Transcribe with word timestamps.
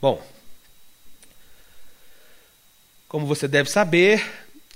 Bom, 0.00 0.26
como 3.06 3.26
você 3.26 3.46
deve 3.46 3.70
saber, 3.70 4.26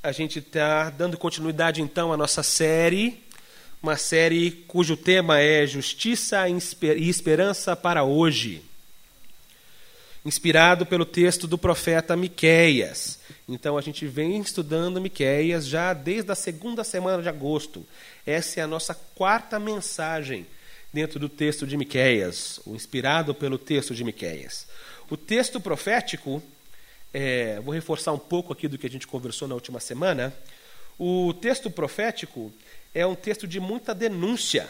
a 0.02 0.12
gente 0.12 0.38
está 0.38 0.90
dando 0.90 1.16
continuidade 1.16 1.80
então 1.80 2.12
à 2.12 2.16
nossa 2.16 2.42
série, 2.42 3.24
uma 3.82 3.96
série 3.96 4.50
cujo 4.68 4.98
tema 4.98 5.40
é 5.40 5.66
Justiça 5.66 6.44
e 6.46 7.08
Esperança 7.08 7.74
para 7.74 8.04
hoje. 8.04 8.62
Inspirado 10.26 10.84
pelo 10.84 11.06
texto 11.06 11.46
do 11.46 11.56
profeta 11.56 12.14
Miqueias. 12.14 13.18
Então 13.48 13.78
a 13.78 13.80
gente 13.80 14.06
vem 14.06 14.38
estudando 14.42 15.00
Miqueias 15.00 15.66
já 15.66 15.94
desde 15.94 16.30
a 16.32 16.34
segunda 16.34 16.84
semana 16.84 17.22
de 17.22 17.30
agosto. 17.30 17.86
Essa 18.26 18.60
é 18.60 18.62
a 18.62 18.66
nossa 18.66 18.94
quarta 19.14 19.58
mensagem 19.58 20.46
dentro 20.92 21.18
do 21.18 21.30
texto 21.30 21.66
de 21.66 21.78
Miqueias, 21.78 22.60
inspirado 22.66 23.34
pelo 23.34 23.56
texto 23.56 23.94
de 23.94 24.04
Miqueias. 24.04 24.66
O 25.14 25.16
texto 25.16 25.60
profético, 25.60 26.42
é, 27.12 27.60
vou 27.60 27.72
reforçar 27.72 28.10
um 28.10 28.18
pouco 28.18 28.52
aqui 28.52 28.66
do 28.66 28.76
que 28.76 28.84
a 28.84 28.90
gente 28.90 29.06
conversou 29.06 29.46
na 29.46 29.54
última 29.54 29.78
semana. 29.78 30.34
O 30.98 31.32
texto 31.34 31.70
profético 31.70 32.52
é 32.92 33.06
um 33.06 33.14
texto 33.14 33.46
de 33.46 33.60
muita 33.60 33.94
denúncia. 33.94 34.68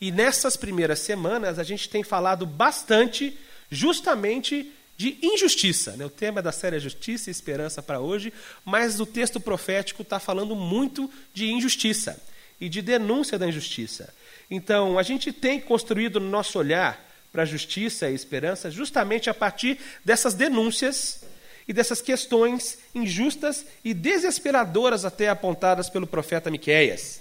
E 0.00 0.10
nessas 0.10 0.56
primeiras 0.56 0.98
semanas 0.98 1.56
a 1.56 1.62
gente 1.62 1.88
tem 1.88 2.02
falado 2.02 2.44
bastante 2.44 3.38
justamente 3.70 4.72
de 4.96 5.16
injustiça. 5.22 5.92
Né? 5.92 6.04
O 6.04 6.10
tema 6.10 6.42
da 6.42 6.50
série 6.50 6.74
é 6.74 6.80
Justiça 6.80 7.30
e 7.30 7.32
Esperança 7.32 7.80
para 7.80 8.00
hoje, 8.00 8.32
mas 8.64 8.98
o 8.98 9.06
texto 9.06 9.38
profético 9.38 10.02
está 10.02 10.18
falando 10.18 10.56
muito 10.56 11.08
de 11.32 11.48
injustiça 11.48 12.20
e 12.60 12.68
de 12.68 12.82
denúncia 12.82 13.38
da 13.38 13.46
injustiça. 13.46 14.12
Então, 14.50 14.98
a 14.98 15.04
gente 15.04 15.32
tem 15.32 15.60
construído 15.60 16.18
no 16.18 16.28
nosso 16.28 16.58
olhar 16.58 17.07
para 17.38 17.44
justiça 17.44 18.10
e 18.10 18.14
esperança 18.14 18.68
justamente 18.68 19.30
a 19.30 19.34
partir 19.34 19.78
dessas 20.04 20.34
denúncias 20.34 21.20
e 21.68 21.72
dessas 21.72 22.02
questões 22.02 22.78
injustas 22.92 23.64
e 23.84 23.94
desesperadoras 23.94 25.04
até 25.04 25.28
apontadas 25.28 25.88
pelo 25.88 26.04
profeta 26.04 26.50
Miqueias. 26.50 27.20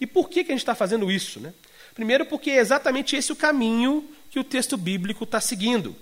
E 0.00 0.06
por 0.06 0.30
que, 0.30 0.42
que 0.42 0.52
a 0.52 0.54
gente 0.54 0.62
está 0.62 0.74
fazendo 0.74 1.12
isso? 1.12 1.38
Né? 1.38 1.52
Primeiro, 1.94 2.24
porque 2.24 2.50
é 2.50 2.60
exatamente 2.60 3.14
esse 3.14 3.30
o 3.30 3.36
caminho 3.36 4.08
que 4.30 4.40
o 4.40 4.44
texto 4.44 4.78
bíblico 4.78 5.24
está 5.24 5.38
seguindo. 5.38 5.94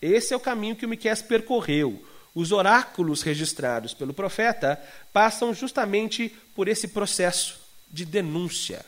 Esse 0.00 0.32
é 0.32 0.36
o 0.36 0.40
caminho 0.40 0.76
que 0.76 0.86
o 0.86 0.88
Miqueias 0.88 1.20
percorreu. 1.20 2.00
Os 2.32 2.52
oráculos 2.52 3.22
registrados 3.22 3.94
pelo 3.94 4.14
profeta 4.14 4.80
passam 5.12 5.52
justamente 5.52 6.32
por 6.54 6.68
esse 6.68 6.86
processo 6.86 7.58
de 7.90 8.04
denúncia, 8.04 8.86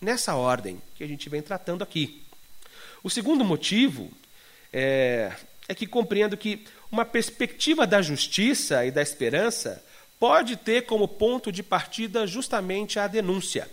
nessa 0.00 0.36
ordem 0.36 0.80
que 0.94 1.02
a 1.02 1.08
gente 1.08 1.28
vem 1.28 1.42
tratando 1.42 1.82
aqui. 1.82 2.23
O 3.04 3.10
segundo 3.10 3.44
motivo 3.44 4.10
é, 4.72 5.30
é 5.68 5.74
que 5.74 5.86
compreendo 5.86 6.38
que 6.38 6.64
uma 6.90 7.04
perspectiva 7.04 7.86
da 7.86 8.00
justiça 8.00 8.86
e 8.86 8.90
da 8.90 9.02
esperança 9.02 9.84
pode 10.18 10.56
ter 10.56 10.86
como 10.86 11.06
ponto 11.06 11.52
de 11.52 11.62
partida 11.62 12.26
justamente 12.26 12.98
a 12.98 13.06
denúncia. 13.06 13.70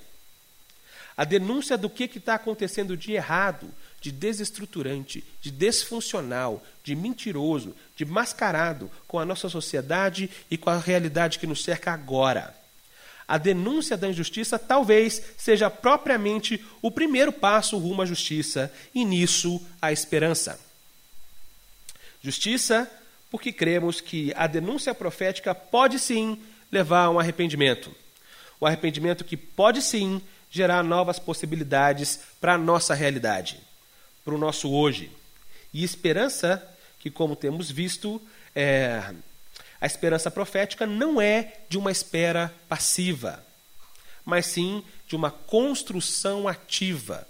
A 1.16 1.24
denúncia 1.24 1.78
do 1.78 1.90
que 1.90 2.04
está 2.04 2.36
acontecendo 2.36 2.98
de 2.98 3.14
errado, 3.14 3.74
de 4.02 4.12
desestruturante, 4.12 5.24
de 5.40 5.50
desfuncional, 5.50 6.62
de 6.84 6.94
mentiroso, 6.94 7.74
de 7.96 8.04
mascarado 8.04 8.92
com 9.08 9.18
a 9.18 9.24
nossa 9.24 9.48
sociedade 9.48 10.30
e 10.50 10.58
com 10.58 10.70
a 10.70 10.78
realidade 10.78 11.40
que 11.40 11.48
nos 11.48 11.64
cerca 11.64 11.94
agora 11.94 12.61
a 13.28 13.38
denúncia 13.38 13.96
da 13.96 14.10
injustiça 14.10 14.60
talvez 14.60 15.22
seja 15.38 15.70
propriamente 15.70 16.64
o 16.82 16.92
primeiro 16.92 17.32
passo 17.32 17.78
rumo 17.78 18.02
à 18.02 18.06
justiça 18.06 18.72
e 18.94 19.06
nisso 19.06 19.62
a 19.82 19.92
esperança. 19.92 20.60
Justiça, 22.22 22.90
porque 23.30 23.52
cremos 23.52 24.02
que 24.02 24.34
a 24.36 24.46
denúncia 24.48 24.94
profética 24.94 25.56
pode 25.56 25.98
sim 25.98 26.42
levar 26.72 27.06
a 27.06 27.10
um 27.10 27.20
arrependimento. 27.20 27.94
O 28.60 28.66
arrependimento 28.66 29.24
que 29.24 29.36
pode 29.36 29.82
sim 29.82 30.22
gerar 30.50 30.84
novas 30.84 31.18
possibilidades 31.18 32.20
para 32.40 32.54
a 32.54 32.58
nossa 32.58 32.94
realidade, 32.94 33.60
para 34.24 34.36
o 34.36 34.38
nosso 34.38 34.72
hoje. 34.72 35.10
E 35.74 35.84
esperança, 35.84 36.62
que, 37.00 37.10
como 37.10 37.36
temos 37.36 37.72
visto, 37.72 38.22
é, 38.54 39.14
a 39.82 39.88
esperança 39.88 40.30
profética 40.30 40.86
não 40.86 41.20
é 41.20 41.54
de 41.68 41.76
uma 41.76 41.92
espera 41.92 42.54
passiva, 42.70 43.44
mas 44.24 44.46
sim 44.46 44.84
de 45.08 45.16
uma 45.16 45.32
construção 45.32 46.48
ativa. 46.48 47.28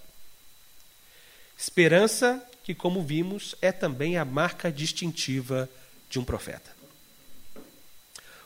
Esperança 1.58 2.46
que, 2.62 2.76
como 2.76 3.02
vimos, 3.02 3.56
é 3.62 3.72
também 3.72 4.18
a 4.18 4.26
marca 4.26 4.70
distintiva 4.70 5.70
de 6.10 6.20
um 6.20 6.26
profeta. 6.26 6.70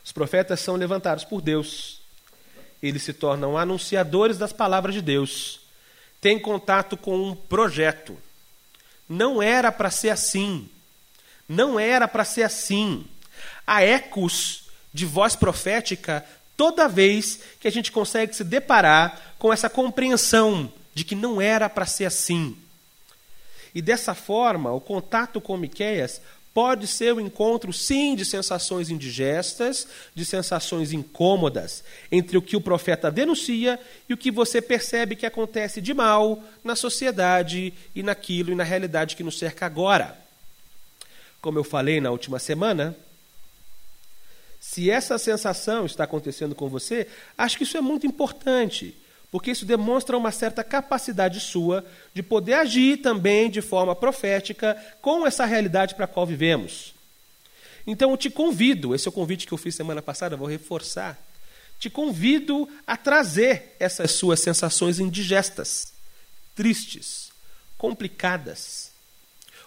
Os 0.03 0.11
profetas 0.11 0.59
são 0.59 0.75
levantados 0.75 1.23
por 1.23 1.41
Deus. 1.41 1.99
Eles 2.83 3.01
se 3.01 3.11
tornam 3.11 3.57
anunciadores 3.57 4.37
das 4.37 4.53
palavras 4.53 4.93
de 4.93 5.01
Deus. 5.01 5.61
Têm 6.21 6.37
contato 6.37 6.95
com 6.95 7.17
um 7.17 7.35
projeto. 7.35 8.15
Não 9.09 9.41
era 9.41 9.71
para 9.71 9.89
ser 9.89 10.11
assim. 10.11 10.69
Não 11.49 11.79
era 11.79 12.07
para 12.07 12.23
ser 12.23 12.43
assim. 12.43 13.07
Há 13.65 13.83
ecos 13.83 14.65
de 14.93 15.05
voz 15.05 15.35
profética 15.35 16.25
toda 16.55 16.87
vez 16.87 17.39
que 17.59 17.67
a 17.67 17.71
gente 17.71 17.91
consegue 17.91 18.35
se 18.35 18.43
deparar 18.43 19.35
com 19.37 19.51
essa 19.51 19.69
compreensão 19.69 20.71
de 20.93 21.03
que 21.03 21.15
não 21.15 21.41
era 21.41 21.69
para 21.69 21.85
ser 21.85 22.05
assim. 22.05 22.57
E 23.73 23.81
dessa 23.81 24.15
forma, 24.15 24.71
o 24.71 24.79
contato 24.79 25.41
com 25.41 25.57
Miqueias 25.57 26.21
pode 26.53 26.87
ser 26.87 27.13
o 27.13 27.19
encontro, 27.19 27.73
sim, 27.73 28.15
de 28.15 28.23
sensações 28.23 28.89
indigestas, 28.89 29.85
de 30.15 30.23
sensações 30.23 30.93
incômodas, 30.93 31.83
entre 32.09 32.37
o 32.37 32.41
que 32.41 32.55
o 32.55 32.61
profeta 32.61 33.11
denuncia 33.11 33.77
e 34.07 34.13
o 34.13 34.17
que 34.17 34.31
você 34.31 34.61
percebe 34.61 35.17
que 35.17 35.25
acontece 35.25 35.81
de 35.81 35.93
mal 35.93 36.41
na 36.63 36.73
sociedade 36.73 37.73
e 37.93 38.01
naquilo 38.01 38.53
e 38.53 38.55
na 38.55 38.63
realidade 38.63 39.17
que 39.17 39.23
nos 39.23 39.37
cerca 39.37 39.65
agora. 39.65 40.17
Como 41.41 41.59
eu 41.59 41.63
falei 41.65 41.99
na 41.99 42.09
última 42.09 42.39
semana, 42.39 42.95
se 44.75 44.91
essa 44.91 45.17
sensação 45.17 45.85
está 45.85 46.03
acontecendo 46.03 46.53
com 46.53 46.67
você, 46.67 47.07
acho 47.37 47.57
que 47.57 47.63
isso 47.63 47.77
é 47.77 47.81
muito 47.81 48.05
importante, 48.05 48.93
porque 49.31 49.51
isso 49.51 49.65
demonstra 49.65 50.17
uma 50.17 50.33
certa 50.33 50.65
capacidade 50.65 51.39
sua 51.39 51.85
de 52.13 52.21
poder 52.21 52.55
agir 52.55 52.97
também 52.97 53.49
de 53.49 53.61
forma 53.61 53.95
profética 53.95 54.75
com 55.01 55.25
essa 55.25 55.45
realidade 55.45 55.95
para 55.95 56.03
a 56.03 56.07
qual 56.09 56.27
vivemos. 56.27 56.93
Então 57.87 58.11
eu 58.11 58.17
te 58.17 58.29
convido, 58.29 58.93
esse 58.93 59.07
é 59.07 59.09
o 59.09 59.13
convite 59.13 59.47
que 59.47 59.53
eu 59.53 59.57
fiz 59.57 59.73
semana 59.75 60.01
passada, 60.01 60.35
vou 60.35 60.45
reforçar. 60.45 61.17
Te 61.79 61.89
convido 61.89 62.67
a 62.85 62.97
trazer 62.97 63.77
essas 63.79 64.11
suas 64.11 64.41
sensações 64.41 64.99
indigestas, 64.99 65.93
tristes, 66.53 67.29
complicadas, 67.77 68.84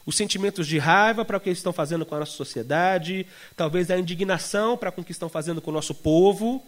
os 0.09 0.17
sentimentos 0.17 0.67
de 0.67 0.79
raiva 0.79 1.23
para 1.23 1.37
o 1.37 1.41
que 1.41 1.51
eles 1.51 1.59
estão 1.59 1.71
fazendo 1.71 2.07
com 2.07 2.15
a 2.15 2.21
nossa 2.21 2.33
sociedade, 2.33 3.27
talvez 3.55 3.91
a 3.91 3.99
indignação 3.99 4.75
para 4.75 4.91
com 4.91 5.03
o 5.03 5.05
que 5.05 5.13
estão 5.13 5.29
fazendo 5.29 5.61
com 5.61 5.71
o 5.71 5.75
nosso 5.75 5.95
povo, 5.95 6.65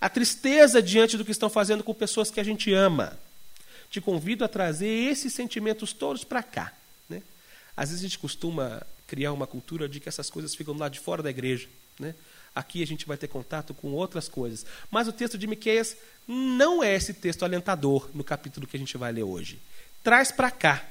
a 0.00 0.08
tristeza 0.08 0.82
diante 0.82 1.16
do 1.16 1.24
que 1.24 1.30
estão 1.30 1.48
fazendo 1.48 1.84
com 1.84 1.94
pessoas 1.94 2.32
que 2.32 2.40
a 2.40 2.42
gente 2.42 2.72
ama. 2.72 3.16
Te 3.88 4.00
convido 4.00 4.44
a 4.44 4.48
trazer 4.48 4.88
esses 4.88 5.32
sentimentos 5.32 5.92
todos 5.92 6.24
para 6.24 6.42
cá. 6.42 6.72
Né? 7.08 7.22
Às 7.76 7.90
vezes 7.90 8.04
a 8.04 8.08
gente 8.08 8.18
costuma 8.18 8.82
criar 9.06 9.32
uma 9.32 9.46
cultura 9.46 9.88
de 9.88 10.00
que 10.00 10.08
essas 10.08 10.28
coisas 10.28 10.52
ficam 10.52 10.76
lá 10.76 10.88
de 10.88 10.98
fora 10.98 11.22
da 11.22 11.30
igreja. 11.30 11.68
Né? 11.96 12.12
Aqui 12.56 12.82
a 12.82 12.86
gente 12.88 13.06
vai 13.06 13.16
ter 13.16 13.28
contato 13.28 13.72
com 13.72 13.92
outras 13.92 14.28
coisas. 14.28 14.66
Mas 14.90 15.06
o 15.06 15.12
texto 15.12 15.38
de 15.38 15.46
Miqueias 15.46 15.96
não 16.26 16.82
é 16.82 16.92
esse 16.92 17.14
texto 17.14 17.44
alentador 17.44 18.10
no 18.12 18.24
capítulo 18.24 18.66
que 18.66 18.76
a 18.76 18.80
gente 18.80 18.96
vai 18.96 19.12
ler 19.12 19.22
hoje. 19.22 19.60
Traz 20.02 20.32
para 20.32 20.50
cá 20.50 20.84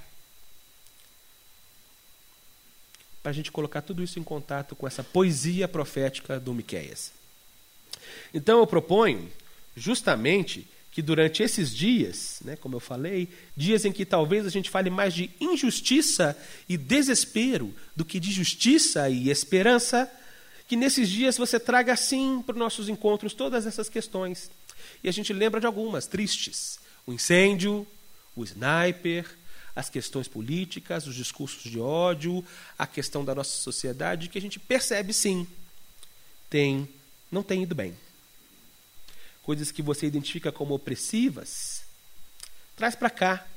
para 3.24 3.32
a 3.32 3.34
gente 3.34 3.52
colocar 3.52 3.82
tudo 3.82 4.04
isso 4.04 4.20
em 4.20 4.24
contato 4.24 4.76
com 4.76 4.86
essa 4.86 5.02
poesia 5.02 5.66
profética 5.66 6.38
do 6.38 6.54
Miqueias. 6.54 7.14
Então 8.34 8.60
eu 8.60 8.68
proponho 8.68 9.32
justamente 9.76 10.68
que 10.92 11.02
durante 11.02 11.42
esses 11.42 11.74
dias, 11.74 12.40
né, 12.44 12.56
como 12.58 12.76
eu 12.76 12.80
falei, 12.80 13.28
dias 13.58 13.86
em 13.86 13.92
que 13.92 14.06
talvez 14.06 14.46
a 14.46 14.50
gente 14.50 14.70
fale 14.70 14.90
mais 14.90 15.14
de 15.14 15.32
injustiça 15.40 16.38
e 16.70 16.78
desespero 16.78 17.74
do 17.96 18.06
que 18.06 18.20
de 18.20 18.32
justiça 18.32 19.10
e 19.10 19.30
esperança, 19.30 20.12
que 20.68 20.76
nesses 20.76 21.10
dias 21.10 21.38
você 21.38 21.60
traga 21.60 21.94
assim 21.94 22.44
para 22.46 22.54
os 22.54 22.60
nossos 22.60 22.90
encontros 22.90 23.34
todas 23.34 23.66
essas 23.66 23.90
questões. 23.90 24.52
E 25.04 25.10
a 25.10 25.12
gente 25.12 25.34
lembra 25.34 25.60
de 25.60 25.66
algumas 25.66 26.06
tristes: 26.06 26.78
o 27.08 27.14
incêndio, 27.14 27.88
o 28.36 28.44
sniper, 28.44 29.26
as 29.76 29.90
questões 29.90 30.28
políticas, 30.28 31.08
os 31.08 31.16
discursos 31.16 31.64
de 31.64 31.80
ódio, 31.80 32.46
a 32.78 32.86
questão 32.86 33.26
da 33.26 33.34
nossa 33.34 33.58
sociedade, 33.58 34.30
que 34.30 34.38
a 34.38 34.42
gente 34.42 34.60
percebe 34.60 35.14
sim, 35.14 35.48
tem, 36.50 36.88
não 37.32 37.42
tem 37.42 37.64
ido 37.64 37.74
bem. 37.74 37.96
Coisas 39.42 39.72
que 39.72 39.82
você 39.82 40.06
identifica 40.06 40.52
como 40.52 40.76
opressivas, 40.76 41.84
traz 42.76 42.96
para 42.96 43.10
cá. 43.10 43.48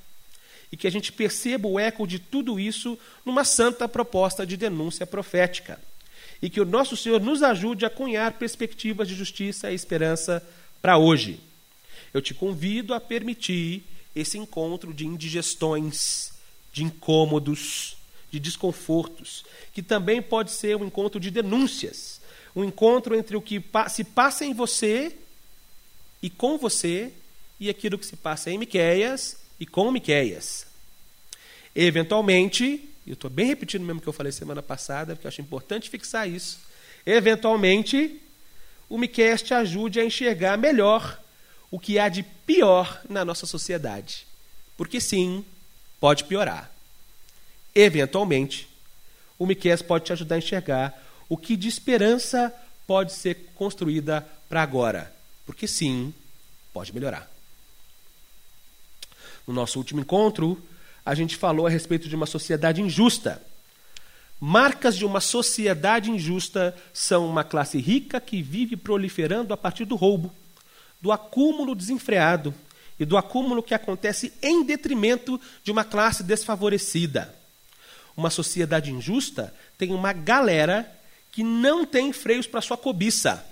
e 0.73 0.77
que 0.77 0.87
a 0.87 0.91
gente 0.91 1.13
perceba 1.13 1.69
o 1.69 1.79
eco 1.79 2.07
de 2.07 2.19
tudo 2.19 2.59
isso 2.59 2.99
numa 3.25 3.45
santa 3.45 3.89
proposta 3.89 4.45
de 4.45 4.57
denúncia 4.57 5.07
profética. 5.07 5.81
E 6.43 6.51
que 6.51 6.61
o 6.61 6.65
nosso 6.65 6.97
Senhor 6.97 7.21
nos 7.21 7.43
ajude 7.43 7.87
a 7.87 7.91
cunhar 7.91 8.33
perspectivas 8.33 9.07
de 9.07 9.15
justiça 9.15 9.71
e 9.71 9.75
esperança 9.75 10.43
para 10.83 10.99
hoje. 10.99 11.41
Eu 12.13 12.21
te 12.21 12.35
convido 12.35 12.95
a 12.95 13.01
permitir 13.01 13.85
esse 14.17 14.39
encontro 14.39 14.95
de 14.95 15.07
indigestões, 15.07 16.33
de 16.73 16.83
incômodos, 16.83 17.99
de 18.31 18.41
desconfortos, 18.41 19.45
que 19.75 19.83
também 19.83 20.23
pode 20.23 20.51
ser 20.51 20.75
um 20.75 20.87
encontro 20.87 21.21
de 21.21 21.31
denúncias, 21.31 22.19
um 22.55 22.65
encontro 22.65 23.15
entre 23.15 23.37
o 23.37 23.43
que 23.43 23.63
se 23.91 24.03
passa 24.03 24.47
em 24.47 24.55
você 24.55 25.15
e 26.23 26.31
com 26.31 26.57
você 26.57 27.13
e 27.61 27.69
aquilo 27.69 27.99
que 27.99 28.07
se 28.07 28.17
passa 28.17 28.51
em 28.51 28.57
Miqueias 28.57 29.37
e 29.61 29.67
com 29.67 29.93
Miqueias. 29.93 30.67
Eventualmente, 31.75 32.89
eu 33.07 33.13
estou 33.13 33.31
bem 33.31 33.47
repetindo 33.47 33.85
mesmo 33.85 34.01
que 34.01 34.09
eu 34.09 34.13
falei 34.15 34.33
semana 34.33 34.63
passada, 34.63 35.15
porque 35.15 35.27
eu 35.27 35.29
acho 35.29 35.43
importante 35.43 35.91
fixar 35.91 36.29
isso. 36.29 36.59
Eventualmente, 37.05 38.19
o 38.89 38.97
Miqueias 38.97 39.43
te 39.43 39.53
ajude 39.53 40.01
a 40.01 40.05
enxergar 40.05 40.57
melhor 40.57 41.23
o 41.71 41.79
que 41.79 41.99
há 41.99 42.09
de 42.09 42.23
pior 42.23 43.01
na 43.09 43.25
nossa 43.25 43.47
sociedade. 43.47 44.27
Porque 44.77 45.01
sim, 45.01 45.45
pode 46.01 46.25
piorar. 46.25 46.71
Eventualmente, 47.75 48.69
o 49.39 49.47
Miqueias 49.47 49.83
pode 49.83 50.05
te 50.05 50.13
ajudar 50.13 50.37
a 50.37 50.39
enxergar 50.39 51.03
o 51.29 51.37
que 51.37 51.57
de 51.57 51.69
esperança 51.69 52.53
pode 52.87 53.13
ser 53.13 53.51
construída 53.55 54.27
para 54.49 54.63
agora. 54.63 55.13
Porque 55.45 55.67
sim, 55.67 56.15
pode 56.73 56.95
melhorar. 56.95 57.31
No 59.47 59.55
nosso 59.55 59.79
último 59.79 60.01
encontro, 60.01 60.61
a 61.05 61.15
gente 61.15 61.37
falou 61.37 61.67
a 61.67 61.71
respeito 61.71 62.09
de 62.09 62.17
uma 62.17 62.27
sociedade 62.27 62.81
injusta. 62.81 63.43
Marcas 64.41 64.97
de 64.97 65.05
uma 65.05 65.21
sociedade 65.21 66.11
injusta 66.11 66.77
são 66.93 67.29
uma 67.29 67.45
classe 67.45 67.79
rica 67.79 68.21
que 68.21 68.43
vive 68.43 68.77
proliferando 68.77 69.55
a 69.55 69.57
partir 69.57 69.85
do 69.85 69.97
roubo, 69.97 70.33
do 71.07 71.13
acúmulo 71.13 71.77
desenfreado 71.77 72.53
e 72.99 73.05
do 73.05 73.17
acúmulo 73.17 73.63
que 73.63 73.75
acontece 73.75 74.33
em 74.43 74.65
detrimento 74.65 75.41
de 75.63 75.71
uma 75.71 75.85
classe 75.85 76.25
desfavorecida. 76.25 77.33
Uma 78.17 78.29
sociedade 78.29 78.91
injusta 78.91 79.55
tem 79.79 79.93
uma 79.93 80.13
galera 80.13 80.93
que 81.31 81.45
não 81.45 81.87
tem 81.87 82.13
freios 82.13 82.49
para 82.49 82.61
sua 82.61 82.77
cobiça. 82.77 83.47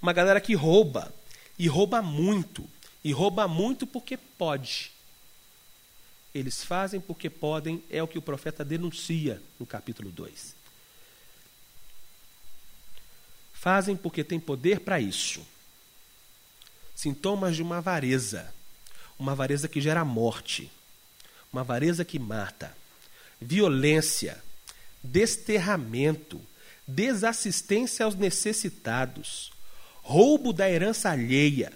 Uma 0.00 0.12
galera 0.12 0.40
que 0.40 0.52
rouba, 0.52 1.14
e 1.56 1.68
rouba 1.68 2.02
muito, 2.02 2.68
e 3.04 3.12
rouba 3.12 3.46
muito 3.46 3.86
porque 3.86 4.16
pode. 4.16 4.90
Eles 6.34 6.64
fazem 6.64 7.00
porque 7.00 7.30
podem, 7.30 7.84
é 7.88 8.02
o 8.02 8.08
que 8.08 8.18
o 8.18 8.22
profeta 8.22 8.64
denuncia 8.64 9.40
no 9.60 9.66
capítulo 9.66 10.10
2. 10.10 10.56
Fazem 13.52 13.94
porque 13.94 14.24
têm 14.24 14.40
poder 14.40 14.80
para 14.80 14.98
isso. 15.00 15.51
Sintomas 17.02 17.56
de 17.56 17.62
uma 17.62 17.78
avareza. 17.78 18.54
Uma 19.18 19.32
avareza 19.32 19.66
que 19.66 19.80
gera 19.80 20.04
morte. 20.04 20.70
Uma 21.52 21.62
avareza 21.62 22.04
que 22.04 22.18
mata. 22.18 22.76
Violência. 23.40 24.42
Desterramento. 25.02 26.40
Desassistência 26.86 28.04
aos 28.04 28.14
necessitados. 28.14 29.52
Roubo 30.02 30.52
da 30.52 30.70
herança 30.70 31.10
alheia 31.10 31.72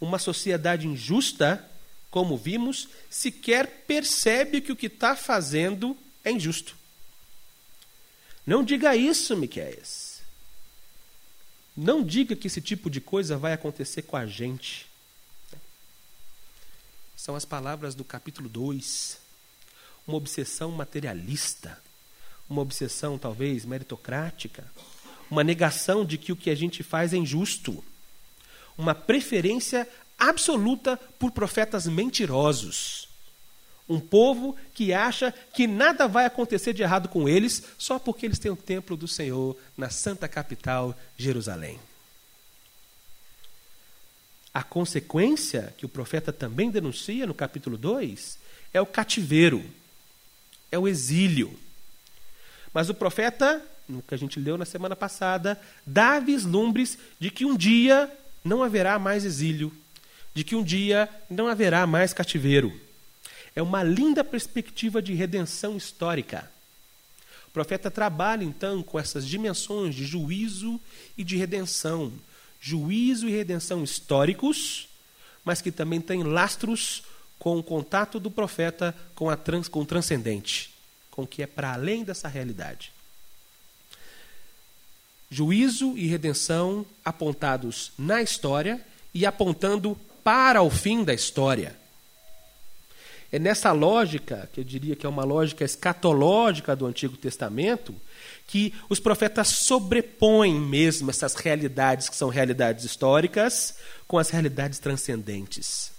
uma 0.00 0.18
sociedade 0.18 0.86
injusta, 0.86 1.68
como 2.10 2.36
vimos, 2.36 2.88
sequer 3.10 3.66
percebe 3.86 4.60
que 4.60 4.70
o 4.70 4.76
que 4.76 4.86
está 4.86 5.16
fazendo 5.16 5.96
é 6.24 6.30
injusto. 6.30 6.76
Não 8.46 8.62
diga 8.62 8.94
isso, 8.94 9.36
Miquéias. 9.36 10.07
Não 11.80 12.02
diga 12.02 12.34
que 12.34 12.48
esse 12.48 12.60
tipo 12.60 12.90
de 12.90 13.00
coisa 13.00 13.38
vai 13.38 13.52
acontecer 13.52 14.02
com 14.02 14.16
a 14.16 14.26
gente. 14.26 14.88
São 17.16 17.36
as 17.36 17.44
palavras 17.44 17.94
do 17.94 18.02
capítulo 18.02 18.48
2. 18.48 19.16
Uma 20.04 20.16
obsessão 20.16 20.72
materialista, 20.72 21.80
uma 22.50 22.62
obsessão 22.62 23.16
talvez 23.16 23.64
meritocrática, 23.64 24.68
uma 25.30 25.44
negação 25.44 26.04
de 26.04 26.18
que 26.18 26.32
o 26.32 26.36
que 26.36 26.50
a 26.50 26.54
gente 26.56 26.82
faz 26.82 27.12
é 27.12 27.16
injusto 27.16 27.84
uma 28.76 28.92
preferência 28.92 29.88
absoluta 30.18 30.96
por 30.96 31.30
profetas 31.30 31.86
mentirosos. 31.86 33.07
Um 33.88 33.98
povo 33.98 34.54
que 34.74 34.92
acha 34.92 35.32
que 35.52 35.66
nada 35.66 36.06
vai 36.06 36.26
acontecer 36.26 36.74
de 36.74 36.82
errado 36.82 37.08
com 37.08 37.28
eles 37.28 37.62
só 37.78 37.98
porque 37.98 38.26
eles 38.26 38.38
têm 38.38 38.50
o 38.50 38.56
templo 38.56 38.96
do 38.96 39.08
Senhor 39.08 39.56
na 39.76 39.88
santa 39.88 40.28
capital, 40.28 40.94
Jerusalém. 41.16 41.80
A 44.52 44.62
consequência 44.62 45.74
que 45.78 45.86
o 45.86 45.88
profeta 45.88 46.32
também 46.32 46.70
denuncia 46.70 47.26
no 47.26 47.34
capítulo 47.34 47.78
2 47.78 48.38
é 48.74 48.80
o 48.80 48.86
cativeiro, 48.86 49.64
é 50.70 50.78
o 50.78 50.86
exílio. 50.86 51.58
Mas 52.74 52.90
o 52.90 52.94
profeta, 52.94 53.62
no 53.88 54.02
que 54.02 54.14
a 54.14 54.18
gente 54.18 54.38
leu 54.38 54.58
na 54.58 54.64
semana 54.64 54.94
passada, 54.94 55.58
dá 55.86 56.18
vislumbres 56.20 56.98
de 57.18 57.30
que 57.30 57.44
um 57.44 57.56
dia 57.56 58.12
não 58.44 58.62
haverá 58.62 58.98
mais 58.98 59.24
exílio, 59.24 59.72
de 60.34 60.44
que 60.44 60.54
um 60.54 60.62
dia 60.62 61.08
não 61.30 61.46
haverá 61.48 61.86
mais 61.86 62.12
cativeiro. 62.12 62.87
É 63.58 63.62
uma 63.62 63.82
linda 63.82 64.22
perspectiva 64.22 65.02
de 65.02 65.14
redenção 65.14 65.76
histórica. 65.76 66.48
O 67.48 67.50
profeta 67.50 67.90
trabalha 67.90 68.44
então 68.44 68.84
com 68.84 69.00
essas 69.00 69.26
dimensões 69.26 69.96
de 69.96 70.06
juízo 70.06 70.80
e 71.16 71.24
de 71.24 71.36
redenção. 71.36 72.12
Juízo 72.60 73.28
e 73.28 73.32
redenção 73.32 73.82
históricos, 73.82 74.88
mas 75.44 75.60
que 75.60 75.72
também 75.72 76.00
têm 76.00 76.22
lastros 76.22 77.02
com 77.36 77.58
o 77.58 77.62
contato 77.64 78.20
do 78.20 78.30
profeta 78.30 78.94
com, 79.16 79.28
a 79.28 79.36
trans, 79.36 79.66
com 79.66 79.80
o 79.80 79.84
transcendente, 79.84 80.72
com 81.10 81.22
o 81.22 81.26
que 81.26 81.42
é 81.42 81.46
para 81.48 81.72
além 81.72 82.04
dessa 82.04 82.28
realidade. 82.28 82.92
Juízo 85.28 85.98
e 85.98 86.06
redenção 86.06 86.86
apontados 87.04 87.90
na 87.98 88.22
história 88.22 88.80
e 89.12 89.26
apontando 89.26 89.98
para 90.22 90.62
o 90.62 90.70
fim 90.70 91.02
da 91.02 91.12
história. 91.12 91.76
É 93.30 93.38
nessa 93.38 93.72
lógica, 93.72 94.48
que 94.52 94.60
eu 94.60 94.64
diria 94.64 94.96
que 94.96 95.04
é 95.04 95.08
uma 95.08 95.24
lógica 95.24 95.64
escatológica 95.64 96.74
do 96.74 96.86
Antigo 96.86 97.16
Testamento, 97.16 97.94
que 98.46 98.72
os 98.88 98.98
profetas 98.98 99.48
sobrepõem 99.48 100.58
mesmo 100.58 101.10
essas 101.10 101.34
realidades 101.34 102.08
que 102.08 102.16
são 102.16 102.30
realidades 102.30 102.84
históricas 102.84 103.76
com 104.06 104.16
as 104.16 104.30
realidades 104.30 104.78
transcendentes. 104.78 105.92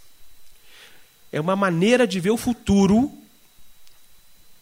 É 1.31 1.39
uma 1.39 1.55
maneira 1.55 2.07
de 2.07 2.19
ver 2.19 2.31
o 2.31 2.38
futuro 2.38 3.12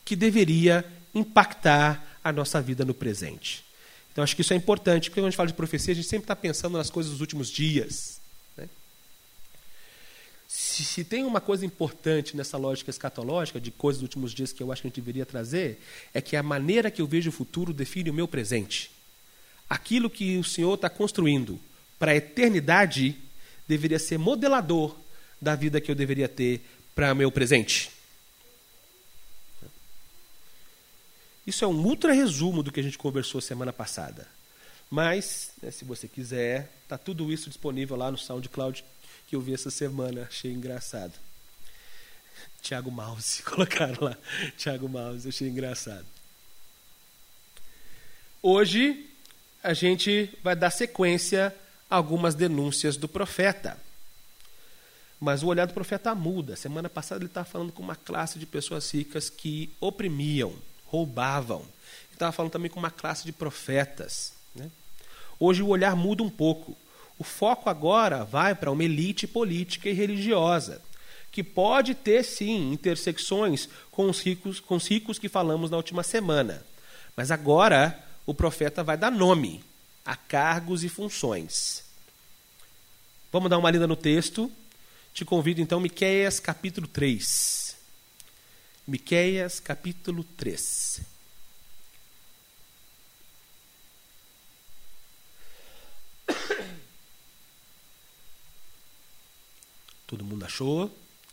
que 0.04 0.18
deveria 0.18 0.86
impactar 1.16 2.20
a 2.22 2.34
nossa 2.34 2.62
vida 2.62 2.84
no 2.84 2.94
presente. 2.94 3.64
Então 4.12 4.24
acho 4.24 4.36
que 4.36 4.42
isso 4.42 4.54
é 4.54 4.58
importante, 4.58 5.10
porque 5.10 5.22
quando 5.22 5.28
a 5.28 5.30
gente 5.30 5.38
fala 5.38 5.48
de 5.48 5.54
profecia, 5.54 5.94
a 5.94 5.96
gente 5.96 6.08
sempre 6.08 6.26
está 6.26 6.36
pensando 6.36 6.78
nas 6.78 6.90
coisas 6.90 7.14
dos 7.14 7.22
últimos 7.22 7.50
dias. 7.50 8.20
Se, 10.78 10.84
se, 10.84 11.04
tem 11.04 11.24
uma 11.24 11.42
coisa 11.42 11.66
importante 11.66 12.38
nessa 12.38 12.56
lógica 12.56 12.92
escatológica 12.92 13.60
de 13.60 13.72
coisas 13.72 14.00
dos 14.00 14.08
últimos 14.08 14.32
dias 14.32 14.54
que 14.54 14.62
eu 14.62 14.72
acho 14.72 14.84
que 14.84 14.88
a 14.88 14.90
gente 14.90 15.02
deveria 15.02 15.26
trazer, 15.26 15.82
é 16.14 16.22
que 16.22 16.36
a 16.36 16.44
maneira 16.44 16.92
que 16.92 17.02
eu 17.02 17.08
vejo 17.08 17.32
o 17.32 17.34
futuro 17.34 17.74
define 17.74 18.12
o 18.12 18.14
meu 18.14 18.28
presente. 18.28 18.92
Aquilo 19.68 20.08
que 20.08 20.38
o 20.38 20.44
Senhor 20.44 20.76
está 20.76 20.88
construindo 20.88 21.60
para 21.98 22.12
a 22.12 22.16
eternidade 22.16 23.18
deveria 23.68 23.98
ser 23.98 24.20
modelador 24.20 24.96
da 25.42 25.56
vida 25.56 25.82
que 25.82 25.90
eu 25.90 25.96
deveria 25.96 26.30
ter 26.30 26.62
para 26.94 27.12
o 27.12 27.16
meu 27.16 27.32
presente. 27.32 27.90
Isso 31.48 31.66
é 31.66 31.68
um 31.68 31.84
ultra 31.84 32.14
resumo 32.14 32.62
do 32.62 32.72
que 32.72 32.80
a 32.80 32.84
gente 32.84 33.00
conversou 33.00 33.42
semana 33.42 33.74
passada. 33.74 34.28
Mas, 34.92 35.54
né, 35.60 35.72
se 35.72 35.84
você 35.84 36.08
quiser, 36.08 36.72
está 36.84 37.00
tudo 37.00 37.34
isso 37.34 37.50
disponível 37.50 37.96
lá 37.96 38.12
no 38.12 38.18
SoundCloud 38.18 38.86
que 39.28 39.36
eu 39.36 39.42
vi 39.42 39.54
essa 39.54 39.70
semana. 39.70 40.24
Achei 40.24 40.52
engraçado. 40.52 41.14
Tiago 42.62 42.92
Mouse, 42.92 43.44
colocaram 43.44 43.98
lá. 44.02 44.18
Tiago 44.58 44.88
Mouse, 44.90 45.28
achei 45.28 45.48
engraçado. 45.48 46.06
Hoje, 48.42 49.10
a 49.64 49.74
gente 49.74 50.30
vai 50.44 50.56
dar 50.56 50.72
sequência 50.72 51.54
a 51.90 51.96
algumas 51.96 52.36
denúncias 52.36 52.98
do 52.98 53.08
profeta. 53.08 53.78
Mas 55.20 55.44
o 55.44 55.48
olhar 55.48 55.66
do 55.66 55.74
profeta 55.74 56.14
muda. 56.14 56.56
Semana 56.56 56.90
passada 56.90 57.20
ele 57.20 57.30
estava 57.30 57.46
falando 57.46 57.72
com 57.72 57.82
uma 57.82 57.96
classe 57.96 58.38
de 58.38 58.46
pessoas 58.46 58.90
ricas 58.92 59.30
que 59.30 59.72
oprimiam 59.80 60.54
roubavam. 60.88 61.64
Estava 62.12 62.32
falando 62.32 62.52
também 62.52 62.72
com 62.72 62.80
uma 62.80 62.92
classe 62.92 63.26
de 63.26 63.32
profetas. 63.32 64.34
Né? 64.56 64.72
Hoje 65.40 65.62
o 65.62 65.68
olhar 65.68 65.96
muda 65.96 66.24
um 66.24 66.30
pouco. 66.30 66.76
O 67.20 67.24
foco 67.24 67.70
agora 67.70 68.24
vai 68.24 68.54
para 68.54 68.72
uma 68.72 68.84
elite 68.84 69.26
política 69.26 69.90
e 69.90 69.94
religiosa, 69.94 70.82
que 71.32 71.44
pode 71.44 71.96
ter 71.96 72.24
sim 72.24 72.72
intersecções 72.72 73.68
com 73.92 74.10
os 74.10 74.22
ricos, 74.22 74.60
com 74.60 74.76
os 74.76 74.88
ricos 74.88 75.18
que 75.18 75.30
falamos 75.30 75.72
na 75.72 75.78
última 75.78 76.04
semana. 76.04 76.64
Mas 77.16 77.32
agora 77.32 78.04
o 78.26 78.34
profeta 78.34 78.84
vai 78.84 78.98
dar 78.98 79.12
nome 79.12 79.64
a 80.06 80.16
cargos 80.16 80.84
e 80.84 80.90
funções. 80.90 81.84
Vamos 83.32 83.50
dar 83.50 83.58
uma 83.58 83.72
lida 83.72 83.88
no 83.88 83.96
texto. 83.96 84.52
Te 85.14 85.26
convido 85.26 85.60
então, 85.60 85.80
Miqueias 85.80 86.40
capítulo 86.40 86.88
3. 86.88 87.76
Miqueias 88.88 89.60
capítulo 89.60 90.24
3. 90.24 91.17
Todo 100.08 100.24
mundo 100.24 100.46
achou? 100.46 100.90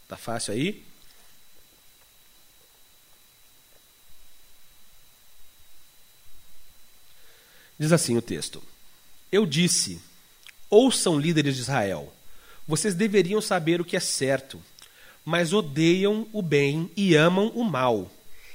Tá 0.08 0.16
fácil 0.16 0.52
aí? 0.52 0.84
Diz 7.78 7.92
assim 7.92 8.16
o 8.16 8.22
texto: 8.22 8.60
Eu 9.30 9.46
disse: 9.46 10.02
Ouçam 10.68 11.18
líderes 11.18 11.54
de 11.54 11.62
Israel, 11.62 12.12
vocês 12.66 12.96
deveriam 12.96 13.40
saber 13.40 13.80
o 13.80 13.84
que 13.84 13.96
é 13.96 14.00
certo, 14.00 14.60
mas 15.24 15.52
odeiam 15.52 16.26
o 16.32 16.42
bem 16.42 16.90
e 16.96 17.14
amam 17.14 17.48
o 17.54 17.62
mal. 17.62 18.10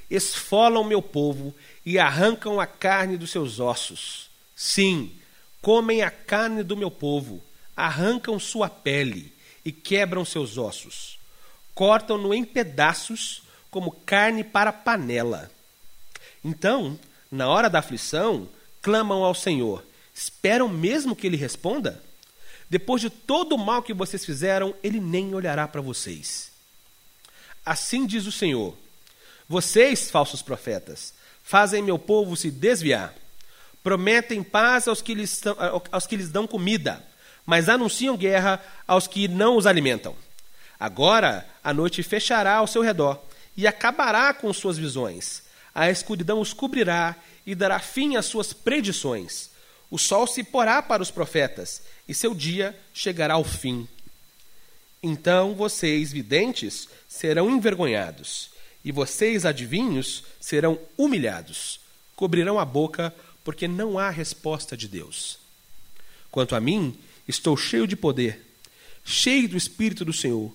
Esfolam 0.10 0.84
meu 0.84 1.02
povo 1.02 1.56
e 1.86 1.98
arrancam 1.98 2.60
a 2.60 2.68
carne 2.68 3.16
dos 3.16 3.32
seus 3.32 3.60
ossos. 3.60 4.30
Sim, 4.54 5.14
comem 5.62 6.02
a 6.02 6.12
carne 6.12 6.62
do 6.62 6.76
meu 6.76 6.92
povo, 6.92 7.42
arrancam 7.74 8.38
sua 8.38 8.70
pele 8.70 9.39
e 9.64 9.72
quebram 9.72 10.26
seus 10.26 10.58
ossos. 10.58 11.20
Cortam-no 11.74 12.34
em 12.34 12.44
pedaços 12.44 13.44
como 13.70 13.92
carne 13.92 14.44
para 14.44 14.74
panela. 14.74 15.50
Então, 16.44 17.00
na 17.32 17.48
hora 17.48 17.70
da 17.70 17.80
aflição, 17.80 18.48
clamam 18.82 19.24
ao 19.24 19.36
Senhor. 19.36 19.84
Esperam 20.14 20.68
mesmo 20.68 21.16
que 21.16 21.28
ele 21.28 21.38
responda? 21.38 22.04
Depois 22.70 23.02
de 23.02 23.10
todo 23.10 23.56
o 23.56 23.58
mal 23.58 23.82
que 23.82 23.94
vocês 23.94 24.26
fizeram, 24.26 24.76
ele 24.84 25.00
nem 25.00 25.34
olhará 25.34 25.68
para 25.68 25.82
vocês. 25.82 26.52
Assim 27.66 28.06
diz 28.06 28.26
o 28.26 28.32
Senhor: 28.32 28.76
Vocês, 29.48 30.12
falsos 30.12 30.42
profetas, 30.42 31.14
fazem 31.44 31.82
meu 31.82 31.98
povo 31.98 32.36
se 32.36 32.52
desviar. 32.52 33.14
Prometem 33.82 34.44
paz 34.44 34.88
aos 34.88 35.02
que 35.02 35.14
lhes, 35.14 35.42
aos 35.92 36.06
que 36.06 36.16
lhes 36.16 36.30
dão 36.30 36.46
comida, 36.46 37.04
mas 37.50 37.68
anunciam 37.68 38.16
guerra 38.16 38.64
aos 38.88 39.08
que 39.08 39.28
não 39.28 39.58
os 39.58 39.66
alimentam. 39.66 40.16
Agora 40.80 41.50
a 41.64 41.74
noite 41.74 42.04
fechará 42.04 42.58
ao 42.58 42.68
seu 42.68 42.84
redor 42.84 43.20
e 43.58 43.66
acabará 43.66 44.32
com 44.36 44.54
suas 44.54 44.78
visões. 44.78 45.42
A 45.74 45.90
escuridão 45.90 46.40
os 46.40 46.54
cobrirá 46.54 47.16
e 47.48 47.56
dará 47.56 47.80
fim 47.80 48.16
às 48.16 48.28
suas 48.28 48.54
predições. 48.54 49.50
O 49.90 49.98
sol 49.98 50.28
se 50.28 50.44
porá 50.44 50.80
para 50.80 51.02
os 51.02 51.10
profetas 51.10 51.82
e 52.08 52.14
seu 52.14 52.36
dia 52.36 52.80
chegará 52.94 53.34
ao 53.34 53.44
fim. 53.44 53.88
Então 55.02 55.56
vocês, 55.56 56.12
videntes, 56.12 56.88
serão 57.08 57.50
envergonhados, 57.50 58.52
e 58.86 58.92
vocês, 58.92 59.44
adivinhos, 59.44 60.24
serão 60.40 60.78
humilhados. 60.96 61.80
Cobrirão 62.16 62.60
a 62.60 62.66
boca, 62.66 63.12
porque 63.44 63.68
não 63.68 63.98
há 63.98 64.12
resposta 64.12 64.78
de 64.78 64.88
Deus. 64.88 65.40
Quanto 66.30 66.56
a 66.56 66.60
mim, 66.60 66.96
estou 67.30 67.56
cheio 67.56 67.86
de 67.86 67.96
poder, 67.96 68.44
cheio 69.06 69.48
do 69.48 69.56
Espírito 69.56 70.04
do 70.04 70.12
Senhor. 70.12 70.52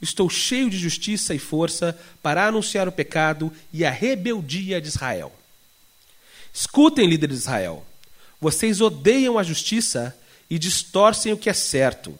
Estou 0.00 0.30
cheio 0.30 0.70
de 0.70 0.78
justiça 0.78 1.34
e 1.34 1.38
força 1.38 1.98
para 2.22 2.46
anunciar 2.46 2.88
o 2.88 2.92
pecado 2.92 3.52
e 3.72 3.84
a 3.84 3.90
rebeldia 3.90 4.80
de 4.80 4.88
Israel. 4.88 5.32
Escutem, 6.54 7.06
líderes 7.06 7.36
de 7.36 7.42
Israel. 7.42 7.84
Vocês 8.40 8.80
odeiam 8.80 9.38
a 9.38 9.42
justiça 9.42 10.16
e 10.48 10.58
distorcem 10.58 11.32
o 11.32 11.36
que 11.36 11.50
é 11.50 11.52
certo. 11.52 12.18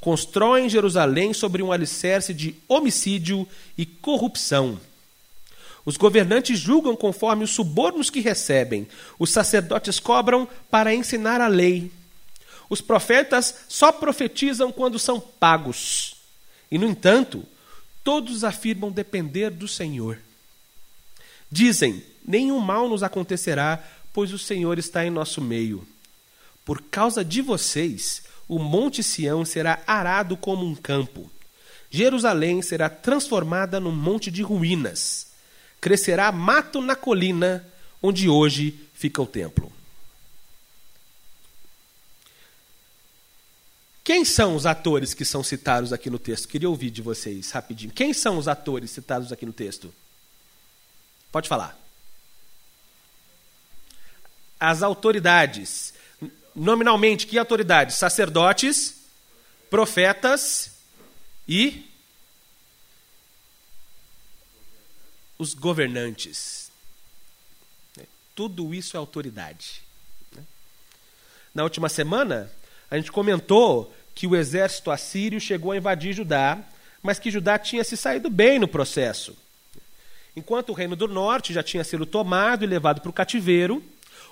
Constroem 0.00 0.68
Jerusalém 0.68 1.32
sobre 1.34 1.62
um 1.62 1.70
alicerce 1.70 2.32
de 2.32 2.56
homicídio 2.66 3.46
e 3.76 3.84
corrupção. 3.84 4.80
Os 5.84 5.96
governantes 5.96 6.58
julgam 6.58 6.96
conforme 6.96 7.44
os 7.44 7.50
subornos 7.50 8.10
que 8.10 8.20
recebem. 8.20 8.88
Os 9.18 9.30
sacerdotes 9.30 10.00
cobram 10.00 10.48
para 10.70 10.94
ensinar 10.94 11.40
a 11.40 11.48
lei. 11.48 11.90
Os 12.70 12.80
profetas 12.80 13.66
só 13.68 13.90
profetizam 13.90 14.70
quando 14.70 14.96
são 14.96 15.18
pagos. 15.20 16.16
E, 16.70 16.78
no 16.78 16.86
entanto, 16.86 17.44
todos 18.04 18.44
afirmam 18.44 18.92
depender 18.92 19.50
do 19.50 19.66
Senhor. 19.66 20.18
Dizem: 21.50 22.02
nenhum 22.24 22.60
mal 22.60 22.88
nos 22.88 23.02
acontecerá, 23.02 23.84
pois 24.12 24.32
o 24.32 24.38
Senhor 24.38 24.78
está 24.78 25.04
em 25.04 25.10
nosso 25.10 25.42
meio. 25.42 25.86
Por 26.64 26.80
causa 26.82 27.24
de 27.24 27.42
vocês, 27.42 28.22
o 28.46 28.60
monte 28.60 29.02
Sião 29.02 29.44
será 29.44 29.82
arado 29.84 30.36
como 30.36 30.64
um 30.64 30.76
campo. 30.76 31.28
Jerusalém 31.90 32.62
será 32.62 32.88
transformada 32.88 33.80
num 33.80 33.90
monte 33.90 34.30
de 34.30 34.42
ruínas. 34.42 35.26
Crescerá 35.80 36.30
mato 36.30 36.80
na 36.80 36.94
colina, 36.94 37.66
onde 38.00 38.28
hoje 38.28 38.78
fica 38.94 39.20
o 39.20 39.26
templo. 39.26 39.72
Quem 44.02 44.24
são 44.24 44.56
os 44.56 44.66
atores 44.66 45.14
que 45.14 45.24
são 45.24 45.42
citados 45.42 45.92
aqui 45.92 46.08
no 46.08 46.18
texto? 46.18 46.48
Queria 46.48 46.68
ouvir 46.68 46.90
de 46.90 47.02
vocês 47.02 47.50
rapidinho. 47.50 47.92
Quem 47.92 48.12
são 48.12 48.38
os 48.38 48.48
atores 48.48 48.90
citados 48.90 49.30
aqui 49.30 49.44
no 49.44 49.52
texto? 49.52 49.92
Pode 51.30 51.48
falar. 51.48 51.78
As 54.58 54.82
autoridades. 54.82 55.94
Nominalmente, 56.54 57.26
que 57.26 57.38
autoridades? 57.38 57.96
Sacerdotes, 57.96 58.96
profetas 59.68 60.72
e 61.46 61.86
os 65.38 65.54
governantes. 65.54 66.70
Tudo 68.34 68.74
isso 68.74 68.96
é 68.96 68.98
autoridade. 68.98 69.82
Na 71.54 71.62
última 71.62 71.88
semana, 71.88 72.50
a 72.90 72.96
gente 72.96 73.12
comentou 73.12 73.94
que 74.14 74.26
o 74.26 74.34
exército 74.34 74.90
assírio 74.90 75.40
chegou 75.40 75.72
a 75.72 75.76
invadir 75.76 76.12
Judá, 76.12 76.58
mas 77.02 77.18
que 77.18 77.30
Judá 77.30 77.58
tinha 77.58 77.84
se 77.84 77.96
saído 77.96 78.28
bem 78.28 78.58
no 78.58 78.66
processo. 78.66 79.36
Enquanto 80.34 80.70
o 80.70 80.74
reino 80.74 80.96
do 80.96 81.08
norte 81.08 81.52
já 81.52 81.62
tinha 81.62 81.84
sido 81.84 82.04
tomado 82.04 82.64
e 82.64 82.66
levado 82.66 83.00
para 83.00 83.10
o 83.10 83.12
cativeiro, 83.12 83.82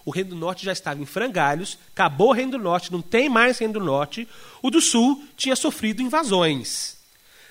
o 0.05 0.11
reino 0.11 0.31
do 0.31 0.37
norte 0.37 0.65
já 0.65 0.73
estava 0.73 1.01
em 1.01 1.07
frangalhos, 1.07 1.79
acabou 1.93 2.31
o 2.31 2.33
reino 2.33 2.53
do 2.53 2.59
norte, 2.59 2.93
não 2.93 3.03
tem 3.03 3.29
mais 3.29 3.59
reino 3.59 3.75
do 3.75 3.85
norte. 3.85 4.29
O 4.63 4.71
do 4.71 4.81
sul 4.81 5.25
tinha 5.37 5.55
sofrido 5.55 6.03
invasões. 6.03 6.97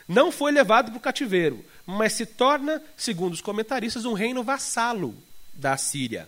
Não 0.08 0.32
foi 0.32 0.52
levado 0.52 0.92
para 0.92 0.98
o 0.98 1.02
cativeiro, 1.02 1.64
mas 1.86 2.14
se 2.14 2.26
torna, 2.26 2.82
segundo 2.96 3.34
os 3.34 3.42
comentaristas, 3.42 4.06
um 4.06 4.14
reino 4.14 4.44
vassalo 4.44 5.16
da 5.54 5.76
Síria. 5.78 6.28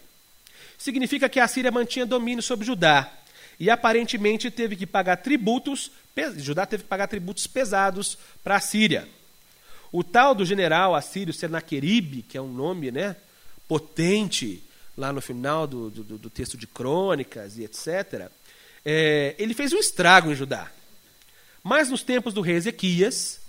Significa 0.78 1.30
que 1.30 1.40
a 1.40 1.48
Síria 1.48 1.72
mantinha 1.72 2.06
domínio 2.06 2.44
sobre 2.44 2.66
Judá 2.66 3.19
e 3.60 3.70
aparentemente 3.70 4.50
teve 4.50 4.76
que 4.76 4.86
pagar 4.86 5.18
tributos, 5.18 5.92
Judá 6.38 6.66
teve 6.66 6.84
que 6.84 6.90
pagar 6.90 7.08
tributos 7.08 7.46
pesados 7.46 8.18
para 8.44 8.56
a 8.56 8.60
Síria. 8.60 9.08
O 9.92 10.04
tal 10.04 10.34
do 10.34 10.46
general 10.46 10.96
assírio 10.96 11.34
Senaqueribe, 11.34 12.22
que 12.22 12.38
é 12.38 12.42
um 12.42 12.52
nome 12.52 12.92
né, 12.92 13.16
potente 13.68 14.64
lá 14.96 15.12
no 15.12 15.22
final 15.22 15.66
do, 15.66 15.90
do, 15.90 16.18
do 16.18 16.30
texto 16.30 16.58
de 16.58 16.68
crônicas 16.68 17.58
e 17.58 17.64
etc., 17.64 18.30
é, 18.86 19.36
ele 19.38 19.54
fez 19.54 19.74
um 19.74 19.78
estrago 19.78 20.32
em 20.32 20.36
Judá. 20.36 20.72
Mas 21.64 21.90
nos 21.90 22.04
tempos 22.04 22.34
do 22.34 22.42
rei 22.42 22.56
Ezequias, 22.56 23.42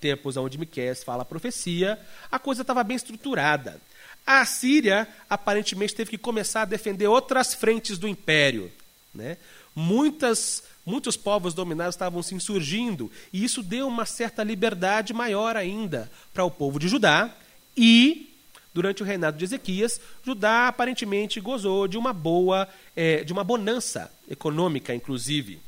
tempos 0.00 0.36
onde 0.36 0.58
Miqués 0.58 1.04
fala 1.04 1.22
a 1.22 1.26
profecia, 1.26 1.98
a 2.30 2.38
coisa 2.38 2.62
estava 2.62 2.82
bem 2.82 2.96
estruturada. 2.96 3.80
A 4.26 4.44
Síria 4.44 5.06
aparentemente 5.28 5.94
teve 5.94 6.10
que 6.10 6.18
começar 6.18 6.62
a 6.62 6.66
defender 6.66 7.06
outras 7.06 7.54
frentes 7.54 7.98
do 7.98 8.08
império. 8.08 8.70
Né? 9.14 9.36
Muitas 9.74 10.62
Muitos 10.84 11.16
povos 11.16 11.54
dominados 11.54 11.94
estavam 11.94 12.22
se 12.22 12.34
insurgindo, 12.34 13.10
e 13.32 13.44
isso 13.44 13.62
deu 13.62 13.86
uma 13.86 14.04
certa 14.04 14.42
liberdade 14.42 15.12
maior 15.12 15.56
ainda 15.56 16.10
para 16.34 16.44
o 16.44 16.50
povo 16.50 16.78
de 16.80 16.88
Judá. 16.88 17.32
E, 17.76 18.34
durante 18.74 19.00
o 19.00 19.06
reinado 19.06 19.38
de 19.38 19.44
Ezequias, 19.44 20.00
Judá 20.24 20.66
aparentemente 20.66 21.40
gozou 21.40 21.86
de 21.86 21.96
uma 21.96 22.12
boa, 22.12 22.68
é, 22.96 23.22
de 23.22 23.32
uma 23.32 23.44
bonança 23.44 24.12
econômica, 24.28 24.92
inclusive. 24.92 25.60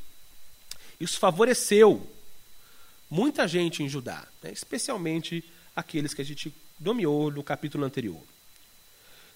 Isso 0.99 1.19
favoreceu 1.21 2.05
muita 3.09 3.47
gente 3.47 3.85
em 3.85 3.89
Judá, 3.89 4.27
né, 4.43 4.51
especialmente 4.51 5.45
aqueles 5.77 6.13
que 6.13 6.23
a 6.23 6.25
gente 6.25 6.53
nomeou 6.81 7.31
no 7.31 7.45
capítulo 7.45 7.85
anterior. 7.85 8.21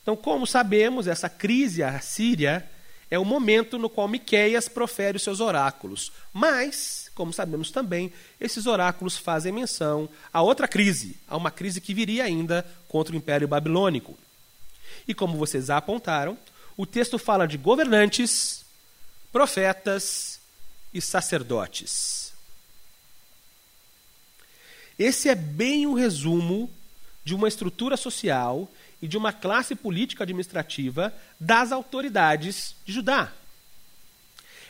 Então, 0.02 0.16
como 0.16 0.44
sabemos, 0.44 1.06
essa 1.06 1.28
crise 1.28 1.84
assíria 1.84 2.68
é 3.10 3.18
o 3.18 3.24
momento 3.24 3.78
no 3.78 3.88
qual 3.88 4.08
Miqueias 4.08 4.68
profere 4.68 5.16
os 5.16 5.22
seus 5.22 5.40
oráculos. 5.40 6.12
Mas, 6.32 7.10
como 7.14 7.32
sabemos 7.32 7.70
também, 7.70 8.12
esses 8.40 8.66
oráculos 8.66 9.16
fazem 9.16 9.52
menção 9.52 10.08
a 10.32 10.42
outra 10.42 10.68
crise, 10.68 11.16
a 11.26 11.36
uma 11.36 11.50
crise 11.50 11.80
que 11.80 11.94
viria 11.94 12.24
ainda 12.24 12.66
contra 12.86 13.14
o 13.14 13.16
Império 13.16 13.48
Babilônico. 13.48 14.16
E 15.06 15.14
como 15.14 15.38
vocês 15.38 15.70
apontaram, 15.70 16.36
o 16.76 16.84
texto 16.84 17.18
fala 17.18 17.46
de 17.46 17.56
governantes, 17.56 18.64
profetas 19.32 20.38
e 20.92 21.00
sacerdotes. 21.00 22.32
Esse 24.98 25.28
é 25.28 25.34
bem 25.34 25.86
o 25.86 25.90
um 25.90 25.94
resumo 25.94 26.70
de 27.24 27.34
uma 27.34 27.48
estrutura 27.48 27.96
social 27.96 28.68
e 29.00 29.08
de 29.08 29.16
uma 29.16 29.32
classe 29.32 29.74
política 29.74 30.24
administrativa 30.24 31.14
das 31.38 31.72
autoridades 31.72 32.74
de 32.84 32.92
Judá. 32.92 33.32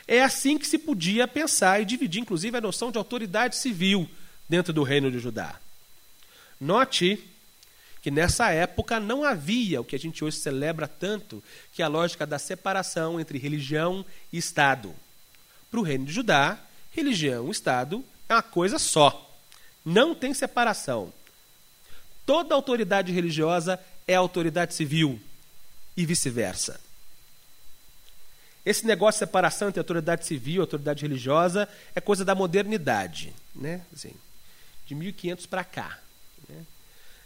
É 0.07 0.23
assim 0.23 0.57
que 0.57 0.67
se 0.67 0.79
podia 0.79 1.29
pensar 1.29 1.81
e 1.81 1.85
dividir, 1.85 2.21
inclusive, 2.21 2.57
a 2.57 2.61
noção 2.61 2.91
de 2.91 2.99
autoridade 2.99 3.57
civil 3.57 4.09
dentro 4.49 4.73
do 4.73 4.83
reino 4.83 5.11
de 5.11 5.19
Judá. 5.19 5.59
Note 6.61 7.23
que 8.01 8.11
nessa 8.11 8.51
época 8.51 9.01
não 9.01 9.25
havia 9.25 9.81
o 9.81 9.85
que 9.85 9.97
a 9.97 9.99
gente 9.99 10.25
hoje 10.25 10.39
celebra 10.39 10.87
tanto, 10.87 11.43
que 11.73 11.83
é 11.83 11.85
a 11.85 11.89
lógica 11.89 12.27
da 12.27 12.39
separação 12.39 13.21
entre 13.21 13.39
religião 13.39 14.05
e 14.33 14.39
Estado. 14.39 14.95
Para 15.71 15.81
o 15.81 15.83
reino 15.83 16.07
de 16.07 16.13
Judá, 16.13 16.59
religião 16.93 17.49
e 17.49 17.51
Estado 17.51 18.05
é 18.29 18.35
uma 18.35 18.43
coisa 18.43 18.79
só. 18.79 19.39
Não 19.85 20.15
tem 20.15 20.33
separação. 20.33 21.13
Toda 22.25 22.55
autoridade 22.55 23.13
religiosa 23.13 23.79
é 24.09 24.15
autoridade 24.15 24.75
civil 24.75 25.21
e 25.95 26.07
vice-versa. 26.07 26.81
Esse 28.65 28.87
negócio 28.87 29.19
de 29.19 29.27
separação 29.27 29.69
entre 29.69 29.79
autoridade 29.79 30.27
civil 30.27 30.57
e 30.57 30.61
autoridade 30.61 31.03
religiosa 31.03 31.69
é 31.95 32.01
coisa 32.01 32.25
da 32.25 32.35
modernidade, 32.35 33.35
né? 33.55 33.83
Assim, 33.95 34.13
de 34.87 34.95
1500 34.95 35.47
para 35.47 35.63
cá. 35.63 35.99
Né? 36.49 36.65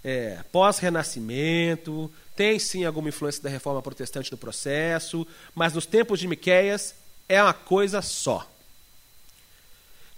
É, 0.04 0.44
Pós-renascimento, 0.50 2.12
tem 2.34 2.58
sim 2.58 2.84
alguma 2.84 3.08
influência 3.08 3.42
da 3.42 3.48
reforma 3.48 3.80
protestante 3.80 4.30
no 4.30 4.38
processo, 4.38 5.26
mas 5.54 5.72
nos 5.72 5.86
tempos 5.86 6.18
de 6.18 6.26
Miqueias 6.26 6.94
é 7.28 7.42
uma 7.42 7.54
coisa 7.54 8.02
só. 8.02 8.48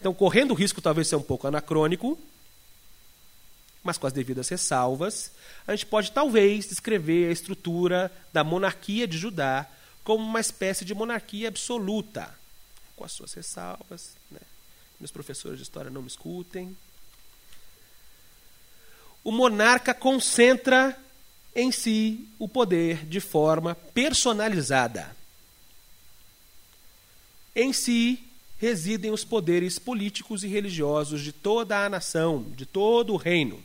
Então, 0.00 0.12
correndo 0.12 0.50
o 0.50 0.54
risco 0.54 0.83
talvez 0.83 1.09
ser 1.09 1.16
um 1.16 1.23
pouco 1.23 1.47
anacrônico, 1.47 2.18
mas 3.84 3.98
com 3.98 4.06
as 4.06 4.14
devidas 4.14 4.48
ressalvas, 4.48 5.30
a 5.66 5.76
gente 5.76 5.84
pode 5.84 6.10
talvez 6.10 6.66
descrever 6.66 7.28
a 7.28 7.32
estrutura 7.32 8.10
da 8.32 8.42
monarquia 8.42 9.06
de 9.06 9.18
Judá 9.18 9.68
como 10.02 10.24
uma 10.24 10.40
espécie 10.40 10.86
de 10.86 10.94
monarquia 10.94 11.48
absoluta, 11.48 12.34
com 12.96 13.04
as 13.04 13.12
suas 13.12 13.34
ressalvas. 13.34 14.16
Né? 14.30 14.40
Meus 14.98 15.10
professores 15.10 15.58
de 15.58 15.64
história 15.64 15.90
não 15.90 16.00
me 16.00 16.08
escutem. 16.08 16.74
O 19.22 19.30
monarca 19.30 19.92
concentra 19.92 20.98
em 21.54 21.70
si 21.70 22.26
o 22.38 22.48
poder 22.48 23.04
de 23.04 23.20
forma 23.20 23.74
personalizada. 23.74 25.14
Em 27.54 27.72
si 27.72 28.18
residem 28.58 29.10
os 29.10 29.24
poderes 29.24 29.78
políticos 29.78 30.42
e 30.42 30.48
religiosos 30.48 31.20
de 31.20 31.32
toda 31.32 31.84
a 31.84 31.90
nação, 31.90 32.46
de 32.56 32.64
todo 32.64 33.12
o 33.12 33.18
reino 33.18 33.62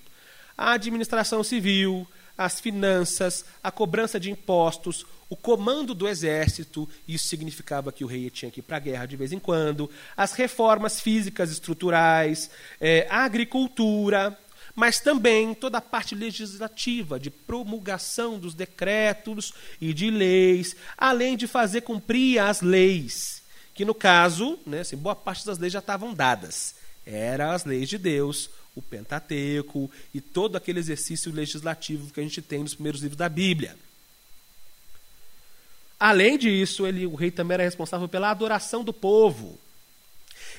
a 0.59 0.73
administração 0.73 1.41
civil, 1.41 2.05
as 2.37 2.59
finanças, 2.59 3.45
a 3.63 3.71
cobrança 3.71 4.19
de 4.19 4.29
impostos, 4.29 5.05
o 5.29 5.35
comando 5.37 5.93
do 5.93 6.05
exército, 6.05 6.87
isso 7.07 7.29
significava 7.29 7.93
que 7.93 8.03
o 8.03 8.07
rei 8.07 8.29
tinha 8.29 8.51
que 8.51 8.59
ir 8.59 8.63
para 8.63 8.75
a 8.75 8.81
guerra 8.81 9.05
de 9.05 9.15
vez 9.15 9.31
em 9.31 9.39
quando, 9.39 9.89
as 10.17 10.33
reformas 10.33 10.99
físicas 10.99 11.49
estruturais, 11.49 12.49
é, 12.81 13.07
a 13.09 13.23
agricultura, 13.23 14.37
mas 14.75 14.99
também 14.99 15.53
toda 15.53 15.77
a 15.77 15.81
parte 15.81 16.13
legislativa, 16.13 17.17
de 17.17 17.29
promulgação 17.29 18.37
dos 18.37 18.53
decretos 18.53 19.53
e 19.79 19.93
de 19.93 20.11
leis, 20.11 20.75
além 20.97 21.37
de 21.37 21.47
fazer 21.47 21.81
cumprir 21.81 22.37
as 22.37 22.61
leis, 22.61 23.43
que 23.73 23.85
no 23.85 23.95
caso, 23.95 24.59
né, 24.65 24.81
assim, 24.81 24.97
boa 24.97 25.15
parte 25.15 25.45
das 25.45 25.57
leis 25.57 25.71
já 25.71 25.79
estavam 25.79 26.13
dadas. 26.13 26.75
Eram 27.05 27.51
as 27.51 27.63
leis 27.63 27.87
de 27.87 27.97
Deus, 27.97 28.49
o 28.79 28.81
Pentateuco 28.81 29.89
e 30.13 30.19
todo 30.19 30.55
aquele 30.55 30.79
exercício 30.79 31.31
legislativo 31.31 32.11
que 32.11 32.19
a 32.19 32.23
gente 32.23 32.41
tem 32.41 32.59
nos 32.59 32.73
primeiros 32.73 33.01
livros 33.01 33.17
da 33.17 33.29
Bíblia. 33.29 33.77
Além 35.99 36.37
disso, 36.37 36.87
ele, 36.87 37.05
o 37.05 37.15
rei 37.15 37.29
também 37.29 37.55
era 37.55 37.63
responsável 37.63 38.07
pela 38.07 38.31
adoração 38.31 38.83
do 38.83 38.93
povo. 38.93 39.59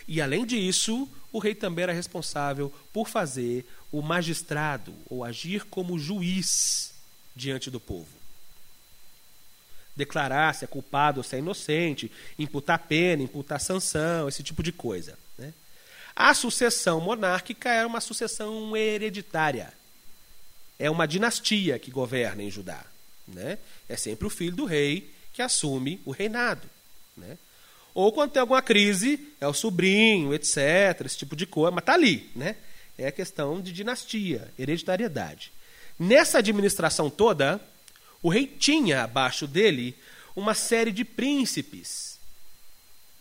E 0.06 0.20
além 0.20 0.44
disso, 0.44 1.08
o 1.32 1.38
rei 1.38 1.54
também 1.54 1.84
era 1.84 1.92
responsável 1.92 2.72
por 2.92 3.08
fazer 3.08 3.66
o 3.90 4.02
magistrado 4.02 4.92
ou 5.08 5.24
agir 5.24 5.64
como 5.64 5.98
juiz 5.98 6.92
diante 7.34 7.70
do 7.70 7.80
povo. 7.80 8.08
Declarar 9.96 10.54
se 10.54 10.64
é 10.64 10.68
culpado 10.68 11.20
ou 11.20 11.24
se 11.24 11.36
é 11.36 11.38
inocente, 11.38 12.10
imputar 12.38 12.78
pena, 12.78 13.22
imputar 13.22 13.60
sanção, 13.60 14.28
esse 14.28 14.42
tipo 14.42 14.62
de 14.62 14.72
coisa. 14.72 15.18
A 16.14 16.34
sucessão 16.34 17.00
monárquica 17.00 17.70
é 17.70 17.86
uma 17.86 18.00
sucessão 18.00 18.76
hereditária. 18.76 19.72
É 20.78 20.90
uma 20.90 21.06
dinastia 21.06 21.78
que 21.78 21.90
governa 21.90 22.42
em 22.42 22.50
Judá. 22.50 22.84
Né? 23.26 23.58
É 23.88 23.96
sempre 23.96 24.26
o 24.26 24.30
filho 24.30 24.56
do 24.56 24.64
rei 24.64 25.10
que 25.32 25.42
assume 25.42 26.00
o 26.04 26.10
reinado. 26.10 26.68
Né? 27.16 27.38
Ou 27.94 28.12
quando 28.12 28.32
tem 28.32 28.40
alguma 28.40 28.62
crise, 28.62 29.28
é 29.40 29.46
o 29.46 29.52
sobrinho, 29.52 30.34
etc., 30.34 31.04
esse 31.04 31.18
tipo 31.18 31.36
de 31.36 31.46
coisa, 31.46 31.70
mas 31.70 31.82
está 31.82 31.94
ali. 31.94 32.30
Né? 32.34 32.56
É 32.98 33.06
a 33.06 33.12
questão 33.12 33.60
de 33.60 33.72
dinastia, 33.72 34.52
hereditariedade. 34.58 35.52
Nessa 35.98 36.38
administração 36.38 37.10
toda, 37.10 37.60
o 38.22 38.28
rei 38.28 38.46
tinha 38.46 39.04
abaixo 39.04 39.46
dele 39.46 39.94
uma 40.34 40.54
série 40.54 40.92
de 40.92 41.04
príncipes. 41.04 42.18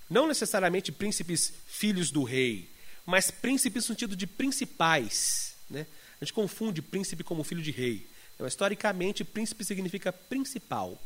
Não 0.10 0.28
necessariamente 0.28 0.91
príncipes 0.91 1.54
filhos 1.67 2.12
do 2.12 2.23
rei, 2.23 2.69
mas 3.10 3.32
príncipes 3.32 3.84
no 3.84 3.95
sentido 3.95 4.15
de 4.15 4.28
principais. 4.28 5.56
Né? 5.69 5.86
A 6.22 6.24
gente 6.24 6.34
confunde 6.34 6.82
príncipe 6.82 7.24
como 7.24 7.43
filho 7.43 7.62
de 7.62 7.72
rei. 7.72 8.06
Então, 8.36 8.48
historicamente, 8.48 9.24
príncipe 9.24 9.65
significa 9.65 10.13
principal. 10.13 10.98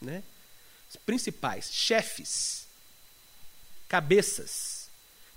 Né? 0.00 0.22
Principais, 1.04 1.70
chefes, 1.70 2.66
cabeças. 3.86 4.88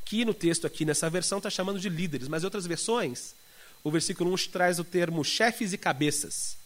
Que 0.06 0.24
no 0.24 0.34
texto 0.34 0.66
aqui, 0.66 0.86
nessa 0.86 1.10
versão, 1.10 1.40
está 1.40 1.50
chamando 1.50 1.80
de 1.80 1.90
líderes, 1.90 2.30
mas 2.30 2.44
em 2.44 2.46
outras 2.46 2.66
versões, 2.66 3.36
o 3.84 3.92
versículo 3.92 4.34
1 4.34 4.38
traz 4.50 4.80
o 4.80 4.86
termo 4.86 5.26
chefes 5.26 5.74
e 5.74 5.78
cabeças. 5.78 6.58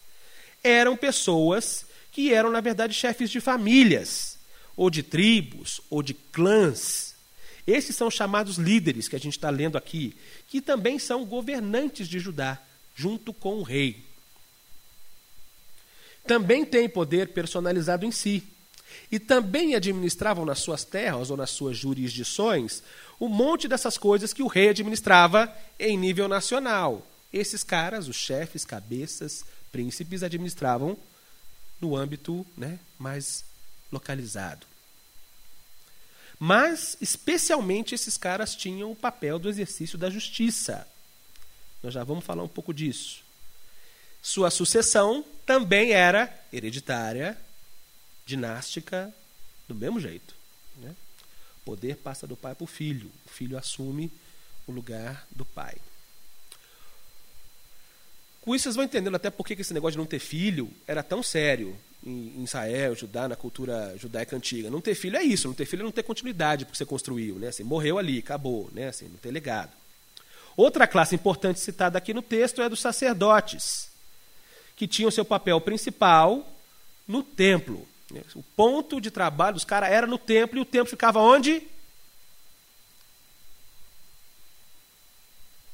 Eram 0.64 0.96
pessoas 0.96 1.86
que 2.12 2.32
eram, 2.32 2.52
na 2.52 2.62
verdade, 2.62 2.94
chefes 2.94 3.32
de 3.32 3.42
famílias, 3.42 4.38
ou 4.78 4.90
de 4.90 5.02
tribos, 5.02 5.82
ou 5.90 6.04
de 6.04 6.14
clãs 6.14 7.11
esses 7.66 7.96
são 7.96 8.10
chamados 8.10 8.58
líderes 8.58 9.08
que 9.08 9.16
a 9.16 9.20
gente 9.20 9.38
está 9.38 9.50
lendo 9.50 9.78
aqui, 9.78 10.16
que 10.48 10.62
também 10.62 10.98
são 10.98 11.26
governantes 11.26 12.08
de 12.08 12.20
Judá, 12.20 12.60
junto 12.96 13.34
com 13.34 13.56
o 13.56 13.64
rei. 13.64 14.04
Também 16.26 16.66
têm 16.66 16.90
poder 16.90 17.30
personalizado 17.30 18.06
em 18.06 18.12
si. 18.12 18.44
E 19.12 19.20
também 19.20 19.76
administravam 19.76 20.46
nas 20.46 20.60
suas 20.60 20.84
terras 20.84 21.30
ou 21.30 21.38
nas 21.38 21.50
suas 21.50 21.78
jurisdições 21.78 22.84
um 23.20 23.28
monte 23.28 23.68
dessas 23.68 23.98
coisas 23.98 24.34
que 24.34 24.44
o 24.44 24.48
rei 24.48 24.70
administrava 24.70 25.54
em 25.80 25.98
nível 25.98 26.28
nacional. 26.28 27.06
Esses 27.32 27.64
caras, 27.64 28.08
os 28.08 28.16
chefes, 28.16 28.66
cabeças, 28.66 29.46
príncipes, 29.72 30.24
administravam 30.24 30.98
no 31.80 31.96
âmbito 31.96 32.46
né, 32.58 32.80
mais 32.98 33.46
localizado. 33.92 34.71
Mas, 36.44 36.98
especialmente, 37.00 37.94
esses 37.94 38.18
caras 38.18 38.56
tinham 38.56 38.92
o 38.92 38.96
papel 38.96 39.38
do 39.38 39.48
exercício 39.48 39.96
da 39.96 40.10
justiça. 40.10 40.88
Nós 41.84 41.94
já 41.94 42.04
vamos 42.04 42.26
falar 42.26 42.42
um 42.42 42.48
pouco 42.48 42.74
disso. 42.74 43.22
Sua 44.24 44.50
sucessão 44.50 45.24
também 45.46 45.92
era 45.92 46.34
hereditária, 46.52 47.38
dinástica, 48.26 49.14
do 49.68 49.76
mesmo 49.76 50.00
jeito. 50.00 50.34
Né? 50.78 50.96
O 51.58 51.64
poder 51.64 51.98
passa 51.98 52.26
do 52.26 52.36
pai 52.36 52.56
para 52.56 52.64
o 52.64 52.68
filho. 52.68 53.12
O 53.24 53.30
filho 53.30 53.56
assume 53.56 54.12
o 54.66 54.72
lugar 54.72 55.28
do 55.30 55.46
pai. 55.46 55.78
Com 58.42 58.56
isso, 58.56 58.64
vocês 58.64 58.76
vão 58.76 58.86
entendendo 58.86 59.14
até 59.14 59.30
por 59.30 59.46
que 59.46 59.54
esse 59.54 59.76
negócio 59.76 59.92
de 59.92 60.00
não 60.00 60.08
ter 60.08 60.18
filho 60.18 60.74
era 60.88 61.04
tão 61.04 61.22
sério 61.22 61.78
em 62.04 62.44
Israel, 62.44 62.96
Judá, 62.96 63.28
na 63.28 63.36
cultura 63.36 63.96
judaica 63.98 64.36
antiga. 64.36 64.70
Não 64.70 64.82
ter 64.82 64.96
filho 64.96 65.18
é 65.18 65.24
isso, 65.24 65.48
não 65.48 65.54
ter 65.54 65.66
filho 65.66 65.82
é 65.82 65.84
não 65.84 65.92
ter 65.92 66.04
continuidade 66.04 66.66
porque 66.66 66.78
você 66.78 66.86
construiu, 66.86 67.36
né? 67.36 67.50
Assim, 67.50 67.64
morreu 67.64 67.98
ali, 67.98 68.20
acabou, 68.20 68.70
né? 68.74 68.88
Assim, 68.88 69.08
não 69.08 69.18
ter 69.18 69.32
legado. 69.32 69.72
Outra 70.58 70.88
classe 70.88 71.16
importante 71.16 71.60
citada 71.60 71.98
aqui 71.98 72.14
no 72.14 72.22
texto 72.22 72.62
é 72.62 72.68
dos 72.68 72.82
sacerdotes, 72.82 73.90
que 74.76 74.88
tinham 74.88 75.12
seu 75.12 75.24
papel 75.24 75.62
principal 75.62 76.48
no 77.08 77.24
templo. 77.24 77.88
O 78.36 78.44
ponto 78.56 79.00
de 79.00 79.10
trabalho 79.10 79.54
dos 79.54 79.64
caras 79.64 79.90
era 79.90 80.06
no 80.06 80.18
templo 80.18 80.58
e 80.58 80.62
o 80.62 80.66
templo 80.66 80.90
ficava 80.90 81.20
onde? 81.20 81.64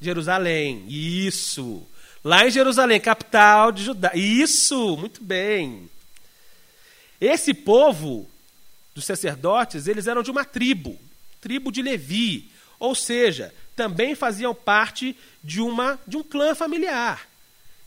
Jerusalém. 0.00 0.84
Isso. 0.88 1.82
Lá 2.22 2.46
em 2.46 2.50
Jerusalém, 2.50 3.00
capital 3.00 3.72
de 3.72 3.84
Judá. 3.84 4.12
Isso, 4.14 4.96
muito 4.96 5.22
bem. 5.22 5.90
Esse 7.20 7.52
povo 7.52 8.28
dos 8.94 9.04
sacerdotes, 9.04 9.86
eles 9.86 10.06
eram 10.06 10.22
de 10.22 10.30
uma 10.30 10.44
tribo, 10.44 10.98
tribo 11.40 11.72
de 11.72 11.82
Levi, 11.82 12.50
ou 12.78 12.94
seja, 12.94 13.54
também 13.74 14.14
faziam 14.14 14.54
parte 14.54 15.16
de 15.42 15.60
uma 15.60 15.98
de 16.06 16.16
um 16.16 16.22
clã 16.22 16.54
familiar. 16.54 17.28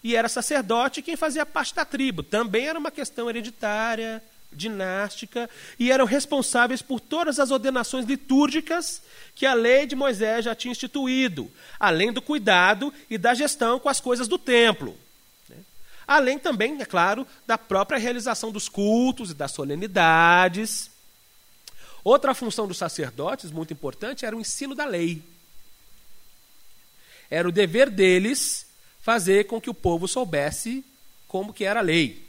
E 0.04 0.15
era 0.15 0.28
sacerdote 0.28 1.02
quem 1.02 1.15
fazia 1.15 1.46
parte 1.46 1.76
da 1.76 1.86
tribo. 1.86 2.24
Também 2.24 2.67
era 2.67 2.80
uma 2.80 2.89
questão 2.89 3.30
hereditária, 3.30 4.22
dinástica, 4.52 5.50
e 5.80 5.91
eram 5.91 6.06
responsáveis 6.06 6.82
por 6.82 7.00
todas 7.00 7.39
as 7.39 7.52
ordenações 7.52 8.06
litúrgicas 8.06 9.02
que 9.36 9.46
a 9.46 9.54
lei 9.54 9.86
de 9.86 9.96
Moisés 9.96 10.46
já 10.46 10.56
tinha 10.56 10.72
instituído, 10.72 11.50
além 11.80 12.12
do 12.12 12.22
cuidado 12.22 12.94
e 13.10 13.17
da 13.17 13.34
gestão 13.34 13.80
com 13.80 13.89
as 13.89 14.00
coisas 14.00 14.28
do 14.28 14.38
templo. 14.38 14.98
Além 16.12 16.38
também, 16.38 16.82
é 16.82 16.84
claro, 16.84 17.26
da 17.47 17.58
própria 17.58 17.97
realização 17.97 18.52
dos 18.52 18.67
cultos 18.67 19.32
e 19.32 19.34
das 19.34 19.52
solenidades. 19.54 20.91
Outra 22.04 22.34
função 22.34 22.67
dos 22.67 22.78
sacerdotes, 22.78 23.50
muito 23.50 23.71
importante, 23.71 24.26
era 24.26 24.36
o 24.36 24.41
ensino 24.41 24.76
da 24.76 24.84
lei. 24.84 25.24
Era 27.30 27.47
o 27.47 27.52
dever 27.52 27.89
deles 27.89 28.65
fazer 29.00 29.45
com 29.45 29.62
que 29.62 29.69
o 29.69 29.74
povo 29.74 30.06
soubesse 30.06 30.84
como 31.30 31.54
que 31.54 31.63
era 31.63 31.80
a 31.80 31.84
lei. 31.84 32.21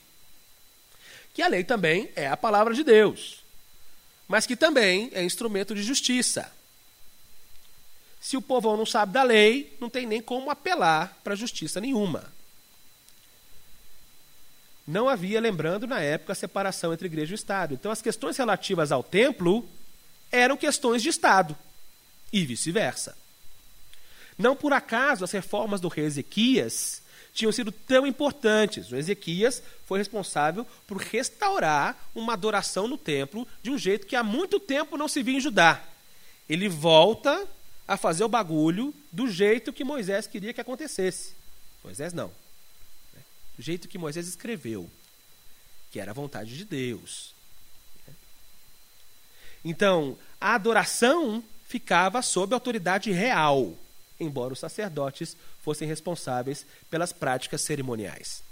Que 1.35 1.43
a 1.43 1.49
lei 1.49 1.65
também 1.65 2.09
é 2.15 2.29
a 2.29 2.37
palavra 2.37 2.75
de 2.75 2.85
Deus, 2.85 3.43
mas 4.29 4.47
que 4.47 4.55
também 4.55 5.11
é 5.13 5.25
instrumento 5.25 5.75
de 5.75 5.83
justiça. 5.83 6.53
Se 8.21 8.37
o 8.37 8.43
povo 8.43 8.77
não 8.77 8.87
sabe 8.87 9.13
da 9.13 9.25
lei, 9.25 9.77
não 9.81 9.91
tem 9.91 10.07
nem 10.07 10.23
como 10.23 10.53
apelar 10.53 11.19
para 11.25 11.35
justiça 11.35 11.81
nenhuma. 11.81 12.31
Não 14.87 15.09
havia, 15.09 15.41
lembrando, 15.41 15.87
na 15.87 16.01
época, 16.01 16.33
a 16.33 16.37
separação 16.37 16.93
entre 16.93 17.07
igreja 17.07 17.33
e 17.33 17.37
Estado. 17.37 17.75
Então, 17.75 17.93
as 17.93 18.03
questões 18.03 18.37
relativas 18.37 18.91
ao 18.91 19.03
templo 19.03 19.69
eram 20.31 20.57
questões 20.57 21.03
de 21.03 21.09
Estado 21.09 21.57
e 22.33 22.45
vice-versa. 22.45 23.17
Não 24.37 24.57
por 24.57 24.73
acaso 24.73 25.25
as 25.25 25.31
reformas 25.31 25.81
do 25.81 25.89
rei 25.89 26.07
Ezequias 26.07 27.03
tinham 27.35 27.53
sido 27.53 27.71
tão 27.71 28.07
importantes. 28.07 28.91
O 28.91 28.97
Ezequias 28.97 29.63
foi 29.87 29.99
responsável 29.99 30.67
por 30.87 30.99
restaurar 30.99 32.11
uma 32.15 32.33
adoração 32.33 32.89
no 32.89 32.99
templo 32.99 33.47
de 33.63 33.71
um 33.71 33.79
jeito 33.79 34.07
que 34.07 34.17
há 34.17 34.23
muito 34.23 34.59
tempo 34.59 34.97
não 34.97 35.09
se 35.09 35.23
via 35.23 35.37
em 35.37 35.41
Judá. 35.41 35.83
Ele 36.49 36.69
volta 36.69 37.47
a 37.87 37.97
fazer 37.97 38.25
o 38.25 38.29
bagulho 38.29 38.95
do 39.11 39.29
jeito 39.29 39.73
que 39.73 39.85
Moisés 39.85 40.27
queria 40.27 40.53
que 40.53 40.61
acontecesse. 40.61 41.35
Moisés 41.85 42.13
não. 42.13 42.31
Do 43.57 43.63
jeito 43.63 43.89
que 43.89 43.99
Moisés 43.99 44.27
escreveu, 44.27 44.91
que 45.91 46.01
era 46.01 46.11
a 46.11 46.15
vontade 46.15 46.57
de 46.57 46.65
Deus. 46.65 47.35
Então, 49.65 50.19
a 50.41 50.55
adoração 50.55 51.45
ficava 51.69 52.21
sob 52.23 52.55
autoridade 52.55 53.11
real, 53.13 53.77
embora 54.19 54.53
os 54.53 54.59
sacerdotes 54.59 55.37
fossem 55.63 55.87
responsáveis 55.87 56.67
pelas 56.91 57.13
práticas 57.13 57.63
cerimoniais. 57.63 58.43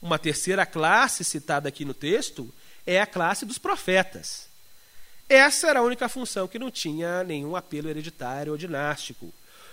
Uma 0.00 0.18
terceira 0.18 0.64
classe 0.64 1.24
citada 1.24 1.68
aqui 1.68 1.84
no 1.84 1.92
texto 1.92 2.52
é 2.86 3.00
a 3.00 3.06
classe 3.06 3.44
dos 3.44 3.58
profetas. 3.58 4.48
Essa 5.28 5.68
era 5.68 5.80
a 5.80 5.82
única 5.82 6.08
função 6.08 6.48
que 6.48 6.58
não 6.58 6.70
tinha 6.70 7.22
nenhum 7.22 7.54
apelo 7.54 7.88
hereditário 7.88 8.52
ou 8.52 8.58
dinástico. 8.58 9.32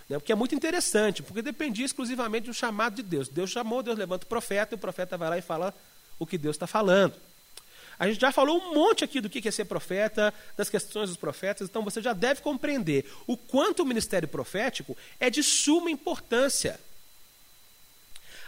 Né? 0.09 0.17
Porque 0.17 0.31
é 0.31 0.35
muito 0.35 0.55
interessante, 0.55 1.23
porque 1.23 1.41
dependia 1.41 1.85
exclusivamente 1.85 2.47
do 2.47 2.53
chamado 2.53 2.95
de 2.95 3.03
Deus. 3.03 3.27
Deus 3.27 3.49
chamou, 3.49 3.83
Deus 3.83 3.97
levanta 3.97 4.25
o 4.25 4.27
profeta, 4.27 4.73
e 4.73 4.77
o 4.77 4.79
profeta 4.79 5.17
vai 5.17 5.29
lá 5.29 5.37
e 5.37 5.41
fala 5.41 5.73
o 6.19 6.25
que 6.25 6.37
Deus 6.37 6.55
está 6.55 6.67
falando. 6.67 7.13
A 7.99 8.07
gente 8.07 8.21
já 8.21 8.31
falou 8.31 8.59
um 8.59 8.75
monte 8.75 9.03
aqui 9.03 9.19
do 9.19 9.29
que 9.29 9.47
é 9.47 9.51
ser 9.51 9.65
profeta, 9.65 10.33
das 10.55 10.69
questões 10.69 11.09
dos 11.09 11.17
profetas, 11.17 11.67
então 11.67 11.83
você 11.83 12.01
já 12.01 12.13
deve 12.13 12.41
compreender 12.41 13.11
o 13.25 13.35
quanto 13.35 13.81
o 13.81 13.85
ministério 13.85 14.27
profético 14.27 14.95
é 15.19 15.29
de 15.29 15.41
suma 15.41 15.89
importância. 15.89 16.79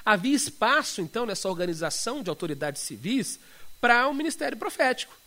Havia 0.06 0.36
espaço, 0.36 1.02
então, 1.02 1.26
nessa 1.26 1.50
organização 1.50 2.22
de 2.22 2.30
autoridades 2.30 2.84
civis 2.84 3.40
para 3.82 4.08
o 4.08 4.12
um 4.12 4.14
ministério 4.14 4.58
profético, 4.58 5.18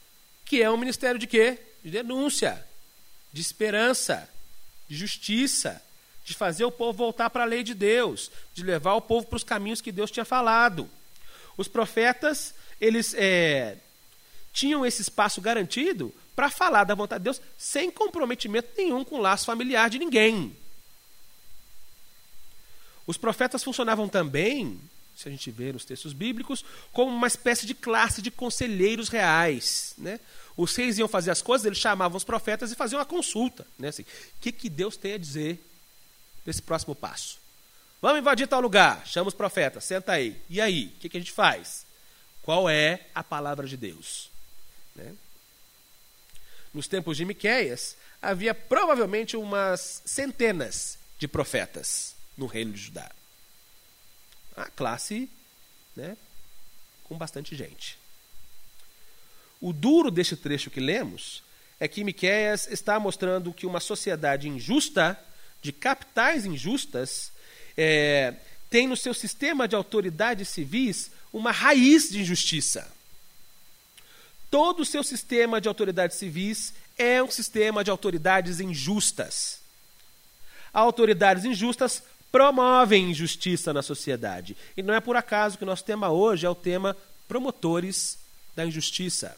que 0.45 0.63
é 0.63 0.71
um 0.71 0.77
ministério 0.77 1.19
de 1.19 1.27
quê? 1.27 1.59
de 1.83 1.91
denúncia, 1.91 2.65
de 3.33 3.41
esperança, 3.41 4.29
de 4.89 4.97
justiça, 4.97 5.83
de 6.25 6.35
fazer 6.35 6.65
o 6.65 6.71
povo 6.71 6.99
voltar 6.99 7.31
para 7.31 7.43
a 7.43 7.47
lei 7.47 7.63
de 7.63 7.75
Deus, 7.75 8.31
de 8.55 8.63
levar 8.63 8.95
o 8.95 9.01
povo 9.01 9.27
para 9.27 9.37
os 9.37 9.45
caminhos 9.45 9.81
que 9.81 9.93
Deus 9.93 10.11
tinha 10.11 10.25
falado. 10.25 10.89
Os 11.57 11.69
profetas, 11.69 12.55
eles 12.81 13.15
é, 13.15 13.77
tinham 14.53 14.87
esse 14.87 15.03
espaço 15.03 15.41
garantido 15.41 16.15
para 16.35 16.51
falar 16.51 16.85
da 16.85 16.95
vontade 16.95 17.21
de 17.21 17.25
Deus 17.25 17.41
sem 17.59 17.91
comprometimento 17.91 18.69
nenhum 18.77 19.05
com 19.05 19.17
o 19.17 19.21
laço 19.21 19.47
familiar 19.47 19.91
de 19.91 19.99
ninguém. 19.99 20.57
Os 23.07 23.17
profetas 23.17 23.65
funcionavam 23.65 24.09
também, 24.09 24.81
se 25.17 25.29
a 25.29 25.31
gente 25.31 25.51
ver 25.51 25.73
nos 25.73 25.85
textos 25.85 26.13
bíblicos, 26.13 26.65
como 26.93 27.11
uma 27.11 27.27
espécie 27.27 27.67
de 27.67 27.75
classe 27.75 28.23
de 28.23 28.31
conselheiros 28.31 29.09
reais. 29.09 29.95
Né? 29.99 30.21
Os 30.57 30.75
reis 30.77 30.99
iam 30.99 31.09
fazer 31.09 31.33
as 31.33 31.43
coisas, 31.43 31.67
eles 31.67 31.79
chamavam 31.79 32.17
os 32.17 32.25
profetas 32.25 32.71
e 32.71 32.77
faziam 32.77 33.01
uma 33.01 33.05
consulta. 33.05 33.67
Né? 33.77 33.89
Assim, 33.89 34.03
o 34.03 34.07
que, 34.41 34.53
que 34.53 34.71
Deus 34.71 34.97
tem 34.97 35.15
a 35.15 35.19
dizer 35.19 35.61
nesse 36.45 36.63
próximo 36.63 36.95
passo? 36.95 37.39
Vamos 38.01 38.19
invadir 38.19 38.47
tal 38.49 38.61
lugar. 38.61 39.07
Chama 39.07 39.29
os 39.29 39.35
profetas, 39.35 39.85
senta 39.85 40.13
aí. 40.13 40.41
E 40.51 40.61
aí? 40.61 40.93
O 40.97 41.01
que, 41.01 41.09
que 41.09 41.17
a 41.17 41.21
gente 41.21 41.33
faz? 41.33 41.87
Qual 42.43 42.69
é 42.69 43.07
a 43.15 43.23
palavra 43.23 43.67
de 43.67 43.77
Deus? 43.77 44.31
Né? 44.95 45.15
Nos 46.75 46.89
tempos 46.89 47.17
de 47.17 47.25
Miquéias, 47.25 47.97
havia 48.21 48.55
provavelmente 48.55 49.37
umas 49.37 50.03
centenas 50.05 50.99
de 51.19 51.29
profetas 51.29 52.17
no 52.37 52.47
reino 52.47 52.73
de 52.73 52.81
Judá. 52.81 53.11
A 54.57 54.65
classe 54.67 55.31
né, 55.95 56.17
com 57.05 57.17
bastante 57.17 57.55
gente. 57.55 57.99
O 59.61 59.73
duro 59.73 60.11
deste 60.11 60.37
trecho 60.37 60.71
que 60.71 60.81
lemos 60.81 61.43
é 61.79 61.87
que 61.87 62.05
Miqueias 62.05 62.67
está 62.69 62.99
mostrando 62.99 63.53
que 63.53 63.67
uma 63.67 63.81
sociedade 63.81 64.49
injusta, 64.49 65.19
de 65.63 65.73
capitais 65.73 66.45
injustas, 66.45 67.33
é, 67.77 68.35
tem 68.69 68.87
no 68.87 68.97
seu 68.97 69.15
sistema 69.15 69.69
de 69.69 69.77
autoridades 69.77 70.49
civis 70.49 71.11
uma 71.33 71.53
raiz 71.53 72.11
de 72.11 72.21
injustiça. 72.21 72.91
Todo 74.51 74.81
o 74.81 74.87
seu 74.87 75.03
sistema 75.03 75.61
de 75.61 75.69
autoridades 75.69 76.19
civis 76.19 76.75
é 76.99 77.23
um 77.23 77.31
sistema 77.31 77.83
de 77.83 77.91
autoridades 77.91 78.61
injustas. 78.61 79.61
Autoridades 80.73 81.45
injustas 81.45 82.03
promovem 82.31 83.11
injustiça 83.11 83.73
na 83.73 83.83
sociedade. 83.83 84.57
E 84.77 84.83
não 84.83 84.95
é 84.95 85.01
por 85.01 85.17
acaso 85.17 85.57
que 85.57 85.65
nosso 85.65 85.85
tema 85.85 86.11
hoje 86.11 86.47
é 86.47 86.51
o 86.51 86.55
tema 86.55 86.97
promotores 87.29 88.19
da 88.55 88.65
injustiça. 88.65 89.37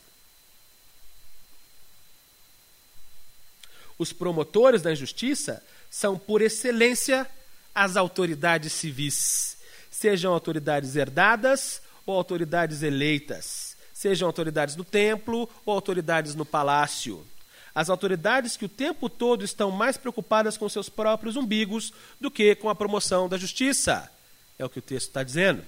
Os 3.98 4.12
promotores 4.12 4.82
da 4.82 4.92
injustiça 4.92 5.62
são, 5.94 6.18
por 6.18 6.42
excelência, 6.42 7.24
as 7.72 7.96
autoridades 7.96 8.72
civis, 8.72 9.56
sejam 9.88 10.32
autoridades 10.32 10.96
herdadas 10.96 11.80
ou 12.04 12.16
autoridades 12.16 12.82
eleitas, 12.82 13.76
sejam 13.92 14.26
autoridades 14.26 14.74
no 14.74 14.82
templo 14.82 15.48
ou 15.64 15.72
autoridades 15.72 16.34
no 16.34 16.44
palácio. 16.44 17.24
As 17.72 17.88
autoridades 17.88 18.56
que 18.56 18.64
o 18.64 18.68
tempo 18.68 19.08
todo 19.08 19.44
estão 19.44 19.70
mais 19.70 19.96
preocupadas 19.96 20.56
com 20.56 20.68
seus 20.68 20.88
próprios 20.88 21.36
umbigos 21.36 21.92
do 22.20 22.28
que 22.28 22.56
com 22.56 22.68
a 22.68 22.74
promoção 22.74 23.28
da 23.28 23.38
justiça. 23.38 24.10
É 24.58 24.64
o 24.64 24.68
que 24.68 24.80
o 24.80 24.82
texto 24.82 25.06
está 25.06 25.22
dizendo. 25.22 25.62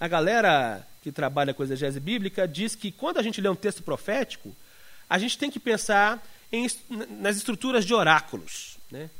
A 0.00 0.08
galera 0.08 0.88
que 1.02 1.12
trabalha 1.12 1.52
com 1.52 1.62
exegese 1.62 2.00
bíblica 2.00 2.48
diz 2.48 2.74
que 2.74 2.90
quando 2.90 3.18
a 3.18 3.22
gente 3.22 3.42
lê 3.42 3.48
um 3.50 3.54
texto 3.54 3.82
profético, 3.82 4.56
a 5.06 5.18
gente 5.18 5.36
tem 5.36 5.50
que 5.50 5.60
pensar 5.60 6.26
em, 6.52 6.66
nas 7.20 7.36
estruturas 7.36 7.84
de 7.84 7.94
oráculos. 7.94 8.78
Né? 8.90 9.10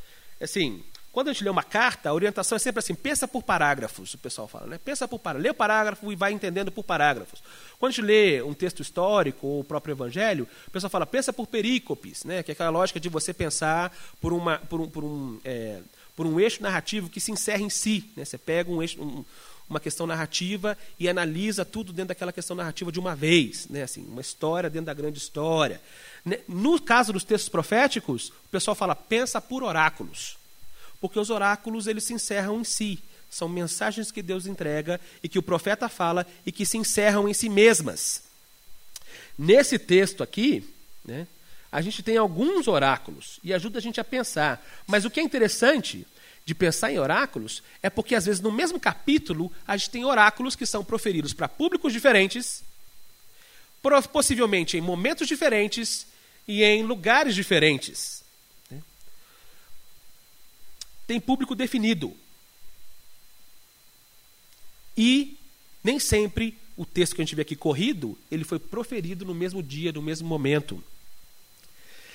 Assim, 0.40 0.82
quando 1.12 1.28
a 1.28 1.32
gente 1.32 1.42
lê 1.42 1.50
uma 1.50 1.64
carta, 1.64 2.08
a 2.08 2.14
orientação 2.14 2.54
é 2.54 2.58
sempre 2.58 2.78
assim: 2.78 2.94
pensa 2.94 3.26
por 3.26 3.42
parágrafos, 3.42 4.14
o 4.14 4.18
pessoal 4.18 4.46
fala, 4.46 4.66
né? 4.66 4.78
Pensa 4.82 5.08
por 5.08 5.18
parágrafos, 5.18 5.44
lê 5.44 5.50
o 5.50 5.54
parágrafo 5.54 6.12
e 6.12 6.16
vai 6.16 6.32
entendendo 6.32 6.70
por 6.70 6.84
parágrafos. 6.84 7.42
Quando 7.78 7.90
a 7.90 7.92
gente 7.94 8.04
lê 8.04 8.42
um 8.42 8.54
texto 8.54 8.80
histórico 8.80 9.46
ou 9.46 9.60
o 9.60 9.64
próprio 9.64 9.92
evangelho, 9.92 10.48
o 10.68 10.70
pessoal 10.70 10.90
fala, 10.90 11.06
pensa 11.06 11.32
por 11.32 11.48
perícopes, 11.48 12.22
né? 12.24 12.44
Que 12.44 12.52
é 12.52 12.54
aquela 12.54 12.70
lógica 12.70 13.00
de 13.00 13.08
você 13.08 13.34
pensar 13.34 13.92
por, 14.20 14.32
uma, 14.32 14.58
por 14.58 14.80
um, 14.80 14.88
por 14.88 15.02
um, 15.02 15.40
é, 15.44 15.80
por 16.14 16.26
um 16.26 16.38
eixo 16.38 16.62
narrativo 16.62 17.10
que 17.10 17.20
se 17.20 17.32
encerra 17.32 17.62
em 17.62 17.70
si. 17.70 18.08
Né? 18.16 18.24
Você 18.24 18.38
pega 18.38 18.70
um 18.70 18.80
eixo, 18.80 19.02
um, 19.02 19.24
uma 19.70 19.78
questão 19.78 20.04
narrativa 20.04 20.76
e 20.98 21.08
analisa 21.08 21.64
tudo 21.64 21.92
dentro 21.92 22.08
daquela 22.08 22.32
questão 22.32 22.56
narrativa 22.56 22.90
de 22.90 22.98
uma 22.98 23.14
vez, 23.14 23.68
né? 23.68 23.84
assim, 23.84 24.04
uma 24.04 24.20
história 24.20 24.68
dentro 24.68 24.86
da 24.86 24.94
grande 24.94 25.18
história. 25.18 25.80
Né? 26.24 26.40
No 26.48 26.80
caso 26.80 27.12
dos 27.12 27.22
textos 27.22 27.48
proféticos, 27.48 28.30
o 28.30 28.48
pessoal 28.50 28.74
fala, 28.74 28.96
pensa 28.96 29.40
por 29.40 29.62
oráculos, 29.62 30.36
porque 31.00 31.20
os 31.20 31.30
oráculos 31.30 31.86
eles 31.86 32.02
se 32.02 32.12
encerram 32.12 32.60
em 32.60 32.64
si. 32.64 32.98
São 33.30 33.48
mensagens 33.48 34.10
que 34.10 34.22
Deus 34.22 34.44
entrega 34.44 35.00
e 35.22 35.28
que 35.28 35.38
o 35.38 35.42
profeta 35.42 35.88
fala 35.88 36.26
e 36.44 36.50
que 36.50 36.66
se 36.66 36.76
encerram 36.76 37.28
em 37.28 37.32
si 37.32 37.48
mesmas. 37.48 38.24
Nesse 39.38 39.78
texto 39.78 40.20
aqui, 40.20 40.68
né, 41.04 41.28
a 41.70 41.80
gente 41.80 42.02
tem 42.02 42.16
alguns 42.16 42.66
oráculos 42.66 43.38
e 43.44 43.54
ajuda 43.54 43.78
a 43.78 43.82
gente 43.82 44.00
a 44.00 44.04
pensar. 44.04 44.60
Mas 44.84 45.04
o 45.04 45.10
que 45.10 45.20
é 45.20 45.22
interessante 45.22 46.04
de 46.44 46.54
pensar 46.54 46.92
em 46.92 46.98
oráculos 46.98 47.62
é 47.82 47.88
porque, 47.88 48.14
às 48.14 48.26
vezes, 48.26 48.40
no 48.40 48.50
mesmo 48.50 48.80
capítulo, 48.80 49.52
a 49.66 49.76
gente 49.76 49.90
tem 49.90 50.04
oráculos 50.04 50.56
que 50.56 50.66
são 50.66 50.84
proferidos 50.84 51.32
para 51.32 51.48
públicos 51.48 51.92
diferentes, 51.92 52.64
possivelmente 54.12 54.76
em 54.76 54.80
momentos 54.80 55.28
diferentes 55.28 56.06
e 56.46 56.62
em 56.62 56.82
lugares 56.82 57.34
diferentes. 57.34 58.24
Né. 58.70 58.82
Tem 61.06 61.20
público 61.20 61.54
definido. 61.54 62.16
E 64.96 65.36
nem 65.82 65.98
sempre 65.98 66.58
o 66.76 66.84
texto 66.84 67.14
que 67.14 67.22
a 67.22 67.24
gente 67.24 67.34
vê 67.34 67.42
aqui 67.42 67.56
corrido, 67.56 68.18
ele 68.30 68.44
foi 68.44 68.58
proferido 68.58 69.24
no 69.24 69.34
mesmo 69.34 69.62
dia, 69.62 69.92
no 69.92 70.02
mesmo 70.02 70.28
momento. 70.28 70.82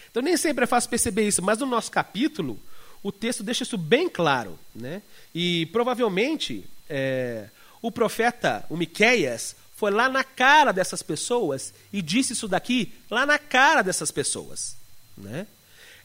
Então 0.10 0.22
nem 0.22 0.38
sempre 0.38 0.64
é 0.64 0.68
fácil 0.68 0.90
perceber 0.90 1.28
isso, 1.28 1.42
mas 1.42 1.60
no 1.60 1.66
nosso 1.66 1.92
capítulo, 1.92 2.60
o 3.06 3.12
texto 3.12 3.44
deixa 3.44 3.62
isso 3.62 3.78
bem 3.78 4.10
claro. 4.10 4.58
Né? 4.74 5.04
E 5.34 5.68
provavelmente 5.68 6.65
é, 6.89 7.50
o 7.80 7.91
profeta, 7.91 8.65
o 8.68 8.76
Miqueias, 8.76 9.56
foi 9.76 9.91
lá 9.91 10.10
na 10.10 10.24
cara 10.24 10.72
dessas 10.72 11.04
pessoas 11.04 11.72
e 11.94 12.02
disse 12.02 12.34
isso 12.34 12.48
daqui 12.48 12.91
lá 13.12 13.24
na 13.24 13.38
cara 13.38 13.84
dessas 13.84 14.10
pessoas. 14.10 14.76
Né? 15.15 15.46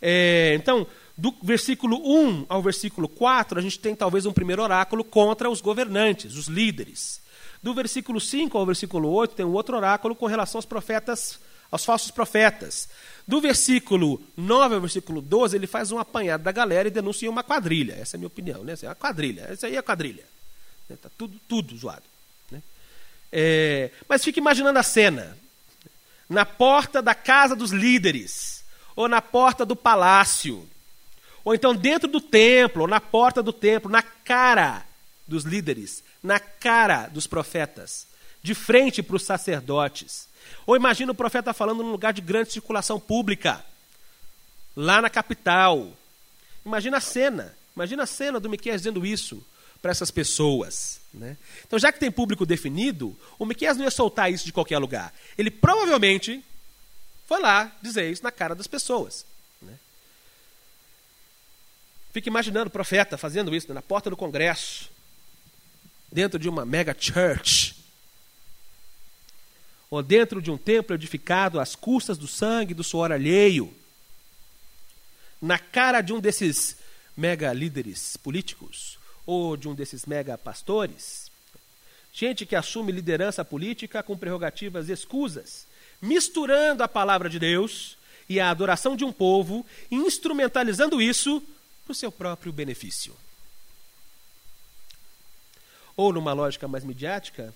É, 0.03 0.53
então, 0.55 0.87
do 1.17 1.35
versículo 1.43 1.97
1 2.05 2.45
ao 2.51 2.61
versículo 2.61 3.09
4, 3.09 3.59
a 3.59 3.63
gente 3.63 3.79
tem 3.79 3.95
talvez 3.95 4.27
um 4.27 4.33
primeiro 4.33 4.63
oráculo 4.63 5.03
contra 5.03 5.49
os 5.49 5.63
governantes, 5.63 6.35
os 6.35 6.49
líderes. 6.49 7.23
Do 7.63 7.73
versículo 7.73 8.21
5 8.21 8.59
ao 8.59 8.67
versículo 8.67 9.09
8, 9.09 9.37
tem 9.37 9.47
um 9.47 9.55
outro 9.55 9.75
oráculo 9.75 10.15
com 10.15 10.27
relação 10.27 10.59
aos 10.59 10.67
profetas, 10.67 11.41
aos 11.71 11.85
falsos 11.85 12.11
profetas. 12.11 12.89
Do 13.27 13.41
versículo 13.41 14.21
9 14.37 14.75
ao 14.75 14.81
versículo 14.81 15.21
12, 15.21 15.57
ele 15.57 15.67
faz 15.67 15.93
um 15.93 15.99
apanhado 15.99 16.43
da 16.43 16.53
galera 16.53 16.89
e 16.89 16.91
denuncia 16.91 17.31
uma 17.31 17.45
quadrilha. 17.45 17.95
Essa 17.95 18.17
é 18.17 18.19
a 18.19 18.19
minha 18.19 18.27
opinião, 18.27 18.65
né? 18.65 18.75
É 18.83 18.87
uma 18.87 18.95
quadrilha. 18.95 19.47
Essa 19.49 19.67
aí 19.67 19.77
é 19.77 19.83
quadrilha. 19.83 20.25
Está 20.89 21.09
tudo, 21.17 21.39
tudo 21.49 21.77
zoado. 21.77 22.03
Né? 22.51 22.61
É, 23.31 23.91
mas 24.09 24.25
fique 24.25 24.41
imaginando 24.41 24.79
a 24.79 24.83
cena. 24.83 25.37
Na 26.29 26.45
porta 26.45 27.01
da 27.01 27.15
casa 27.15 27.55
dos 27.55 27.71
líderes, 27.71 28.65
ou 28.97 29.09
na 29.09 29.23
porta 29.23 29.65
do 29.65 29.75
palácio, 29.75 30.69
ou 31.45 31.55
então 31.55 31.75
dentro 31.75 32.09
do 32.09 32.21
templo, 32.21 32.83
ou 32.83 32.89
na 32.89 33.01
porta 33.01 33.43
do 33.43 33.53
templo, 33.53 33.91
na 33.91 34.03
cara 34.03 34.85
dos 35.27 35.45
líderes, 35.45 36.03
na 36.23 36.39
cara 36.39 37.09
dos 37.09 37.27
profetas, 37.27 38.07
de 38.43 38.55
frente 38.55 39.03
para 39.03 39.17
os 39.17 39.25
sacerdotes. 39.25 40.29
Ou 40.67 40.77
imagina 40.77 41.13
o 41.13 41.15
profeta 41.15 41.53
falando 41.53 41.83
num 41.83 41.91
lugar 41.91 42.13
de 42.13 42.21
grande 42.21 42.53
circulação 42.53 42.99
pública, 42.99 43.65
lá 44.77 45.01
na 45.03 45.11
capital. 45.11 45.93
Imagina 46.65 46.99
a 46.99 47.01
cena, 47.01 47.57
imagina 47.75 48.03
a 48.03 48.07
cena 48.07 48.41
do 48.41 48.49
Miqueias 48.49 48.83
dizendo 48.83 49.05
isso 49.05 49.45
para 49.81 49.91
essas 49.91 50.11
pessoas. 50.11 51.01
Né? 51.13 51.37
Então, 51.67 51.79
já 51.79 51.91
que 51.91 51.99
tem 51.99 52.11
público 52.11 52.45
definido, 52.45 53.19
o 53.39 53.47
Miqueias 53.47 53.77
não 53.77 53.85
ia 53.85 53.91
soltar 53.91 54.33
isso 54.33 54.45
de 54.45 54.53
qualquer 54.53 54.79
lugar. 54.79 55.13
Ele 55.37 55.51
provavelmente 55.51 56.45
foi 57.27 57.41
lá 57.41 57.73
dizer 57.81 58.11
isso 58.11 58.23
na 58.23 58.31
cara 58.31 58.55
das 58.55 58.67
pessoas. 58.67 59.25
Fica 62.13 62.29
imaginando 62.29 62.69
o 62.69 62.73
profeta 62.73 63.17
fazendo 63.17 63.55
isso 63.55 63.73
na 63.73 63.81
porta 63.81 64.11
do 64.11 64.17
Congresso, 64.17 64.91
dentro 66.11 66.39
de 66.39 66.49
uma 66.49 66.65
mega 66.65 66.95
church, 66.99 67.77
ou 69.91 70.03
dentro 70.03 70.41
de 70.41 70.51
um 70.51 70.57
templo 70.57 70.95
edificado 70.95 71.59
às 71.59 71.75
custas 71.75 72.17
do 72.17 72.29
sangue 72.29 72.71
e 72.71 72.75
do 72.75 72.85
suor 72.85 73.11
alheio, 73.11 73.75
na 75.43 75.59
cara 75.59 76.01
de 76.01 76.13
um 76.13 76.21
desses 76.21 76.77
mega 77.17 77.53
líderes 77.53 78.17
políticos, 78.17 78.99
ou 79.27 79.57
de 79.57 79.69
um 79.69 79.75
desses 79.75 80.07
mega 80.07 80.39
pastores, 80.39 81.31
gente 82.13 82.47
que 82.47 82.55
assume 82.55 82.93
liderança 82.93 83.45
política 83.45 84.03
com 84.03 84.17
prerrogativas 84.17 84.89
escusas, 84.89 85.67
misturando 86.01 86.83
a 86.83 86.89
palavra 86.89 87.29
de 87.29 87.39
Deus 87.39 87.97
e 88.29 88.39
a 88.39 88.51
adoração 88.51 88.95
de 88.95 89.05
um 89.05 89.13
povo, 89.13 89.67
e 89.91 89.97
instrumentalizando 89.97 91.03
isso 91.03 91.43
para 91.85 91.93
o 91.93 91.95
seu 91.95 92.13
próprio 92.13 92.53
benefício. 92.53 93.15
Ou, 95.97 96.13
numa 96.13 96.33
lógica 96.33 96.69
mais 96.69 96.85
midiática, 96.85 97.53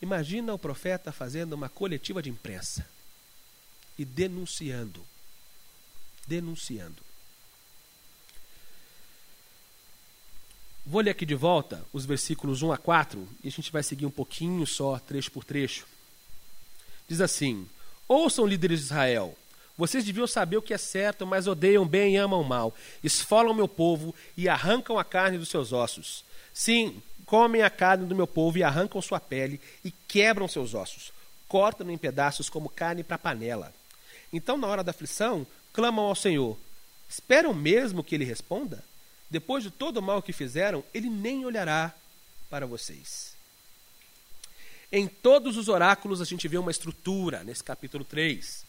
imagina 0.00 0.52
o 0.52 0.58
profeta 0.58 1.12
fazendo 1.12 1.52
uma 1.52 1.68
coletiva 1.68 2.22
de 2.22 2.30
imprensa 2.30 2.86
e 3.98 4.04
denunciando. 4.04 5.04
Denunciando. 6.26 7.02
Vou 10.84 11.00
ler 11.00 11.10
aqui 11.10 11.26
de 11.26 11.34
volta 11.34 11.84
os 11.92 12.06
versículos 12.06 12.62
1 12.62 12.72
a 12.72 12.78
4 12.78 13.28
e 13.42 13.48
a 13.48 13.50
gente 13.50 13.72
vai 13.72 13.82
seguir 13.82 14.06
um 14.06 14.10
pouquinho 14.10 14.64
só, 14.66 14.98
trecho 14.98 15.32
por 15.32 15.44
trecho. 15.44 15.86
Diz 17.08 17.20
assim: 17.20 17.68
Ouçam, 18.06 18.46
líderes 18.46 18.80
de 18.80 18.84
Israel, 18.86 19.36
vocês 19.76 20.04
deviam 20.04 20.26
saber 20.26 20.56
o 20.56 20.62
que 20.62 20.72
é 20.72 20.78
certo, 20.78 21.26
mas 21.26 21.46
odeiam 21.46 21.86
bem 21.86 22.14
e 22.14 22.16
amam 22.16 22.42
mal. 22.42 22.74
Esfolam 23.02 23.52
meu 23.52 23.68
povo 23.68 24.14
e 24.36 24.48
arrancam 24.48 24.98
a 24.98 25.04
carne 25.04 25.38
dos 25.38 25.48
seus 25.48 25.72
ossos. 25.72 26.24
Sim, 26.54 27.02
comem 27.26 27.62
a 27.62 27.68
carne 27.68 28.06
do 28.06 28.14
meu 28.14 28.26
povo 28.26 28.56
e 28.56 28.62
arrancam 28.62 29.02
sua 29.02 29.20
pele 29.20 29.60
e 29.84 29.90
quebram 29.90 30.48
seus 30.48 30.72
ossos. 30.72 31.12
Cortam 31.48 31.90
em 31.90 31.98
pedaços 31.98 32.48
como 32.48 32.70
carne 32.70 33.04
para 33.04 33.18
panela. 33.18 33.74
Então, 34.32 34.56
na 34.56 34.66
hora 34.66 34.82
da 34.82 34.90
aflição, 34.90 35.46
clamam 35.72 36.06
ao 36.06 36.14
Senhor. 36.14 36.56
Esperam 37.08 37.52
mesmo 37.52 38.02
que 38.02 38.14
ele 38.14 38.24
responda? 38.24 38.82
Depois 39.28 39.62
de 39.62 39.70
todo 39.70 39.98
o 39.98 40.02
mal 40.02 40.22
que 40.22 40.32
fizeram, 40.32 40.82
ele 40.94 41.10
nem 41.10 41.44
olhará 41.44 41.92
para 42.48 42.66
vocês. 42.66 43.34
Em 44.90 45.06
todos 45.06 45.56
os 45.56 45.68
oráculos 45.68 46.20
a 46.20 46.24
gente 46.24 46.48
vê 46.48 46.56
uma 46.56 46.70
estrutura 46.70 47.44
nesse 47.44 47.62
capítulo 47.62 48.04
3 48.04 48.66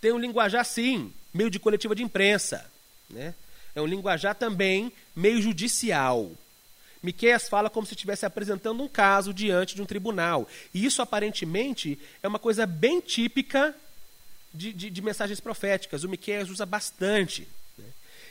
tem 0.00 0.12
um 0.12 0.18
linguajar, 0.18 0.64
sim, 0.64 1.12
meio 1.32 1.50
de 1.50 1.58
coletiva 1.58 1.94
de 1.94 2.02
imprensa. 2.02 2.64
Né? 3.08 3.34
É 3.74 3.82
um 3.82 3.86
linguajar 3.86 4.34
também 4.34 4.92
meio 5.14 5.42
judicial. 5.42 6.30
Miqueias 7.02 7.48
fala 7.48 7.70
como 7.70 7.86
se 7.86 7.94
estivesse 7.94 8.26
apresentando 8.26 8.82
um 8.82 8.88
caso 8.88 9.32
diante 9.32 9.74
de 9.74 9.82
um 9.82 9.86
tribunal. 9.86 10.46
E 10.74 10.84
isso, 10.84 11.00
aparentemente, 11.00 11.98
é 12.22 12.28
uma 12.28 12.38
coisa 12.38 12.66
bem 12.66 13.00
típica 13.00 13.74
de, 14.52 14.72
de, 14.72 14.90
de 14.90 15.02
mensagens 15.02 15.40
proféticas. 15.40 16.04
O 16.04 16.08
Miqueias 16.08 16.50
usa 16.50 16.66
bastante. 16.66 17.48
Né? 17.78 17.86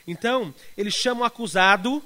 Então, 0.06 0.54
ele 0.76 0.90
chama 0.90 1.22
o 1.22 1.24
acusado, 1.24 2.02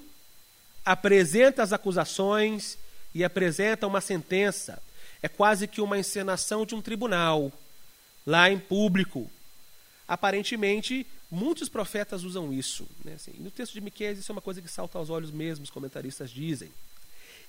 apresenta 0.85 1.62
as 1.62 1.72
acusações 1.72 2.79
e 3.14 3.22
apresenta 3.22 3.87
uma 3.87 4.00
sentença. 4.00 4.83
É 5.22 5.29
quase 5.29 5.68
que 5.68 5.81
uma 5.81 5.98
encenação 5.98 6.64
de 6.64 6.74
um 6.74 6.81
tribunal, 6.81 7.53
lá 8.27 8.50
em 8.50 8.59
público. 8.59 9.31
Aparentemente, 10.07 11.07
muitos 11.31 11.69
profetas 11.69 12.25
usam 12.25 12.53
isso. 12.53 12.87
Né? 13.05 13.14
Assim, 13.14 13.33
no 13.38 13.51
texto 13.51 13.73
de 13.73 13.81
Miqueias, 13.81 14.19
isso 14.19 14.31
é 14.31 14.35
uma 14.35 14.43
coisa 14.43 14.61
que 14.61 14.69
salta 14.69 14.99
aos 14.99 15.11
olhos 15.11 15.31
mesmo, 15.31 15.64
os 15.64 15.71
comentaristas 15.71 16.31
dizem. 16.31 16.71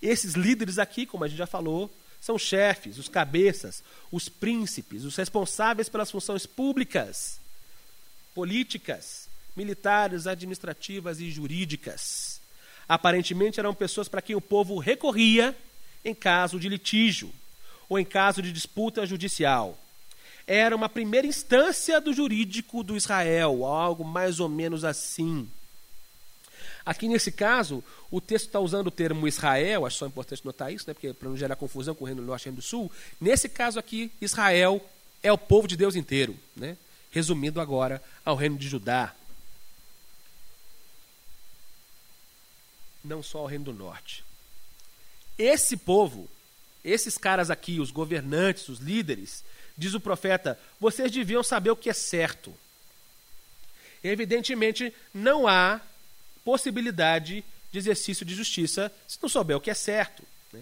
Esses 0.01 0.33
líderes 0.35 0.77
aqui, 0.77 1.05
como 1.05 1.23
a 1.23 1.27
gente 1.27 1.37
já 1.37 1.47
falou, 1.47 1.91
são 2.21 2.37
chefes, 2.39 2.97
os 2.97 3.09
cabeças, 3.09 3.83
os 4.11 4.29
príncipes, 4.29 5.03
os 5.03 5.15
responsáveis 5.15 5.89
pelas 5.89 6.09
funções 6.09 6.45
públicas, 6.45 7.39
políticas, 8.33 9.27
militares, 9.55 10.25
administrativas 10.25 11.19
e 11.19 11.29
jurídicas. 11.29 12.41
Aparentemente 12.87 13.59
eram 13.59 13.73
pessoas 13.73 14.07
para 14.07 14.21
quem 14.21 14.35
o 14.35 14.41
povo 14.41 14.77
recorria 14.79 15.55
em 16.03 16.13
caso 16.13 16.59
de 16.59 16.69
litígio 16.69 17.31
ou 17.89 17.99
em 17.99 18.05
caso 18.05 18.41
de 18.41 18.51
disputa 18.51 19.05
judicial 19.05 19.77
era 20.47 20.75
uma 20.75 20.89
primeira 20.89 21.25
instância 21.25 21.99
do 21.99 22.13
jurídico 22.13 22.83
do 22.83 22.95
Israel, 22.95 23.65
algo 23.65 24.03
mais 24.03 24.39
ou 24.39 24.47
menos 24.47 24.83
assim. 24.83 25.49
Aqui 26.85 27.07
nesse 27.07 27.31
caso, 27.31 27.83
o 28.11 28.21
texto 28.21 28.45
está 28.45 28.59
usando 28.59 28.87
o 28.87 28.91
termo 28.91 29.27
Israel, 29.27 29.85
acho 29.85 29.97
só 29.97 30.05
importante 30.05 30.45
notar 30.45 30.71
isso, 30.71 30.85
né, 30.87 30.93
porque 30.93 31.13
para 31.13 31.27
não 31.27 31.35
gerar 31.35 31.55
confusão 31.55 31.95
com 31.95 32.03
o 32.03 32.07
Reino 32.07 32.21
do 32.21 32.27
Norte 32.27 32.43
e 32.43 32.45
o 32.45 32.49
Reino 32.51 32.61
do 32.61 32.65
Sul. 32.65 32.91
Nesse 33.19 33.49
caso 33.49 33.79
aqui, 33.79 34.11
Israel 34.21 34.83
é 35.23 35.31
o 35.31 35.37
povo 35.37 35.67
de 35.67 35.75
Deus 35.75 35.95
inteiro, 35.95 36.37
né? 36.55 36.77
resumindo 37.15 37.59
agora 37.59 38.03
ao 38.23 38.35
Reino 38.35 38.57
de 38.57 38.67
Judá. 38.67 39.15
Não 43.03 43.23
só 43.23 43.39
ao 43.39 43.45
Reino 43.47 43.65
do 43.65 43.73
Norte. 43.73 44.23
Esse 45.37 45.77
povo, 45.77 46.29
esses 46.83 47.17
caras 47.17 47.49
aqui, 47.49 47.79
os 47.79 47.89
governantes, 47.89 48.69
os 48.69 48.79
líderes, 48.79 49.43
diz 49.77 49.93
o 49.93 49.99
profeta, 49.99 50.59
vocês 50.79 51.11
deviam 51.11 51.43
saber 51.43 51.71
o 51.71 51.75
que 51.75 51.89
é 51.89 51.93
certo. 51.93 52.53
Evidentemente, 54.03 54.93
não 55.13 55.47
há 55.47 55.81
possibilidade 56.43 57.43
de 57.71 57.79
exercício 57.79 58.25
de 58.25 58.35
justiça 58.35 58.91
se 59.07 59.17
não 59.21 59.27
souber 59.27 59.57
o 59.57 59.61
que 59.61 59.71
é 59.71 59.73
certo. 59.73 60.23
Né? 60.53 60.61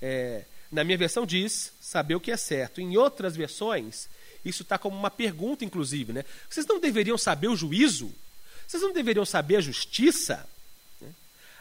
É, 0.00 0.44
na 0.70 0.84
minha 0.84 0.96
versão 0.96 1.26
diz 1.26 1.72
saber 1.80 2.14
o 2.14 2.20
que 2.20 2.30
é 2.30 2.36
certo. 2.36 2.80
Em 2.80 2.96
outras 2.96 3.34
versões, 3.34 4.08
isso 4.44 4.62
está 4.62 4.78
como 4.78 4.96
uma 4.96 5.10
pergunta, 5.10 5.64
inclusive. 5.64 6.12
Né? 6.12 6.24
Vocês 6.48 6.66
não 6.66 6.78
deveriam 6.78 7.18
saber 7.18 7.48
o 7.48 7.56
juízo? 7.56 8.14
Vocês 8.66 8.82
não 8.82 8.92
deveriam 8.92 9.24
saber 9.24 9.56
a 9.56 9.60
justiça? 9.60 10.48
Né? 11.00 11.08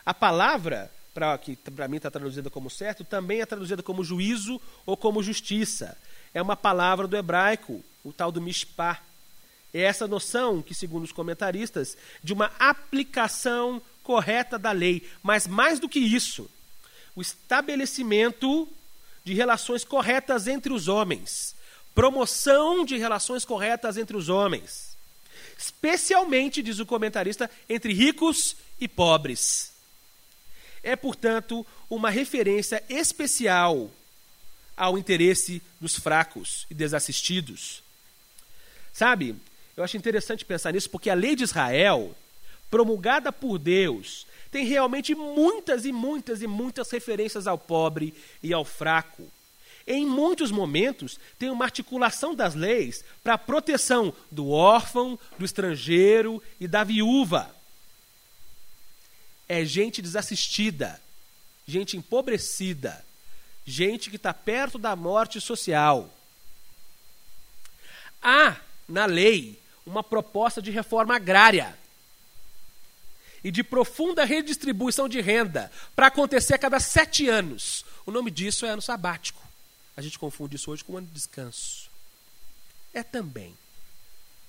A 0.05 0.13
palavra, 0.13 0.91
pra, 1.13 1.37
que 1.37 1.55
para 1.55 1.87
mim 1.87 1.97
está 1.97 2.11
traduzida 2.11 2.49
como 2.49 2.69
certo, 2.69 3.03
também 3.03 3.41
é 3.41 3.45
traduzida 3.45 3.81
como 3.81 4.03
juízo 4.03 4.61
ou 4.85 4.95
como 4.95 5.23
justiça. 5.23 5.97
É 6.37 6.41
uma 6.41 6.55
palavra 6.55 7.07
do 7.07 7.17
hebraico, 7.17 7.83
o 8.03 8.13
tal 8.13 8.31
do 8.31 8.39
mishpah. 8.39 9.01
É 9.73 9.81
essa 9.81 10.07
noção 10.07 10.61
que, 10.61 10.75
segundo 10.75 11.03
os 11.03 11.11
comentaristas, 11.11 11.97
de 12.23 12.31
uma 12.31 12.51
aplicação 12.59 13.81
correta 14.03 14.59
da 14.59 14.71
lei. 14.71 15.09
Mas 15.23 15.47
mais 15.47 15.79
do 15.79 15.89
que 15.89 15.97
isso, 15.97 16.47
o 17.15 17.23
estabelecimento 17.23 18.69
de 19.23 19.33
relações 19.33 19.83
corretas 19.83 20.45
entre 20.45 20.71
os 20.71 20.87
homens. 20.87 21.55
Promoção 21.95 22.85
de 22.85 22.97
relações 22.97 23.43
corretas 23.43 23.97
entre 23.97 24.15
os 24.15 24.29
homens. 24.29 24.95
Especialmente, 25.57 26.61
diz 26.61 26.77
o 26.77 26.85
comentarista, 26.85 27.49
entre 27.67 27.93
ricos 27.93 28.55
e 28.79 28.87
pobres. 28.87 29.73
É, 30.83 30.95
portanto, 30.95 31.65
uma 31.89 32.11
referência 32.11 32.83
especial 32.87 33.89
ao 34.77 34.97
interesse 34.97 35.61
dos 35.81 35.97
fracos 35.97 36.67
e 36.69 36.75
desassistidos. 36.75 37.81
Sabe, 38.93 39.35
eu 39.75 39.83
acho 39.83 39.97
interessante 39.97 40.45
pensar 40.45 40.71
nisso 40.71 40.89
porque 40.89 41.09
a 41.09 41.15
lei 41.15 41.35
de 41.35 41.43
Israel, 41.43 42.15
promulgada 42.69 43.31
por 43.31 43.57
Deus, 43.57 44.27
tem 44.51 44.65
realmente 44.65 45.13
muitas 45.15 45.85
e 45.85 45.91
muitas 45.91 46.41
e 46.41 46.47
muitas 46.47 46.89
referências 46.91 47.47
ao 47.47 47.57
pobre 47.57 48.13
e 48.41 48.53
ao 48.53 48.63
fraco. 48.63 49.27
Em 49.85 50.05
muitos 50.05 50.51
momentos, 50.51 51.17
tem 51.39 51.49
uma 51.49 51.65
articulação 51.65 52.35
das 52.35 52.55
leis 52.55 53.03
para 53.23 53.35
a 53.35 53.37
proteção 53.37 54.13
do 54.29 54.49
órfão, 54.49 55.17
do 55.39 55.45
estrangeiro 55.45 56.43
e 56.59 56.67
da 56.67 56.83
viúva. 56.83 57.55
É 59.47 59.63
gente 59.63 60.01
desassistida, 60.01 60.99
gente 61.65 61.95
empobrecida, 61.95 63.05
gente 63.67 64.09
que 64.09 64.15
está 64.15 64.33
perto 64.33 64.79
da 64.79 64.95
morte 64.95 65.41
social. 65.41 66.09
Há 68.23 68.55
na 68.87 69.05
lei 69.05 69.61
uma 69.85 70.01
proposta 70.01 70.61
de 70.61 70.71
reforma 70.71 71.17
agrária 71.17 71.77
e 73.43 73.51
de 73.51 73.63
profunda 73.63 74.23
redistribuição 74.23 75.09
de 75.09 75.19
renda 75.19 75.69
para 75.93 76.07
acontecer 76.07 76.53
a 76.53 76.57
cada 76.57 76.79
sete 76.79 77.27
anos. 77.27 77.85
O 78.05 78.11
nome 78.11 78.31
disso 78.31 78.65
é 78.65 78.69
ano 78.69 78.81
sabático. 78.81 79.45
A 79.97 80.01
gente 80.01 80.17
confunde 80.17 80.55
isso 80.55 80.71
hoje 80.71 80.83
com 80.83 80.97
ano 80.97 81.07
de 81.07 81.13
descanso. 81.13 81.91
É 82.93 83.03
também. 83.03 83.53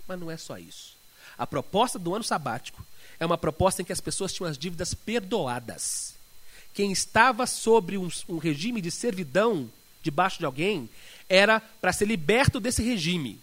Mas 0.07 0.18
não 0.18 0.31
é 0.31 0.37
só 0.37 0.59
isso. 0.59 0.96
A 1.37 1.46
proposta 1.46 1.98
do 1.98 2.14
ano 2.14 2.24
sabático 2.24 2.87
é 3.18 3.26
uma 3.26 3.37
proposta 3.37 3.83
em 3.83 3.85
que 3.85 3.92
as 3.92 4.00
pessoas 4.00 4.33
tinham 4.33 4.48
as 4.48 4.57
dívidas 4.57 4.94
perdoadas. 4.94 6.17
Quem 6.74 6.92
estava 6.92 7.46
sobre 7.46 7.98
um, 7.98 8.09
um 8.28 8.38
regime 8.38 8.81
de 8.81 8.90
servidão 8.90 9.70
debaixo 10.02 10.38
de 10.38 10.44
alguém 10.44 10.88
era 11.28 11.61
para 11.61 11.92
ser 11.92 12.07
liberto 12.07 12.61
desse 12.61 12.83
regime 12.83 13.40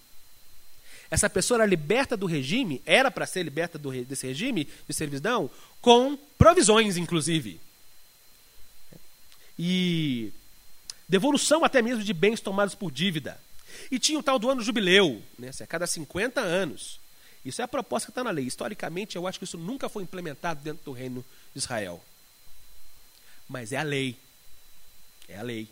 essa 1.09 1.29
pessoa 1.29 1.59
era 1.59 1.65
liberta 1.65 2.17
do 2.17 2.25
regime, 2.25 2.81
era 2.85 3.11
para 3.11 3.25
ser 3.25 3.43
liberta 3.43 3.77
do, 3.77 3.91
desse 4.03 4.25
regime 4.27 4.67
de 4.87 4.93
servidão, 4.93 5.49
com 5.81 6.17
provisões, 6.37 6.97
inclusive. 6.97 7.59
E 9.57 10.31
devolução 11.07 11.63
até 11.63 11.81
mesmo 11.81 12.03
de 12.03 12.13
bens 12.13 12.41
tomados 12.41 12.75
por 12.75 12.91
dívida. 12.91 13.39
E 13.91 13.99
tinha 13.99 14.17
o 14.17 14.23
tal 14.23 14.39
do 14.39 14.49
ano 14.49 14.61
jubileu, 14.61 15.21
né, 15.37 15.51
a 15.59 15.67
cada 15.67 15.85
50 15.85 16.41
anos. 16.41 16.99
Isso 17.45 17.61
é 17.61 17.65
a 17.65 17.67
proposta 17.67 18.07
que 18.07 18.11
está 18.11 18.23
na 18.23 18.31
lei. 18.31 18.45
Historicamente, 18.45 19.15
eu 19.15 19.27
acho 19.27 19.37
que 19.37 19.45
isso 19.45 19.57
nunca 19.57 19.87
foi 19.87 20.01
implementado 20.01 20.61
dentro 20.63 20.83
do 20.83 20.91
reino 20.91 21.23
de 21.53 21.59
Israel. 21.59 22.03
Mas 23.47 23.71
é 23.71 23.77
a 23.77 23.83
lei. 23.83 24.17
É 25.27 25.37
a 25.37 25.43
lei. 25.43 25.67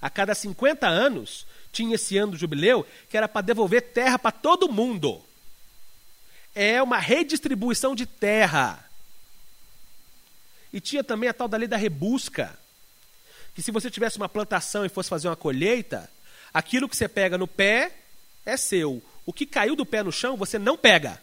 A 0.00 0.10
cada 0.10 0.34
50 0.34 0.86
anos, 0.86 1.46
tinha 1.72 1.94
esse 1.94 2.16
ano 2.16 2.32
do 2.32 2.38
jubileu, 2.38 2.86
que 3.08 3.16
era 3.16 3.28
para 3.28 3.40
devolver 3.40 3.82
terra 3.82 4.18
para 4.18 4.30
todo 4.30 4.70
mundo. 4.70 5.22
É 6.54 6.82
uma 6.82 6.98
redistribuição 6.98 7.94
de 7.94 8.06
terra. 8.06 8.88
E 10.72 10.80
tinha 10.80 11.02
também 11.02 11.28
a 11.28 11.34
tal 11.34 11.48
da 11.48 11.56
lei 11.56 11.68
da 11.68 11.76
rebusca, 11.76 12.58
que 13.54 13.62
se 13.62 13.70
você 13.70 13.90
tivesse 13.90 14.16
uma 14.16 14.28
plantação 14.28 14.84
e 14.84 14.88
fosse 14.88 15.08
fazer 15.08 15.28
uma 15.28 15.36
colheita, 15.36 16.10
aquilo 16.52 16.88
que 16.88 16.96
você 16.96 17.08
pega 17.08 17.38
no 17.38 17.46
pé 17.46 17.92
é 18.44 18.56
seu. 18.56 19.02
O 19.24 19.32
que 19.32 19.46
caiu 19.46 19.74
do 19.74 19.86
pé 19.86 20.02
no 20.02 20.12
chão, 20.12 20.36
você 20.36 20.58
não 20.58 20.76
pega. 20.76 21.20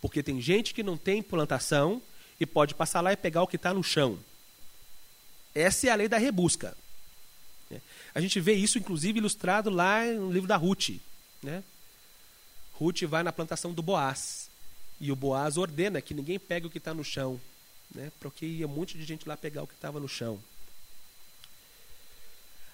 Porque 0.00 0.22
tem 0.22 0.40
gente 0.40 0.72
que 0.72 0.82
não 0.82 0.96
tem 0.96 1.22
plantação 1.22 2.00
e 2.40 2.46
pode 2.46 2.74
passar 2.74 3.02
lá 3.02 3.12
e 3.12 3.16
pegar 3.16 3.42
o 3.42 3.46
que 3.46 3.56
está 3.56 3.74
no 3.74 3.84
chão. 3.84 4.18
Essa 5.54 5.88
é 5.88 5.90
a 5.90 5.94
lei 5.94 6.08
da 6.08 6.16
rebusca. 6.16 6.74
A 8.14 8.20
gente 8.20 8.40
vê 8.40 8.54
isso, 8.54 8.78
inclusive, 8.78 9.18
ilustrado 9.18 9.70
lá 9.70 10.04
no 10.04 10.32
livro 10.32 10.48
da 10.48 10.56
Ruth. 10.56 11.00
Né? 11.42 11.62
Ruth 12.72 13.02
vai 13.02 13.22
na 13.22 13.32
plantação 13.32 13.72
do 13.72 13.82
Boaz. 13.82 14.48
E 15.00 15.12
o 15.12 15.16
Boaz 15.16 15.56
ordena 15.56 16.00
que 16.00 16.14
ninguém 16.14 16.38
pegue 16.38 16.66
o 16.66 16.70
que 16.70 16.78
está 16.78 16.92
no 16.92 17.04
chão. 17.04 17.40
Né? 17.94 18.10
Porque 18.18 18.44
ia 18.44 18.66
um 18.66 18.70
monte 18.70 18.98
de 18.98 19.04
gente 19.04 19.28
lá 19.28 19.36
pegar 19.36 19.62
o 19.62 19.66
que 19.66 19.74
estava 19.74 20.00
no 20.00 20.08
chão. 20.08 20.40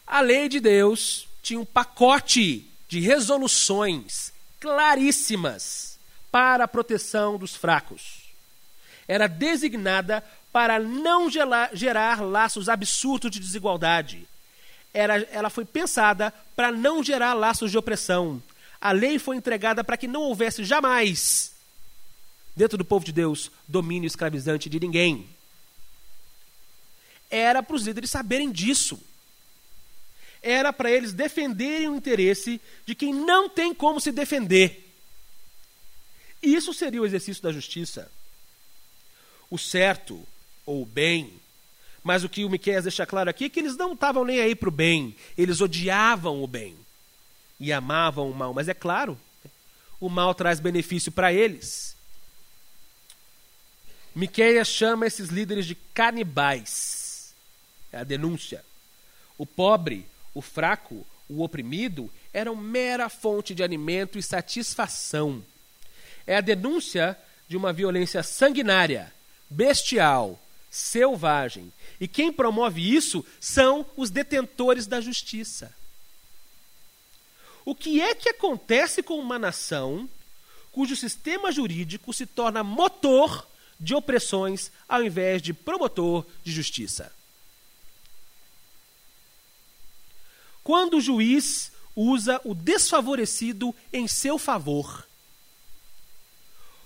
A 0.06 0.20
lei 0.20 0.48
de 0.48 0.60
Deus 0.60 1.28
tinha 1.42 1.60
um 1.60 1.64
pacote 1.64 2.66
de 2.88 3.00
resoluções 3.00 4.32
claríssimas 4.60 5.98
para 6.30 6.64
a 6.64 6.68
proteção 6.68 7.36
dos 7.36 7.54
fracos. 7.54 8.25
Era 9.06 9.26
designada 9.26 10.24
para 10.52 10.78
não 10.78 11.30
gerar, 11.30 11.70
gerar 11.74 12.22
laços 12.22 12.68
absurdos 12.68 13.30
de 13.30 13.40
desigualdade 13.40 14.26
era, 14.96 15.20
ela 15.30 15.50
foi 15.50 15.66
pensada 15.66 16.32
para 16.56 16.72
não 16.72 17.04
gerar 17.04 17.34
laços 17.34 17.70
de 17.70 17.76
opressão. 17.76 18.42
A 18.80 18.92
lei 18.92 19.18
foi 19.18 19.36
entregada 19.36 19.84
para 19.84 19.96
que 19.96 20.08
não 20.08 20.22
houvesse 20.22 20.64
jamais, 20.64 21.52
dentro 22.56 22.78
do 22.78 22.84
povo 22.84 23.04
de 23.04 23.12
Deus, 23.12 23.50
domínio 23.68 24.06
escravizante 24.06 24.70
de 24.70 24.80
ninguém. 24.80 25.28
Era 27.28 27.62
para 27.62 27.76
os 27.76 27.82
líderes 27.82 28.10
saberem 28.10 28.50
disso. 28.50 28.98
Era 30.40 30.72
para 30.72 30.90
eles 30.90 31.12
defenderem 31.12 31.88
o 31.90 31.96
interesse 31.96 32.58
de 32.86 32.94
quem 32.94 33.12
não 33.12 33.50
tem 33.50 33.74
como 33.74 34.00
se 34.00 34.10
defender. 34.10 34.82
Isso 36.42 36.72
seria 36.72 37.02
o 37.02 37.06
exercício 37.06 37.42
da 37.42 37.52
justiça. 37.52 38.10
O 39.50 39.58
certo, 39.58 40.26
ou 40.64 40.82
o 40.82 40.86
bem, 40.86 41.32
mas 42.02 42.22
o 42.22 42.28
que 42.28 42.44
o 42.44 42.50
Miqueias 42.50 42.84
deixa 42.84 43.04
claro 43.04 43.28
aqui 43.28 43.46
é 43.46 43.48
que 43.48 43.58
eles 43.58 43.76
não 43.76 43.92
estavam 43.92 44.24
nem 44.24 44.40
aí 44.40 44.54
para 44.54 44.68
o 44.68 44.72
bem, 44.72 45.16
eles 45.36 45.60
odiavam 45.60 46.42
o 46.42 46.46
bem 46.46 46.76
e 47.58 47.72
amavam 47.72 48.30
o 48.30 48.34
mal. 48.34 48.54
Mas 48.54 48.68
é 48.68 48.74
claro, 48.74 49.18
o 50.00 50.08
mal 50.08 50.34
traz 50.34 50.60
benefício 50.60 51.10
para 51.10 51.32
eles. 51.32 51.96
Miqueias 54.14 54.68
chama 54.68 55.06
esses 55.06 55.28
líderes 55.28 55.66
de 55.66 55.74
canibais. 55.74 57.34
É 57.92 57.98
a 57.98 58.04
denúncia. 58.04 58.64
O 59.36 59.44
pobre, 59.44 60.06
o 60.32 60.40
fraco, 60.40 61.06
o 61.28 61.42
oprimido 61.42 62.10
eram 62.32 62.54
mera 62.54 63.08
fonte 63.08 63.54
de 63.54 63.62
alimento 63.62 64.18
e 64.18 64.22
satisfação. 64.22 65.42
É 66.26 66.36
a 66.36 66.40
denúncia 66.40 67.18
de 67.48 67.56
uma 67.56 67.72
violência 67.72 68.22
sanguinária, 68.22 69.12
bestial, 69.48 70.40
selvagem. 70.70 71.72
E 72.00 72.06
quem 72.06 72.32
promove 72.32 72.94
isso 72.94 73.24
são 73.40 73.86
os 73.96 74.10
detentores 74.10 74.86
da 74.86 75.00
justiça. 75.00 75.74
O 77.64 77.74
que 77.74 78.00
é 78.00 78.14
que 78.14 78.28
acontece 78.28 79.02
com 79.02 79.18
uma 79.18 79.38
nação 79.38 80.08
cujo 80.70 80.94
sistema 80.94 81.50
jurídico 81.50 82.12
se 82.12 82.26
torna 82.26 82.62
motor 82.62 83.46
de 83.80 83.94
opressões 83.94 84.70
ao 84.88 85.02
invés 85.02 85.42
de 85.42 85.52
promotor 85.52 86.24
de 86.44 86.52
justiça? 86.52 87.12
Quando 90.62 90.98
o 90.98 91.00
juiz 91.00 91.72
usa 91.96 92.38
o 92.44 92.54
desfavorecido 92.54 93.74
em 93.90 94.06
seu 94.06 94.38
favor. 94.38 95.08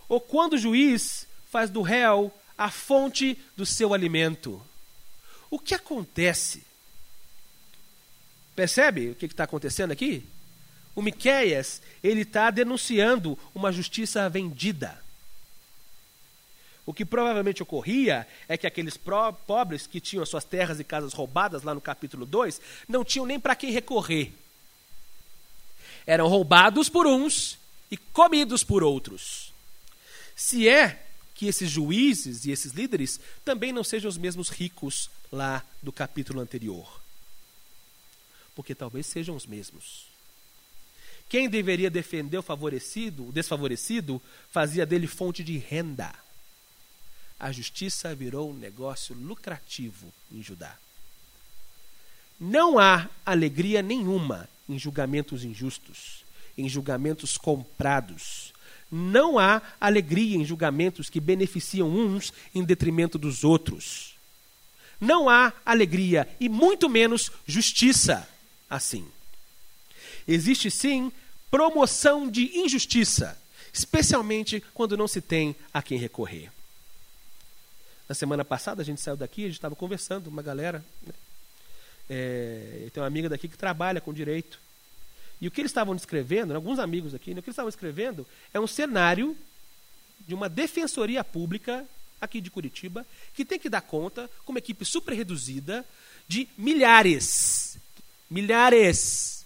Ou 0.09 0.21
quando 0.21 0.53
o 0.53 0.59
juiz 0.59 1.27
faz 1.51 1.69
do 1.69 1.83
réu 1.83 2.33
a 2.61 2.71
fonte 2.71 3.39
do 3.57 3.65
seu 3.65 3.95
alimento. 3.95 4.63
O 5.51 5.59
que 5.59 5.75
acontece? 5.75 6.63
Percebe 8.55 9.09
o 9.09 9.15
que 9.15 9.25
está 9.25 9.45
acontecendo 9.45 9.93
aqui? 9.93 10.23
O 10.95 11.01
Miqueias, 11.01 11.81
ele 12.05 12.21
está 12.21 12.51
denunciando 12.51 13.39
uma 13.55 13.73
justiça 13.73 14.29
vendida. 14.29 15.03
O 16.85 16.93
que 16.93 17.07
provavelmente 17.07 17.63
ocorria 17.63 18.29
é 18.47 18.59
que 18.59 18.67
aqueles 18.67 18.99
pobres 18.99 19.87
que 19.87 19.99
tinham 19.99 20.27
suas 20.27 20.45
terras 20.45 20.79
e 20.79 20.85
casas 20.85 21.15
roubadas 21.15 21.63
lá 21.63 21.75
no 21.75 21.81
capítulo 21.81 22.27
2 22.27 22.61
não 22.87 23.03
tinham 23.03 23.25
nem 23.25 23.41
para 23.41 23.57
quem 23.57 23.71
recorrer. 23.71 24.35
Eram 26.07 26.29
roubados 26.29 26.91
por 26.91 27.07
uns 27.07 27.59
e 27.91 27.97
comidos 27.97 28.63
por 28.63 28.83
outros. 28.83 29.51
Se 30.37 30.69
é 30.69 31.07
que 31.41 31.47
esses 31.47 31.71
juízes 31.71 32.45
e 32.45 32.51
esses 32.51 32.73
líderes 32.73 33.19
também 33.43 33.73
não 33.73 33.83
sejam 33.83 34.11
os 34.11 34.19
mesmos 34.19 34.51
ricos 34.51 35.09
lá 35.33 35.65
do 35.83 35.91
capítulo 35.91 36.39
anterior. 36.39 37.01
Porque 38.55 38.75
talvez 38.75 39.07
sejam 39.07 39.35
os 39.35 39.47
mesmos. 39.47 40.05
Quem 41.29 41.49
deveria 41.49 41.91
defender 41.91 42.37
o 42.37 42.43
favorecido, 42.43 43.29
o 43.29 43.33
desfavorecido, 43.33 44.21
fazia 44.51 44.85
dele 44.85 45.07
fonte 45.07 45.43
de 45.43 45.57
renda 45.57 46.15
a 47.41 47.51
justiça 47.51 48.15
virou 48.15 48.51
um 48.51 48.55
negócio 48.55 49.15
lucrativo 49.15 50.13
em 50.31 50.43
Judá. 50.43 50.77
Não 52.39 52.79
há 52.79 53.09
alegria 53.25 53.81
nenhuma 53.81 54.47
em 54.69 54.79
julgamentos 54.79 55.43
injustos, 55.43 56.23
em 56.57 56.69
julgamentos 56.69 57.39
comprados. 57.39 58.53
Não 58.91 59.39
há 59.39 59.63
alegria 59.81 60.37
em 60.37 60.45
julgamentos 60.45 61.09
que 61.09 61.21
beneficiam 61.21 61.89
uns 61.89 62.33
em 62.55 62.65
detrimento 62.65 63.19
dos 63.19 63.45
outros. 63.45 64.17
Não 65.01 65.29
há 65.29 65.53
alegria 65.65 66.29
e 66.39 66.49
muito 66.49 66.89
menos 66.89 67.31
justiça 67.47 68.29
assim. 68.69 69.07
Existe 70.27 70.71
sim 70.71 71.11
promoção 71.51 72.31
de 72.31 72.59
injustiça, 72.59 73.37
especialmente 73.73 74.63
quando 74.75 74.97
não 74.97 75.09
se 75.09 75.21
tem 75.21 75.57
a 75.73 75.83
quem 75.83 75.99
recorrer. 75.99 76.51
Na 78.09 78.15
semana 78.15 78.45
passada 78.45 78.83
a 78.83 78.85
gente 78.85 79.01
saiu 79.01 79.17
daqui, 79.17 79.43
a 79.43 79.47
gente 79.47 79.55
estava 79.55 79.77
conversando, 79.77 80.27
uma 80.27 80.43
galera. 80.43 80.85
Né? 81.07 81.13
É, 82.09 82.89
tem 82.93 83.01
uma 83.01 83.07
amiga 83.07 83.29
daqui 83.29 83.49
que 83.49 83.57
trabalha 83.57 84.01
com 84.01 84.13
direito. 84.13 84.59
E 85.41 85.49
o 85.49 85.51
que 85.51 85.61
eles 85.61 85.71
estavam 85.71 85.95
descrevendo, 85.95 86.51
né, 86.51 86.57
alguns 86.57 86.79
amigos 86.79 87.15
aqui, 87.15 87.33
né, 87.33 87.41
o 87.41 87.43
que 87.43 87.49
eles 87.49 87.55
estavam 87.55 87.69
escrevendo 87.69 88.27
é 88.53 88.61
um 88.61 88.67
cenário 88.67 89.37
de 90.27 90.35
uma 90.35 90.49
defensoria 90.49 91.25
pública 91.25 91.87
aqui 92.21 92.41
de 92.41 92.51
Curitiba, 92.51 93.07
que 93.35 93.45
tem 93.45 93.59
que 93.59 93.71
dar 93.71 93.81
conta, 93.81 94.31
com 94.45 94.53
uma 94.53 94.59
equipe 94.59 94.85
super 94.85 95.15
reduzida, 95.15 95.85
de 96.29 96.47
milhares, 96.57 97.79
milhares 98.31 99.45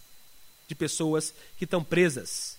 de 0.66 0.74
pessoas 0.74 1.32
que 1.56 1.64
estão 1.64 1.84
presas. 1.84 2.58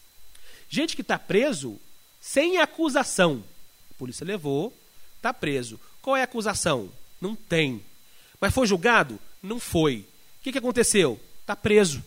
Gente 0.69 0.95
que 0.95 1.01
está 1.01 1.19
preso 1.19 1.79
sem 2.21 2.57
acusação. 2.57 3.43
A 3.91 3.93
polícia 3.95 4.25
levou, 4.25 4.73
está 5.17 5.33
preso. 5.33 5.79
Qual 6.01 6.15
é 6.15 6.21
a 6.21 6.25
acusação? 6.25 6.89
Não 7.19 7.35
tem. 7.35 7.83
Mas 8.39 8.53
foi 8.53 8.65
julgado? 8.65 9.19
Não 9.43 9.59
foi. 9.59 9.97
O 10.39 10.43
que, 10.43 10.51
que 10.51 10.57
aconteceu? 10.57 11.19
Está 11.41 11.55
preso. 11.55 12.03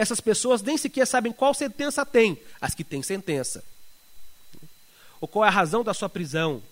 Essas 0.00 0.18
pessoas 0.18 0.62
nem 0.62 0.78
sequer 0.78 1.06
sabem 1.06 1.30
qual 1.30 1.52
sentença 1.52 2.06
tem, 2.06 2.40
as 2.58 2.74
que 2.74 2.82
têm 2.82 3.02
sentença. 3.02 3.62
Ou 5.20 5.28
qual 5.28 5.44
é 5.44 5.48
a 5.48 5.50
razão 5.50 5.84
da 5.84 5.92
sua 5.92 6.08
prisão. 6.08 6.62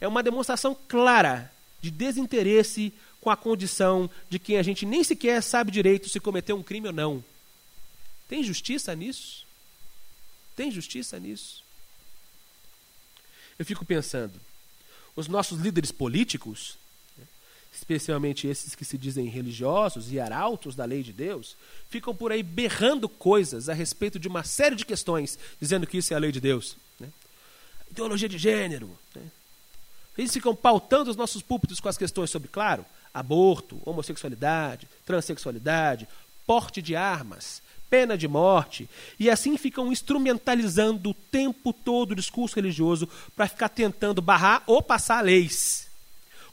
É 0.00 0.08
uma 0.08 0.22
demonstração 0.22 0.74
clara 0.88 1.52
de 1.82 1.90
desinteresse 1.90 2.90
com 3.20 3.28
a 3.28 3.36
condição 3.36 4.08
de 4.30 4.38
quem 4.38 4.56
a 4.56 4.62
gente 4.62 4.86
nem 4.86 5.04
sequer 5.04 5.42
sabe 5.42 5.70
direito 5.70 6.08
se 6.08 6.18
cometeu 6.18 6.56
um 6.56 6.62
crime 6.62 6.86
ou 6.86 6.92
não. 6.94 7.22
Tem 8.30 8.42
justiça 8.42 8.94
nisso? 8.94 9.46
Tem 10.56 10.70
justiça 10.70 11.20
nisso? 11.20 11.62
Eu 13.58 13.66
fico 13.66 13.84
pensando, 13.84 14.40
os 15.14 15.28
nossos 15.28 15.60
líderes 15.60 15.92
políticos, 15.92 16.78
especialmente 17.82 18.46
esses 18.46 18.76
que 18.76 18.84
se 18.84 18.96
dizem 18.96 19.26
religiosos 19.26 20.12
e 20.12 20.20
arautos 20.20 20.76
da 20.76 20.84
lei 20.84 21.02
de 21.02 21.12
Deus, 21.12 21.56
ficam 21.90 22.14
por 22.14 22.30
aí 22.30 22.42
berrando 22.42 23.08
coisas 23.08 23.68
a 23.68 23.74
respeito 23.74 24.20
de 24.20 24.28
uma 24.28 24.44
série 24.44 24.76
de 24.76 24.86
questões, 24.86 25.36
dizendo 25.60 25.86
que 25.86 25.98
isso 25.98 26.14
é 26.14 26.16
a 26.16 26.20
lei 26.20 26.30
de 26.30 26.40
Deus. 26.40 26.76
Né? 26.98 27.08
Ideologia 27.90 28.28
de 28.28 28.38
gênero. 28.38 28.88
Né? 29.14 29.22
Eles 30.16 30.32
ficam 30.32 30.54
pautando 30.54 31.10
os 31.10 31.16
nossos 31.16 31.42
púlpitos 31.42 31.80
com 31.80 31.88
as 31.88 31.98
questões 31.98 32.30
sobre, 32.30 32.48
claro, 32.48 32.86
aborto, 33.12 33.80
homossexualidade, 33.84 34.86
transexualidade, 35.04 36.06
porte 36.46 36.80
de 36.80 36.94
armas, 36.94 37.60
pena 37.90 38.16
de 38.16 38.28
morte, 38.28 38.88
e 39.18 39.28
assim 39.28 39.56
ficam 39.58 39.90
instrumentalizando 39.90 41.10
o 41.10 41.14
tempo 41.14 41.72
todo 41.72 42.12
o 42.12 42.16
discurso 42.16 42.54
religioso 42.54 43.08
para 43.34 43.48
ficar 43.48 43.68
tentando 43.68 44.22
barrar 44.22 44.62
ou 44.68 44.80
passar 44.80 45.22
leis, 45.22 45.88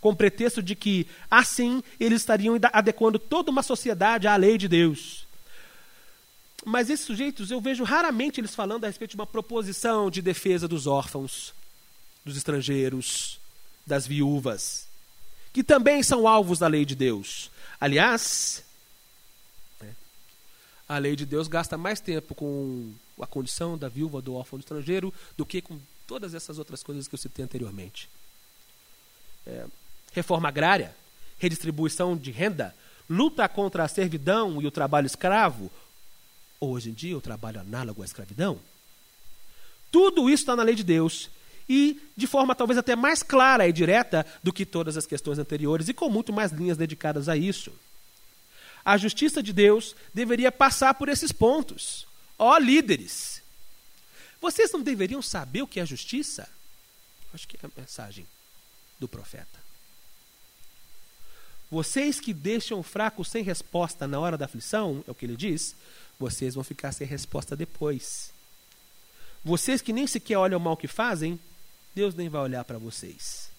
com 0.01 0.15
pretexto 0.15 0.61
de 0.61 0.75
que, 0.75 1.07
assim, 1.29 1.83
eles 1.99 2.21
estariam 2.21 2.57
adequando 2.71 3.19
toda 3.19 3.51
uma 3.51 3.63
sociedade 3.63 4.27
à 4.27 4.35
lei 4.35 4.57
de 4.57 4.67
Deus. 4.67 5.27
Mas 6.65 6.89
esses 6.89 7.05
sujeitos, 7.05 7.51
eu 7.51 7.61
vejo 7.61 7.83
raramente 7.83 8.39
eles 8.39 8.55
falando 8.55 8.83
a 8.83 8.87
respeito 8.87 9.11
de 9.11 9.17
uma 9.17 9.27
proposição 9.27 10.09
de 10.09 10.21
defesa 10.21 10.67
dos 10.67 10.87
órfãos, 10.87 11.53
dos 12.23 12.37
estrangeiros, 12.37 13.39
das 13.85 14.05
viúvas, 14.05 14.87
que 15.53 15.63
também 15.63 16.03
são 16.03 16.27
alvos 16.27 16.59
da 16.59 16.67
lei 16.67 16.85
de 16.85 16.95
Deus. 16.95 17.49
Aliás, 17.79 18.63
a 20.87 20.97
lei 20.97 21.15
de 21.15 21.25
Deus 21.25 21.47
gasta 21.47 21.77
mais 21.77 21.99
tempo 21.99 22.33
com 22.33 22.91
a 23.21 23.27
condição 23.27 23.77
da 23.77 23.87
viúva, 23.87 24.21
do 24.21 24.33
órfão 24.33 24.57
do 24.57 24.63
estrangeiro, 24.63 25.13
do 25.37 25.45
que 25.45 25.61
com 25.61 25.79
todas 26.07 26.33
essas 26.33 26.57
outras 26.57 26.81
coisas 26.81 27.07
que 27.07 27.13
eu 27.13 27.19
citei 27.19 27.45
anteriormente. 27.45 28.09
É, 29.45 29.65
reforma 30.14 30.47
agrária, 30.47 30.95
redistribuição 31.38 32.18
de 32.18 32.32
renda, 32.32 32.76
luta 33.10 33.47
contra 33.47 33.84
a 33.84 33.88
servidão 33.88 34.62
e 34.62 34.68
o 34.68 34.72
trabalho 34.72 35.07
escravo, 35.07 35.72
ou 36.60 36.72
hoje 36.72 36.89
em 36.89 36.93
dia 36.93 37.18
o 37.18 37.22
trabalho 37.22 37.60
análogo 37.60 38.01
à 38.01 38.05
escravidão. 38.05 38.60
Tudo 39.91 40.30
isso 40.30 40.43
está 40.43 40.55
na 40.55 40.64
lei 40.64 40.76
de 40.76 40.84
Deus 40.84 41.30
e 41.68 42.01
de 42.16 42.28
forma 42.28 42.55
talvez 42.55 42.78
até 42.78 42.95
mais 42.95 43.24
clara 43.24 43.68
e 43.68 43.74
direta 43.74 44.26
do 44.43 44.51
que 44.51 44.66
todas 44.66 44.97
as 44.97 45.05
questões 45.05 45.39
anteriores 45.39 45.88
e 45.88 45.93
com 45.93 46.10
muito 46.10 46.34
mais 46.34 46.51
linhas 46.51 46.78
dedicadas 46.78 47.30
a 47.30 47.38
isso. 47.38 47.72
A 48.84 48.97
justiça 48.97 49.43
de 49.43 49.53
Deus 49.53 49.95
deveria 50.14 50.51
passar 50.51 50.93
por 50.95 51.10
esses 51.10 51.32
pontos. 51.32 52.07
Ó 52.38 52.57
líderes, 52.57 53.41
vocês 54.41 54.72
não 54.72 54.82
deveriam 54.82 55.22
saber 55.22 55.62
o 55.62 55.68
que 55.68 55.80
é 55.80 55.86
justiça? 55.86 56.47
Acho 57.34 57.47
que 57.47 57.57
é 57.57 57.66
a 57.66 57.80
mensagem 57.80 58.26
do 58.99 59.07
profeta. 59.07 59.59
Vocês 61.72 62.20
que 62.20 62.34
deixam 62.34 62.80
o 62.80 62.84
fraco 62.84 63.24
sem 63.24 63.43
resposta 63.43 64.07
na 64.07 64.20
hora 64.20 64.38
da 64.38 64.45
aflição, 64.45 65.03
é 65.07 65.11
o 65.11 65.15
que 65.15 65.26
ele 65.26 65.36
diz, 65.36 65.76
vocês 66.20 66.55
vão 66.55 66.63
ficar 66.63 66.91
sem 66.91 67.05
resposta 67.05 67.55
depois. 67.55 68.32
Vocês 69.43 69.82
que 69.82 69.93
nem 69.93 70.07
sequer 70.07 70.38
olham 70.38 70.59
o 70.59 70.61
mal 70.61 70.76
que 70.76 70.88
fazem, 70.88 71.39
Deus 71.93 72.15
nem 72.15 72.28
vai 72.28 72.41
olhar 72.41 72.63
para 72.63 72.78
vocês. 72.78 73.49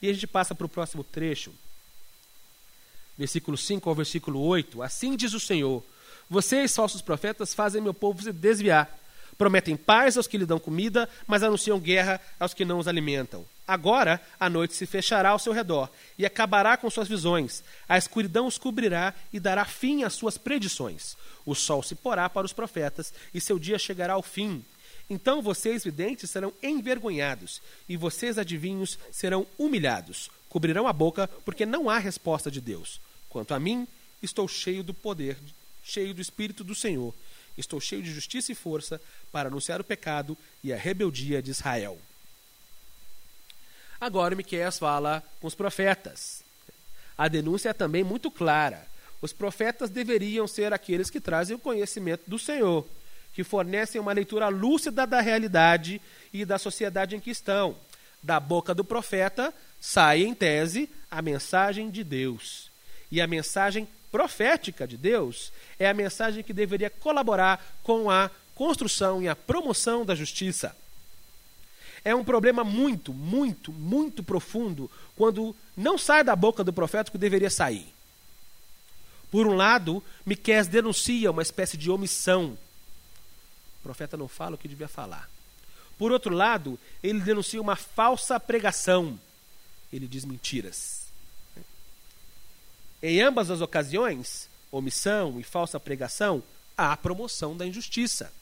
E 0.00 0.08
a 0.08 0.12
gente 0.12 0.26
passa 0.26 0.54
para 0.54 0.66
o 0.66 0.68
próximo 0.68 1.04
trecho, 1.04 1.52
versículo 3.16 3.56
5 3.56 3.88
ao 3.88 3.94
versículo 3.94 4.40
8. 4.40 4.82
Assim 4.82 5.16
diz 5.16 5.32
o 5.32 5.40
Senhor: 5.40 5.82
Vocês, 6.28 6.74
falsos 6.74 7.00
profetas, 7.00 7.54
fazem 7.54 7.80
meu 7.80 7.94
povo 7.94 8.22
se 8.22 8.32
desviar. 8.32 8.98
Prometem 9.38 9.76
paz 9.76 10.16
aos 10.16 10.26
que 10.26 10.38
lhe 10.38 10.46
dão 10.46 10.58
comida, 10.58 11.08
mas 11.26 11.42
anunciam 11.42 11.78
guerra 11.78 12.20
aos 12.40 12.54
que 12.54 12.64
não 12.64 12.78
os 12.78 12.88
alimentam. 12.88 13.44
Agora 13.66 14.20
a 14.38 14.48
noite 14.48 14.74
se 14.74 14.86
fechará 14.86 15.30
ao 15.30 15.38
seu 15.38 15.52
redor 15.52 15.90
e 16.16 16.24
acabará 16.24 16.76
com 16.76 16.88
suas 16.88 17.08
visões. 17.08 17.64
A 17.88 17.98
escuridão 17.98 18.46
os 18.46 18.58
cobrirá 18.58 19.12
e 19.32 19.40
dará 19.40 19.64
fim 19.64 20.04
às 20.04 20.14
suas 20.14 20.38
predições. 20.38 21.16
O 21.44 21.54
sol 21.54 21.82
se 21.82 21.94
porá 21.94 22.28
para 22.30 22.46
os 22.46 22.52
profetas 22.52 23.12
e 23.34 23.40
seu 23.40 23.58
dia 23.58 23.78
chegará 23.78 24.12
ao 24.12 24.22
fim. 24.22 24.64
Então 25.10 25.42
vocês, 25.42 25.84
videntes, 25.84 26.30
serão 26.30 26.52
envergonhados 26.62 27.60
e 27.88 27.96
vocês, 27.96 28.38
adivinhos, 28.38 28.98
serão 29.10 29.46
humilhados. 29.58 30.30
Cobrirão 30.48 30.86
a 30.86 30.92
boca 30.92 31.28
porque 31.44 31.66
não 31.66 31.90
há 31.90 31.98
resposta 31.98 32.50
de 32.50 32.60
Deus. 32.60 33.00
Quanto 33.28 33.52
a 33.52 33.58
mim, 33.58 33.86
estou 34.22 34.46
cheio 34.46 34.84
do 34.84 34.94
poder, 34.94 35.36
cheio 35.82 36.14
do 36.14 36.20
Espírito 36.20 36.62
do 36.62 36.74
Senhor. 36.74 37.12
Estou 37.58 37.80
cheio 37.80 38.02
de 38.02 38.12
justiça 38.12 38.52
e 38.52 38.54
força 38.54 39.00
para 39.32 39.48
anunciar 39.48 39.80
o 39.80 39.84
pecado 39.84 40.36
e 40.62 40.72
a 40.72 40.76
rebeldia 40.76 41.42
de 41.42 41.50
Israel. 41.50 41.98
Agora 44.00 44.34
Miqueias 44.34 44.78
fala 44.78 45.22
com 45.40 45.46
os 45.46 45.54
profetas. 45.54 46.42
A 47.16 47.28
denúncia 47.28 47.70
é 47.70 47.72
também 47.72 48.04
muito 48.04 48.30
clara. 48.30 48.86
Os 49.22 49.32
profetas 49.32 49.88
deveriam 49.88 50.46
ser 50.46 50.72
aqueles 50.72 51.08
que 51.08 51.20
trazem 51.20 51.56
o 51.56 51.58
conhecimento 51.58 52.22
do 52.26 52.38
Senhor, 52.38 52.86
que 53.32 53.42
fornecem 53.42 54.00
uma 54.00 54.12
leitura 54.12 54.48
lúcida 54.48 55.06
da 55.06 55.20
realidade 55.20 56.00
e 56.32 56.44
da 56.44 56.58
sociedade 56.58 57.16
em 57.16 57.20
que 57.20 57.30
estão. 57.30 57.76
Da 58.22 58.38
boca 58.38 58.74
do 58.74 58.84
profeta 58.84 59.52
sai, 59.80 60.22
em 60.22 60.34
tese, 60.34 60.90
a 61.10 61.22
mensagem 61.22 61.90
de 61.90 62.04
Deus. 62.04 62.70
E 63.10 63.20
a 63.20 63.26
mensagem 63.26 63.88
profética 64.10 64.86
de 64.86 64.96
Deus 64.96 65.52
é 65.78 65.88
a 65.88 65.94
mensagem 65.94 66.42
que 66.42 66.52
deveria 66.52 66.90
colaborar 66.90 67.64
com 67.82 68.10
a 68.10 68.30
construção 68.54 69.22
e 69.22 69.28
a 69.28 69.36
promoção 69.36 70.04
da 70.04 70.14
justiça. 70.14 70.76
É 72.06 72.14
um 72.14 72.22
problema 72.22 72.62
muito, 72.62 73.12
muito, 73.12 73.72
muito 73.72 74.22
profundo 74.22 74.88
quando 75.16 75.56
não 75.76 75.98
sai 75.98 76.22
da 76.22 76.36
boca 76.36 76.62
do 76.62 76.72
profeta 76.72 77.08
o 77.08 77.12
que 77.12 77.18
deveria 77.18 77.50
sair. 77.50 77.92
Por 79.28 79.44
um 79.44 79.56
lado, 79.56 80.00
Miqués 80.24 80.68
denuncia 80.68 81.32
uma 81.32 81.42
espécie 81.42 81.76
de 81.76 81.90
omissão. 81.90 82.56
O 83.80 83.82
profeta 83.82 84.16
não 84.16 84.28
fala 84.28 84.54
o 84.54 84.58
que 84.58 84.68
devia 84.68 84.86
falar. 84.86 85.28
Por 85.98 86.12
outro 86.12 86.32
lado, 86.32 86.78
ele 87.02 87.18
denuncia 87.18 87.60
uma 87.60 87.74
falsa 87.74 88.38
pregação. 88.38 89.18
Ele 89.92 90.06
diz 90.06 90.24
mentiras. 90.24 91.06
Em 93.02 93.20
ambas 93.20 93.50
as 93.50 93.60
ocasiões, 93.60 94.48
omissão 94.70 95.40
e 95.40 95.42
falsa 95.42 95.80
pregação, 95.80 96.40
há 96.78 96.96
promoção 96.96 97.56
da 97.56 97.66
injustiça. 97.66 98.32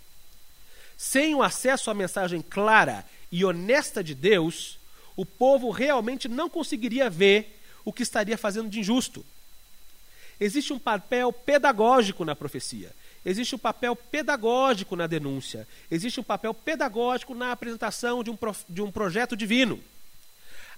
Sem 0.98 1.34
o 1.34 1.42
acesso 1.42 1.90
à 1.90 1.94
mensagem 1.94 2.42
clara 2.42 3.06
e 3.34 3.44
honesta 3.44 4.02
de 4.02 4.14
Deus, 4.14 4.78
o 5.16 5.26
povo 5.26 5.72
realmente 5.72 6.28
não 6.28 6.48
conseguiria 6.48 7.10
ver 7.10 7.60
o 7.84 7.92
que 7.92 8.04
estaria 8.04 8.38
fazendo 8.38 8.70
de 8.70 8.78
injusto. 8.78 9.26
Existe 10.38 10.72
um 10.72 10.78
papel 10.78 11.32
pedagógico 11.32 12.24
na 12.24 12.36
profecia. 12.36 12.92
Existe 13.26 13.56
um 13.56 13.58
papel 13.58 13.96
pedagógico 13.96 14.94
na 14.94 15.08
denúncia. 15.08 15.66
Existe 15.90 16.20
um 16.20 16.22
papel 16.22 16.54
pedagógico 16.54 17.34
na 17.34 17.50
apresentação 17.50 18.22
de 18.22 18.30
um, 18.30 18.38
de 18.68 18.80
um 18.80 18.92
projeto 18.92 19.36
divino. 19.36 19.80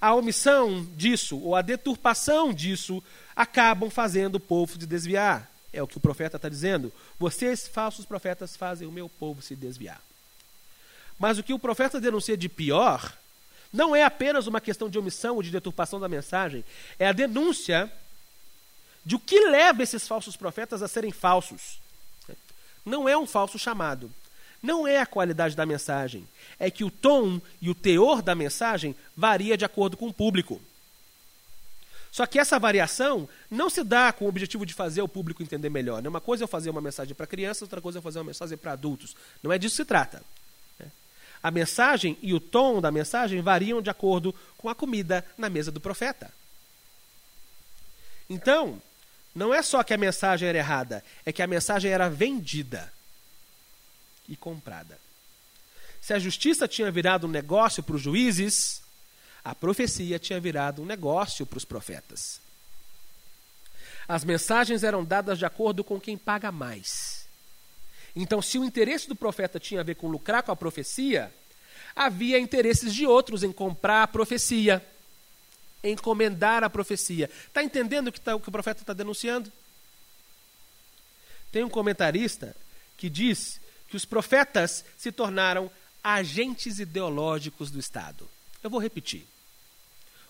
A 0.01 0.15
omissão 0.15 0.83
disso, 0.97 1.39
ou 1.39 1.55
a 1.55 1.61
deturpação 1.61 2.55
disso, 2.55 3.05
acabam 3.37 3.91
fazendo 3.91 4.37
o 4.37 4.41
povo 4.41 4.81
se 4.81 4.87
desviar. 4.87 5.51
É 5.75 5.83
o 5.83 5.87
que 5.87 5.99
o 5.99 6.01
profeta 6.01 6.39
está 6.39 6.49
dizendo. 6.49 6.91
Vocês, 7.19 7.69
falsos 7.69 8.07
profetas, 8.07 8.57
fazem 8.57 8.89
o 8.89 8.93
meu 8.93 9.11
povo 9.11 9.43
se 9.43 9.55
desviar. 9.55 10.01
Mas 11.19 11.39
o 11.39 11.43
que 11.43 11.55
o 11.55 11.59
profeta 11.59 12.01
denuncia 12.01 12.37
de 12.37 12.49
pior 12.49 13.17
não 13.73 13.95
é 13.95 14.05
apenas 14.05 14.47
uma 14.47 14.61
questão 14.61 14.89
de 14.89 14.99
omissão 14.99 15.37
ou 15.37 15.43
de 15.43 15.51
deturpação 15.51 16.01
da 16.01 16.09
mensagem, 16.09 16.65
é 16.99 17.09
a 17.09 17.13
denúncia 17.13 17.91
de 19.05 19.15
o 19.15 19.19
que 19.19 19.39
leva 19.49 19.83
esses 19.83 20.07
falsos 20.07 20.37
profetas 20.37 20.83
a 20.83 20.89
serem 20.89 21.13
falsos. 21.13 21.79
Não 22.85 23.09
é 23.09 23.17
um 23.17 23.27
falso 23.27 23.59
chamado. 23.59 24.11
Não 24.63 24.87
é 24.87 24.99
a 25.01 25.07
qualidade 25.07 25.55
da 25.55 25.67
mensagem. 25.67 26.27
É 26.59 26.71
que 26.71 26.85
o 26.85 26.91
tom 26.91 27.41
e 27.61 27.69
o 27.69 27.75
teor 27.75 28.23
da 28.23 28.35
mensagem 28.35 28.97
varia 29.17 29.57
de 29.57 29.65
acordo 29.65 29.97
com 29.97 30.09
o 30.09 30.15
público. 30.15 30.61
Só 32.11 32.25
que 32.25 32.39
essa 32.39 32.59
variação 32.59 33.29
não 33.51 33.69
se 33.69 33.85
dá 33.85 34.11
com 34.13 34.25
o 34.25 34.29
objetivo 34.29 34.65
de 34.65 34.73
fazer 34.73 35.03
o 35.03 35.09
público 35.09 35.43
entender 35.43 35.69
melhor. 35.69 36.03
Né? 36.03 36.09
Uma 36.09 36.21
coisa 36.21 36.43
é 36.43 36.45
eu 36.45 36.49
fazer 36.49 36.71
uma 36.71 36.81
mensagem 36.81 37.15
para 37.15 37.27
crianças, 37.27 37.63
outra 37.63 37.81
coisa 37.81 37.99
é 37.99 38.01
eu 38.01 38.03
fazer 38.03 38.19
uma 38.19 38.25
mensagem 38.25 38.57
para 38.57 38.73
adultos. 38.73 39.15
Não 39.43 39.53
é 39.53 39.59
disso 39.59 39.75
que 39.75 39.83
se 39.83 39.85
trata. 39.85 40.23
A 41.43 41.51
mensagem 41.51 42.19
e 42.23 42.35
o 42.35 42.41
tom 42.41 42.81
da 42.81 42.91
mensagem 42.91 43.41
variam 43.41 43.81
de 43.81 43.91
acordo 43.91 44.35
com 44.57 44.69
a 44.69 44.75
comida 44.75 45.25
na 45.37 45.49
mesa 45.49 45.71
do 45.71 45.81
profeta. 45.81 46.33
Então, 48.29 48.81
não 49.35 49.53
é 49.53 49.63
só 49.63 49.83
que 49.83 49.95
a 49.95 49.99
mensagem 49.99 50.49
era 50.49 50.59
errada, 50.59 51.05
é 51.25 51.33
que 51.33 51.43
a 51.43 51.47
mensagem 51.47 51.91
era 51.91 52.09
vendida 52.09 52.93
e 54.29 54.37
comprada. 54.37 54.99
Se 56.01 56.15
a 56.15 56.19
justiça 56.19 56.67
tinha 56.67 56.91
virado 56.91 57.27
um 57.27 57.31
negócio 57.31 57.83
para 57.83 57.97
os 57.97 58.03
juízes, 58.03 58.83
a 59.45 59.55
profecia 59.55 60.19
tinha 60.19 60.41
virado 60.41 60.83
um 60.83 60.87
negócio 60.87 61.45
para 61.47 61.59
os 61.59 61.65
profetas. 61.65 62.41
As 64.09 64.25
mensagens 64.25 64.83
eram 64.85 65.05
dadas 65.05 65.39
de 65.39 65.45
acordo 65.45 65.83
com 65.83 66.01
quem 66.01 66.17
paga 66.17 66.51
mais. 66.53 67.26
Então, 68.17 68.41
se 68.41 68.59
o 68.59 68.65
interesse 68.65 69.07
do 69.07 69.15
profeta 69.15 69.61
tinha 69.61 69.81
a 69.81 69.85
ver 69.85 69.95
com 69.95 70.09
lucrar 70.09 70.43
com 70.43 70.51
a 70.51 70.57
profecia, 70.57 71.33
havia 71.95 72.39
interesses 72.39 72.93
de 72.93 73.07
outros 73.07 73.45
em 73.45 73.53
comprar 73.53 74.03
a 74.03 74.09
profecia 74.09 74.83
encomendar 75.91 76.65
a 76.65 76.71
profecia. 76.71 77.31
Está 77.47 77.63
entendendo 77.63 78.11
que, 78.11 78.21
tá, 78.21 78.35
o 78.35 78.41
que 78.41 78.49
o 78.49 78.53
profeta 78.53 78.83
está 78.83 78.93
denunciando? 78.93 79.53
Tem 81.53 81.63
um 81.65 81.69
comentarista 81.69 82.57
que 82.97 83.09
diz 83.09 83.61
que 83.89 83.97
os 83.97 84.05
profetas 84.05 84.85
se 84.97 85.13
tornaram 85.13 85.71
agentes 86.03 86.79
ideológicos 86.79 87.71
do 87.71 87.79
Estado. 87.79 88.29
Eu 88.63 88.71
vou 88.71 88.81
repetir. 88.81 89.27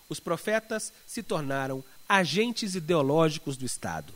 Os 0.09 0.19
profetas 0.19 0.93
se 1.05 1.23
tornaram 1.23 1.83
agentes 2.07 2.75
ideológicos 2.75 3.57
do 3.57 3.65
Estado. 3.65 4.13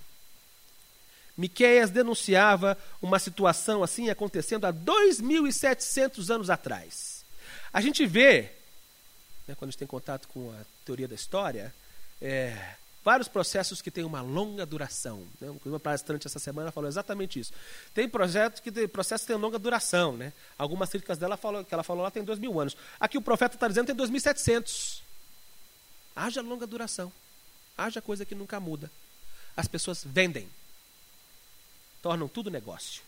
Miqueias 1.37 1.89
denunciava 1.89 2.77
uma 3.01 3.19
situação 3.19 3.83
assim 3.83 4.09
acontecendo 4.09 4.65
há 4.65 4.73
2.700 4.73 6.29
anos 6.29 6.49
atrás. 6.49 7.23
A 7.73 7.81
gente 7.81 8.05
vê 8.05 8.51
né, 9.47 9.55
quando 9.55 9.69
a 9.69 9.71
gente 9.71 9.79
tem 9.79 9.87
contato 9.87 10.27
com 10.27 10.51
a 10.51 10.63
teoria 10.85 11.07
da 11.07 11.15
história, 11.15 11.73
é, 12.21 12.75
vários 13.03 13.27
processos 13.27 13.81
que 13.81 13.91
têm 13.91 14.03
uma 14.03 14.21
longa 14.21 14.65
duração. 14.65 15.25
Né? 15.39 15.53
Uma 15.65 15.79
palestrante 15.79 16.27
essa 16.27 16.39
semana 16.39 16.71
falou 16.71 16.89
exatamente 16.89 17.39
isso. 17.39 17.51
Tem 17.93 18.07
projetos 18.07 18.59
que 18.59 18.71
tem, 18.71 18.87
processos 18.87 19.25
que 19.25 19.33
têm 19.33 19.41
longa 19.41 19.59
duração. 19.59 20.15
Né? 20.15 20.31
Algumas 20.57 20.89
críticas 20.89 21.17
dela 21.17 21.37
falou, 21.37 21.63
que 21.63 21.73
ela 21.73 21.83
falou 21.83 22.03
lá 22.03 22.11
tem 22.11 22.23
dois 22.23 22.39
mil 22.39 22.59
anos. 22.59 22.75
Aqui 22.99 23.17
o 23.17 23.21
profeta 23.21 23.55
está 23.55 23.67
dizendo 23.67 23.87
tem 23.87 23.95
2.700. 23.95 25.01
Haja 26.15 26.41
longa 26.41 26.67
duração. 26.67 27.11
Haja 27.77 28.01
coisa 28.01 28.25
que 28.25 28.35
nunca 28.35 28.59
muda. 28.59 28.91
As 29.55 29.67
pessoas 29.67 30.03
vendem. 30.05 30.47
Tornam 32.01 32.27
tudo 32.27 32.49
negócio. 32.49 33.01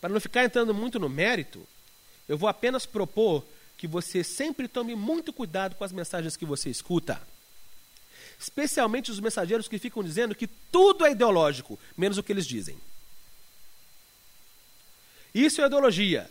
Para 0.00 0.12
não 0.12 0.20
ficar 0.20 0.44
entrando 0.44 0.74
muito 0.74 0.98
no 0.98 1.08
mérito, 1.08 1.66
eu 2.28 2.38
vou 2.38 2.48
apenas 2.48 2.86
propor 2.86 3.44
que 3.76 3.86
você 3.86 4.22
sempre 4.22 4.68
tome 4.68 4.94
muito 4.94 5.32
cuidado 5.32 5.74
com 5.74 5.84
as 5.84 5.92
mensagens 5.92 6.36
que 6.36 6.44
você 6.44 6.70
escuta. 6.70 7.20
Especialmente 8.38 9.10
os 9.10 9.20
mensageiros 9.20 9.68
que 9.68 9.78
ficam 9.78 10.02
dizendo 10.02 10.34
que 10.34 10.46
tudo 10.46 11.04
é 11.04 11.12
ideológico, 11.12 11.78
menos 11.96 12.18
o 12.18 12.22
que 12.22 12.32
eles 12.32 12.46
dizem. 12.46 12.78
Isso 15.34 15.60
é 15.60 15.66
ideologia. 15.66 16.30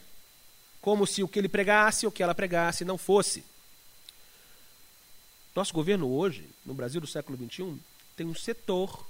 Como 0.81 1.05
se 1.05 1.23
o 1.23 1.27
que 1.27 1.37
ele 1.37 1.49
pregasse 1.49 2.05
ou 2.05 2.09
o 2.09 2.13
que 2.13 2.23
ela 2.23 2.35
pregasse 2.35 2.85
não 2.85 2.97
fosse. 2.97 3.43
Nosso 5.55 5.73
governo 5.73 6.09
hoje, 6.09 6.47
no 6.65 6.73
Brasil 6.73 7.01
do 7.01 7.07
século 7.07 7.37
XXI, 7.37 7.77
tem 8.15 8.25
um 8.25 8.35
setor 8.35 9.05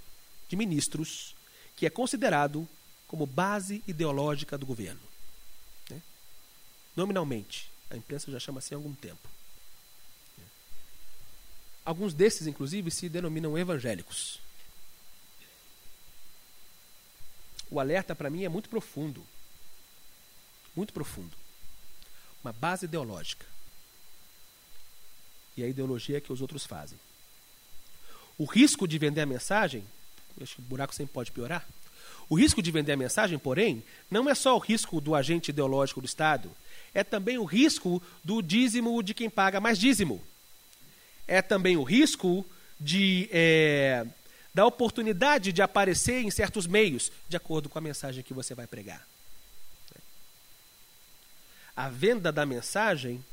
de 0.47 0.55
ministros 0.55 1.35
que 1.79 1.85
é 1.85 1.89
considerado 1.89 2.67
como 3.07 3.25
base 3.25 3.81
ideológica 3.87 4.57
do 4.57 4.65
governo. 4.65 4.99
Né? 5.89 6.01
Nominalmente. 6.93 7.71
A 7.89 7.95
imprensa 7.95 8.29
já 8.29 8.37
chama 8.37 8.59
assim 8.59 8.75
há 8.75 8.77
algum 8.77 8.93
tempo. 8.93 9.29
Alguns 11.85 12.13
desses, 12.13 12.47
inclusive, 12.47 12.91
se 12.91 13.07
denominam 13.07 13.57
evangélicos. 13.57 14.41
O 17.71 17.79
alerta 17.79 18.13
para 18.13 18.29
mim 18.29 18.43
é 18.43 18.49
muito 18.49 18.67
profundo. 18.67 19.25
Muito 20.75 20.91
profundo. 20.91 21.35
Uma 22.43 22.51
base 22.51 22.87
ideológica. 22.87 23.45
E 25.55 25.63
a 25.63 25.67
ideologia 25.67 26.17
é 26.17 26.21
que 26.21 26.33
os 26.33 26.41
outros 26.41 26.65
fazem. 26.65 26.99
O 28.37 28.43
risco 28.43 28.85
de 28.85 28.99
vender 28.99 29.21
a 29.21 29.25
mensagem, 29.25 29.87
acho 30.43 30.55
que 30.55 30.61
buraco 30.61 30.93
sempre 30.93 31.13
pode 31.13 31.31
piorar. 31.31 31.65
O 32.29 32.35
risco 32.35 32.61
de 32.61 32.71
vender 32.71 32.91
a 32.91 32.97
mensagem, 32.97 33.39
porém, 33.39 33.83
não 34.09 34.29
é 34.29 34.35
só 34.35 34.55
o 34.55 34.59
risco 34.59 35.01
do 35.01 35.15
agente 35.15 35.49
ideológico 35.49 36.01
do 36.01 36.05
Estado, 36.05 36.51
é 36.93 37.03
também 37.03 37.37
o 37.37 37.43
risco 37.43 38.01
do 38.23 38.41
dízimo 38.41 39.01
de 39.01 39.13
quem 39.13 39.29
paga 39.29 39.59
mais 39.59 39.79
dízimo. 39.79 40.21
É 41.27 41.41
também 41.41 41.75
o 41.75 41.83
risco 41.83 42.45
de, 42.79 43.27
é, 43.31 44.05
da 44.53 44.65
oportunidade 44.65 45.51
de 45.51 45.61
aparecer 45.61 46.21
em 46.21 46.31
certos 46.31 46.67
meios, 46.67 47.11
de 47.27 47.35
acordo 47.35 47.67
com 47.67 47.77
a 47.77 47.81
mensagem 47.81 48.23
que 48.23 48.33
você 48.33 48.53
vai 48.53 48.67
pregar. 48.67 49.05
A 51.75 51.89
venda 51.89 52.31
da 52.31 52.45
mensagem 52.45 53.23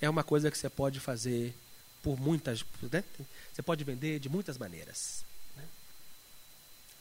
é 0.00 0.10
uma 0.10 0.24
coisa 0.24 0.50
que 0.50 0.58
você 0.58 0.68
pode 0.68 0.98
fazer 0.98 1.54
por 2.02 2.18
muitas. 2.18 2.64
Né? 2.90 3.04
Você 3.52 3.62
pode 3.62 3.84
vender 3.84 4.18
de 4.18 4.28
muitas 4.28 4.58
maneiras. 4.58 5.24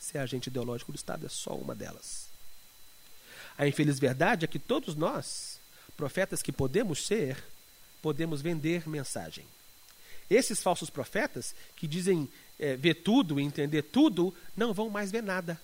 Ser 0.09 0.17
agente 0.17 0.49
ideológico 0.49 0.91
do 0.91 0.95
Estado 0.95 1.27
é 1.27 1.29
só 1.29 1.53
uma 1.53 1.75
delas. 1.75 2.29
A 3.55 3.67
infeliz 3.67 3.99
verdade 3.99 4.43
é 4.43 4.47
que 4.47 4.57
todos 4.57 4.95
nós 4.95 5.59
profetas 5.95 6.41
que 6.41 6.51
podemos 6.51 7.05
ser, 7.05 7.37
podemos 8.01 8.41
vender 8.41 8.89
mensagem. 8.89 9.45
Esses 10.27 10.63
falsos 10.63 10.89
profetas, 10.89 11.53
que 11.75 11.85
dizem 11.85 12.27
é, 12.57 12.75
ver 12.75 12.95
tudo 12.95 13.39
e 13.39 13.43
entender 13.43 13.83
tudo, 13.83 14.33
não 14.57 14.73
vão 14.73 14.89
mais 14.89 15.11
ver 15.11 15.21
nada. 15.21 15.61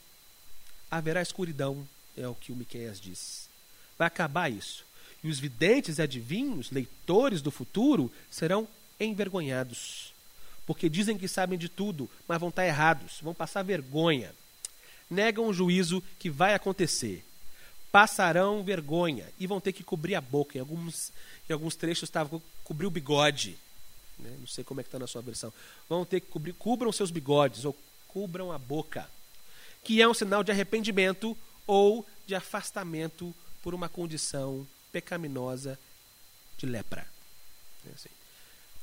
Haverá 0.91 1.23
escuridão, 1.23 1.87
é 2.15 2.27
o 2.27 2.35
que 2.35 2.51
o 2.51 2.55
Miqueias 2.55 3.01
diz. 3.01 3.49
Vai 3.97 4.07
acabar 4.07 4.51
isso. 4.51 4.85
E 5.23 5.29
os 5.29 5.39
videntes 5.39 5.97
e 5.97 6.03
adivinhos, 6.03 6.69
leitores 6.69 7.41
do 7.41 7.49
futuro, 7.49 8.11
serão 8.29 8.67
envergonhados, 8.99 10.13
porque 10.65 10.89
dizem 10.89 11.17
que 11.17 11.27
sabem 11.27 11.57
de 11.57 11.69
tudo, 11.69 12.09
mas 12.27 12.39
vão 12.39 12.49
estar 12.49 12.65
errados, 12.65 13.19
vão 13.21 13.33
passar 13.33 13.63
vergonha. 13.63 14.33
Negam 15.09 15.47
o 15.47 15.53
juízo 15.53 16.01
que 16.17 16.29
vai 16.29 16.55
acontecer. 16.55 17.23
Passarão 17.91 18.63
vergonha 18.63 19.25
e 19.39 19.45
vão 19.45 19.61
ter 19.61 19.71
que 19.71 19.83
cobrir 19.83 20.15
a 20.15 20.21
boca. 20.21 20.57
Em 20.57 20.61
alguns, 20.61 21.11
em 21.49 21.53
alguns 21.53 21.75
trechos 21.75 22.09
estava 22.09 22.41
cobrir 22.63 22.87
o 22.87 22.91
bigode. 22.91 23.57
Né? 24.17 24.35
Não 24.39 24.47
sei 24.47 24.63
como 24.63 24.79
é 24.79 24.83
que 24.83 24.87
está 24.87 24.99
na 24.99 25.07
sua 25.07 25.21
versão. 25.21 25.53
Vão 25.87 26.03
ter 26.03 26.19
que 26.19 26.27
cobrir, 26.27 26.53
cubram 26.53 26.91
seus 26.91 27.11
bigodes 27.11 27.63
ou 27.63 27.77
cubram 28.07 28.51
a 28.51 28.57
boca, 28.57 29.07
que 29.83 30.01
é 30.01 30.07
um 30.07 30.13
sinal 30.13 30.43
de 30.43 30.51
arrependimento 30.51 31.37
ou 31.67 32.05
de 32.25 32.33
afastamento 32.33 33.33
por 33.61 33.73
uma 33.73 33.87
condição 33.87 34.67
pecaminosa 34.91 35.77
de 36.57 36.65
lepra. 36.65 37.07
É 37.87 37.93
assim. 37.93 38.09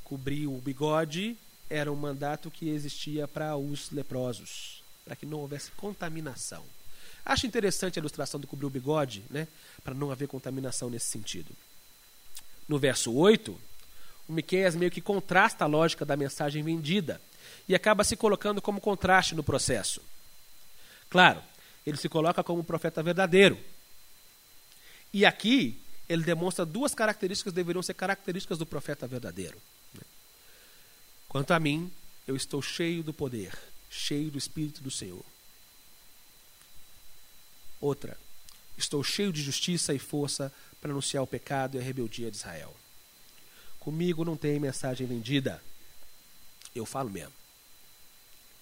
Cobrir 0.03 0.47
o 0.47 0.57
bigode 0.57 1.37
era 1.69 1.91
um 1.91 1.95
mandato 1.95 2.51
que 2.51 2.69
existia 2.69 3.27
para 3.27 3.55
os 3.55 3.91
leprosos, 3.91 4.83
para 5.05 5.15
que 5.15 5.25
não 5.25 5.39
houvesse 5.39 5.71
contaminação. 5.71 6.63
Acho 7.25 7.47
interessante 7.47 7.97
a 7.97 8.01
ilustração 8.01 8.39
de 8.39 8.47
cobrir 8.47 8.65
o 8.65 8.69
bigode, 8.69 9.23
né, 9.29 9.47
para 9.83 9.93
não 9.93 10.11
haver 10.11 10.27
contaminação 10.27 10.89
nesse 10.89 11.07
sentido. 11.07 11.51
No 12.67 12.77
verso 12.77 13.13
8, 13.13 13.57
o 14.27 14.33
Miqueias 14.33 14.75
meio 14.75 14.91
que 14.91 15.01
contrasta 15.01 15.63
a 15.63 15.67
lógica 15.67 16.05
da 16.05 16.17
mensagem 16.17 16.63
vendida 16.63 17.21
e 17.67 17.75
acaba 17.75 18.03
se 18.03 18.15
colocando 18.15 18.61
como 18.61 18.81
contraste 18.81 19.35
no 19.35 19.43
processo. 19.43 20.01
Claro, 21.09 21.41
ele 21.85 21.97
se 21.97 22.09
coloca 22.09 22.43
como 22.43 22.61
um 22.61 22.63
profeta 22.63 23.03
verdadeiro. 23.03 23.57
E 25.13 25.25
aqui 25.25 25.79
ele 26.07 26.23
demonstra 26.23 26.65
duas 26.65 26.93
características 26.93 27.51
que 27.51 27.55
deveriam 27.55 27.83
ser 27.83 27.93
características 27.93 28.57
do 28.57 28.65
profeta 28.65 29.07
verdadeiro. 29.07 29.57
Quanto 31.33 31.49
a 31.49 31.59
mim, 31.59 31.91
eu 32.27 32.35
estou 32.35 32.61
cheio 32.61 33.01
do 33.01 33.11
poder, 33.11 33.57
cheio 33.89 34.29
do 34.29 34.37
Espírito 34.37 34.83
do 34.83 34.91
Senhor. 34.91 35.25
Outra, 37.81 38.15
estou 38.77 39.03
cheio 39.03 39.33
de 39.33 39.41
justiça 39.41 39.95
e 39.95 39.99
força 39.99 40.53
para 40.79 40.91
anunciar 40.91 41.23
o 41.23 41.27
pecado 41.27 41.75
e 41.75 41.79
a 41.79 41.83
rebeldia 41.83 42.29
de 42.29 42.37
Israel. 42.37 42.71
Comigo 43.79 44.23
não 44.23 44.37
tem 44.37 44.59
mensagem 44.59 45.07
vendida. 45.07 45.59
Eu 46.75 46.85
falo 46.85 47.09
mesmo. 47.09 47.33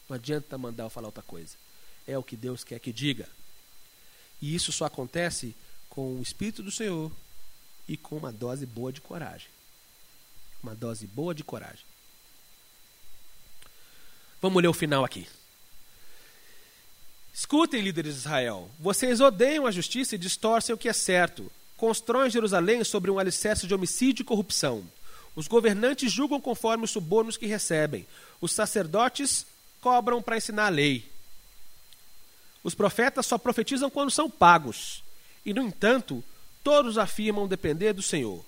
Não 0.08 0.16
adianta 0.16 0.58
mandar 0.58 0.86
eu 0.86 0.90
falar 0.90 1.10
outra 1.10 1.24
coisa. 1.24 1.58
É 2.08 2.18
o 2.18 2.24
que 2.24 2.38
Deus 2.38 2.64
quer 2.64 2.80
que 2.80 2.94
diga. 2.94 3.28
E 4.42 4.56
isso 4.56 4.72
só 4.72 4.86
acontece 4.86 5.54
com 5.90 6.16
o 6.16 6.22
Espírito 6.22 6.64
do 6.64 6.72
Senhor 6.72 7.12
e 7.86 7.98
com 7.98 8.16
uma 8.16 8.32
dose 8.32 8.66
boa 8.66 8.94
de 8.94 9.02
coragem. 9.02 9.50
Uma 10.64 10.74
dose 10.74 11.06
boa 11.06 11.36
de 11.36 11.44
coragem. 11.44 11.91
Vamos 14.42 14.62
ler 14.62 14.70
o 14.70 14.74
final 14.74 15.06
aqui. 15.06 15.28
Escutem, 17.34 17.82
líderes 17.82 18.14
de 18.14 18.20
Israel. 18.22 18.70
Vocês 18.80 19.22
odeiam 19.22 19.66
a 19.66 19.72
justiça 19.72 20.16
e 20.16 20.18
distorcem 20.18 20.74
o 20.74 20.78
que 20.78 20.90
é 20.90 20.94
certo. 20.94 21.52
Constroem 21.78 22.30
Jerusalém 22.30 22.84
sobre 22.84 23.12
um 23.12 23.20
alicerce 23.20 23.68
de 23.68 23.74
homicídio 23.74 24.24
e 24.24 24.26
corrupção. 24.26 24.84
Os 25.36 25.48
governantes 25.48 26.12
julgam 26.12 26.42
conforme 26.42 26.84
os 26.84 26.92
subornos 26.92 27.38
que 27.38 27.46
recebem. 27.46 28.06
Os 28.42 28.52
sacerdotes 28.52 29.46
cobram 29.80 30.22
para 30.22 30.38
ensinar 30.38 30.66
a 30.66 30.70
lei. 30.70 31.10
Os 32.64 32.76
profetas 32.76 33.26
só 33.26 33.38
profetizam 33.38 33.90
quando 33.90 34.12
são 34.12 34.30
pagos. 34.30 35.04
E, 35.46 35.54
no 35.54 35.62
entanto, 35.62 36.24
todos 36.64 36.98
afirmam 36.98 37.48
depender 37.48 37.94
do 37.94 38.02
Senhor. 38.02 38.44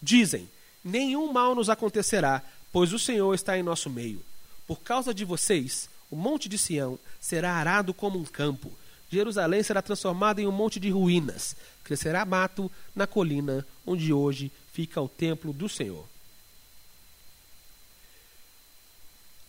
Dizem: 0.00 0.48
nenhum 0.82 1.32
mal 1.32 1.54
nos 1.54 1.68
acontecerá, 1.68 2.42
pois 2.72 2.92
o 2.92 2.98
Senhor 2.98 3.34
está 3.34 3.56
em 3.58 3.62
nosso 3.62 3.90
meio. 3.90 4.24
Por 4.66 4.80
causa 4.80 5.12
de 5.12 5.24
vocês, 5.24 5.88
o 6.10 6.16
monte 6.16 6.48
de 6.48 6.58
Sião 6.58 6.98
será 7.20 7.54
arado 7.54 7.92
como 7.92 8.18
um 8.18 8.24
campo. 8.24 8.72
Jerusalém 9.10 9.62
será 9.62 9.82
transformada 9.82 10.40
em 10.40 10.46
um 10.46 10.52
monte 10.52 10.78
de 10.78 10.90
ruínas. 10.90 11.56
Crescerá 11.84 12.24
mato 12.24 12.70
na 12.94 13.06
colina 13.06 13.66
onde 13.86 14.12
hoje 14.12 14.50
fica 14.72 15.00
o 15.00 15.08
templo 15.08 15.52
do 15.52 15.68
Senhor. 15.68 16.06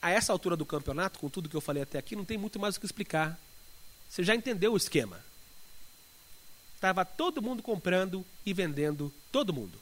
A 0.01 0.11
essa 0.11 0.33
altura 0.33 0.57
do 0.57 0.65
campeonato, 0.65 1.17
com 1.17 1.29
tudo 1.29 1.47
que 1.47 1.55
eu 1.55 1.61
falei 1.61 1.83
até 1.83 1.97
aqui, 1.97 2.15
não 2.15 2.25
tem 2.25 2.37
muito 2.37 2.59
mais 2.59 2.75
o 2.75 2.79
que 2.79 2.85
explicar. 2.85 3.39
Você 4.09 4.21
já 4.21 4.35
entendeu 4.35 4.73
o 4.73 4.77
esquema. 4.77 5.23
Estava 6.75 7.05
todo 7.05 7.41
mundo 7.41 7.63
comprando 7.63 8.25
e 8.45 8.53
vendendo, 8.53 9.13
todo 9.31 9.53
mundo. 9.53 9.79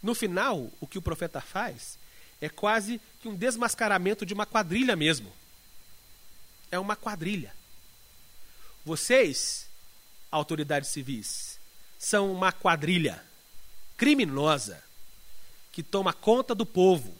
No 0.00 0.14
final, 0.14 0.70
o 0.80 0.86
que 0.86 0.98
o 0.98 1.02
profeta 1.02 1.40
faz 1.40 1.98
é 2.40 2.48
quase 2.48 3.00
que 3.20 3.28
um 3.28 3.34
desmascaramento 3.34 4.26
de 4.26 4.34
uma 4.34 4.46
quadrilha 4.46 4.94
mesmo. 4.94 5.32
É 6.70 6.78
uma 6.78 6.96
quadrilha. 6.96 7.54
Vocês, 8.84 9.66
autoridades 10.30 10.90
civis, 10.90 11.58
são 11.98 12.32
uma 12.32 12.52
quadrilha 12.52 13.22
criminosa 13.96 14.82
que 15.72 15.82
toma 15.82 16.12
conta 16.12 16.54
do 16.54 16.64
povo. 16.64 17.14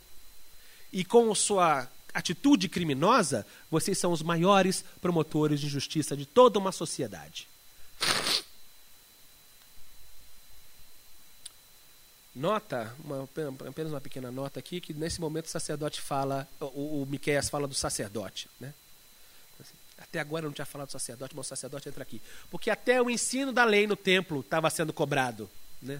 E 0.92 1.04
com 1.04 1.34
sua 1.34 1.88
atitude 2.14 2.68
criminosa, 2.68 3.46
vocês 3.70 3.98
são 3.98 4.12
os 4.12 4.22
maiores 4.22 4.84
promotores 5.00 5.60
de 5.60 5.68
justiça 5.68 6.16
de 6.16 6.24
toda 6.24 6.58
uma 6.58 6.72
sociedade. 6.72 7.48
Nota, 12.36 12.94
uma, 13.02 13.26
apenas 13.66 13.90
uma 13.90 14.00
pequena 14.00 14.30
nota 14.30 14.60
aqui, 14.60 14.78
que 14.78 14.92
nesse 14.92 15.18
momento 15.22 15.46
o 15.46 15.48
sacerdote 15.48 16.02
fala, 16.02 16.46
o, 16.60 17.00
o 17.00 17.06
Miqueias 17.08 17.48
fala 17.48 17.66
do 17.66 17.74
sacerdote. 17.74 18.46
Né? 18.60 18.74
Até 19.96 20.20
agora 20.20 20.44
eu 20.44 20.50
não 20.50 20.54
tinha 20.54 20.66
falado 20.66 20.88
do 20.88 20.92
sacerdote, 20.92 21.34
mas 21.34 21.46
o 21.46 21.48
sacerdote 21.48 21.88
entra 21.88 22.02
aqui. 22.02 22.20
Porque 22.50 22.68
até 22.68 23.00
o 23.00 23.08
ensino 23.08 23.54
da 23.54 23.64
lei 23.64 23.86
no 23.86 23.96
templo 23.96 24.40
estava 24.40 24.68
sendo 24.68 24.92
cobrado. 24.92 25.48
Né? 25.80 25.98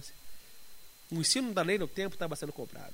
O 1.09 1.15
ensino 1.15 1.51
da 1.55 1.63
lei 1.63 1.79
no 1.79 1.87
templo 1.87 2.13
estava 2.13 2.35
sendo 2.35 2.53
cobrado. 2.53 2.93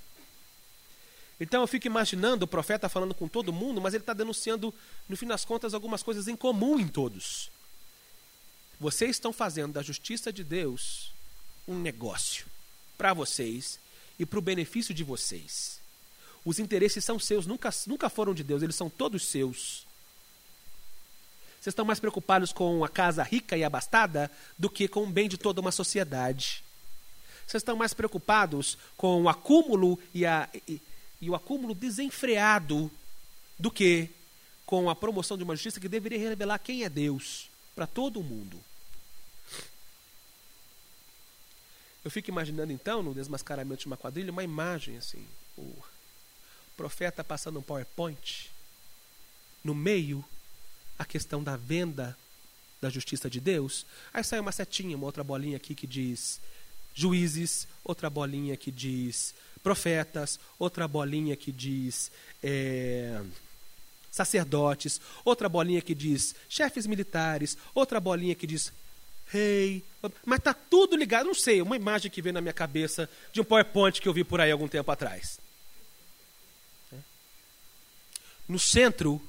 Então 1.38 1.60
eu 1.60 1.68
fico 1.68 1.86
imaginando 1.86 2.46
o 2.46 2.48
profeta 2.48 2.88
falando 2.88 3.14
com 3.14 3.28
todo 3.28 3.52
mundo, 3.52 3.82
mas 3.82 3.94
ele 3.94 4.04
está 4.04 4.14
denunciando, 4.14 4.74
no 5.10 5.18
fim 5.18 5.28
das 5.28 5.44
contas, 5.44 5.74
algumas 5.74 6.02
coisas 6.02 6.30
em 6.30 6.36
comum 6.38 6.80
em 6.80 6.88
todos. 6.88 7.52
Vocês 8.80 9.12
estão 9.12 9.34
fazendo 9.34 9.74
da 9.74 9.82
justiça 9.82 10.32
de 10.32 10.46
Deus 10.46 11.12
um 11.68 11.78
negócio 11.78 12.53
para 12.98 13.14
vocês 13.14 13.80
e 14.18 14.26
para 14.26 14.40
o 14.40 14.42
benefício 14.42 14.94
de 14.94 15.04
vocês. 15.04 15.80
Os 16.46 16.60
interesses 16.60 17.04
são 17.04 17.18
seus, 17.18 17.46
nunca, 17.46 17.70
nunca 17.88 18.10
foram 18.10 18.34
de 18.34 18.44
Deus, 18.44 18.62
eles 18.62 18.76
são 18.76 18.90
todos 18.90 19.26
seus. 19.26 19.86
Vocês 21.60 21.72
estão 21.72 21.86
mais 21.86 22.00
preocupados 22.00 22.52
com 22.52 22.84
a 22.84 22.90
casa 22.90 23.24
rica 23.24 23.56
e 23.56 23.64
abastada 23.64 24.30
do 24.60 24.70
que 24.70 24.88
com 24.88 25.04
o 25.04 25.08
bem 25.08 25.30
de 25.30 25.38
toda 25.38 25.62
uma 25.62 25.72
sociedade. 25.72 26.64
Vocês 27.48 27.62
estão 27.62 27.76
mais 27.76 27.94
preocupados 27.94 28.78
com 28.98 29.24
o 29.24 29.30
acúmulo 29.30 29.98
e, 30.14 30.26
a, 30.26 30.50
e, 30.68 30.82
e 31.22 31.30
o 31.30 31.36
acúmulo 31.36 31.74
desenfreado 31.74 32.92
do 33.58 33.72
que 33.72 34.10
com 34.66 34.90
a 34.90 34.96
promoção 34.96 35.38
de 35.38 35.44
uma 35.44 35.56
justiça 35.56 35.80
que 35.80 35.88
deveria 35.88 36.20
revelar 36.20 36.60
quem 36.60 36.84
é 36.84 36.90
Deus 36.90 37.50
para 37.76 37.88
todo 37.88 38.20
o 38.20 38.24
mundo. 38.24 38.60
Eu 42.04 42.12
fico 42.12 42.30
imaginando 42.30 42.72
então, 42.72 43.02
no 43.02 43.14
desmascaramento 43.14 43.82
de 43.82 43.88
uma 43.88 43.98
quadrilha, 43.98 44.32
uma 44.32 44.44
imagem 44.44 44.98
assim: 44.98 45.26
o 45.58 45.74
profeta 46.76 47.24
passando 47.24 47.60
um 47.60 47.64
PowerPoint, 47.64 48.52
no 49.64 49.74
meio, 49.74 50.24
a 50.98 51.06
questão 51.06 51.44
da 51.44 51.56
venda 51.56 52.18
da 52.82 52.90
justiça 52.90 53.30
de 53.30 53.40
Deus. 53.40 53.86
Aí 54.14 54.24
sai 54.24 54.40
uma 54.40 54.52
setinha, 54.52 54.98
uma 54.98 55.06
outra 55.06 55.24
bolinha 55.24 55.58
aqui 55.58 55.74
que 55.74 55.88
diz 55.88 56.42
juízes, 56.94 57.68
outra 57.84 58.10
bolinha 58.10 58.58
que 58.58 58.70
diz 58.70 59.34
profetas, 59.64 60.40
outra 60.60 60.88
bolinha 60.88 61.36
que 61.36 61.52
diz 61.52 62.12
é, 62.44 63.24
sacerdotes, 64.12 65.00
outra 65.24 65.48
bolinha 65.48 65.82
que 65.82 65.96
diz 65.96 66.36
chefes 66.50 66.86
militares, 66.86 67.58
outra 67.74 68.00
bolinha 68.00 68.36
que 68.36 68.46
diz 68.46 68.72
rei. 69.34 69.84
Mas 70.24 70.38
está 70.38 70.54
tudo 70.54 70.96
ligado, 70.96 71.26
não 71.26 71.34
sei, 71.34 71.62
uma 71.62 71.76
imagem 71.76 72.12
que 72.12 72.22
veio 72.22 72.34
na 72.34 72.42
minha 72.42 72.54
cabeça 72.54 73.10
de 73.32 73.42
um 73.42 73.44
PowerPoint 73.44 74.00
que 74.00 74.08
eu 74.08 74.14
vi 74.14 74.24
por 74.24 74.40
aí 74.40 74.52
algum 74.52 74.68
tempo 74.68 74.92
atrás. 74.92 75.40
No 78.48 78.60
centro 78.60 79.22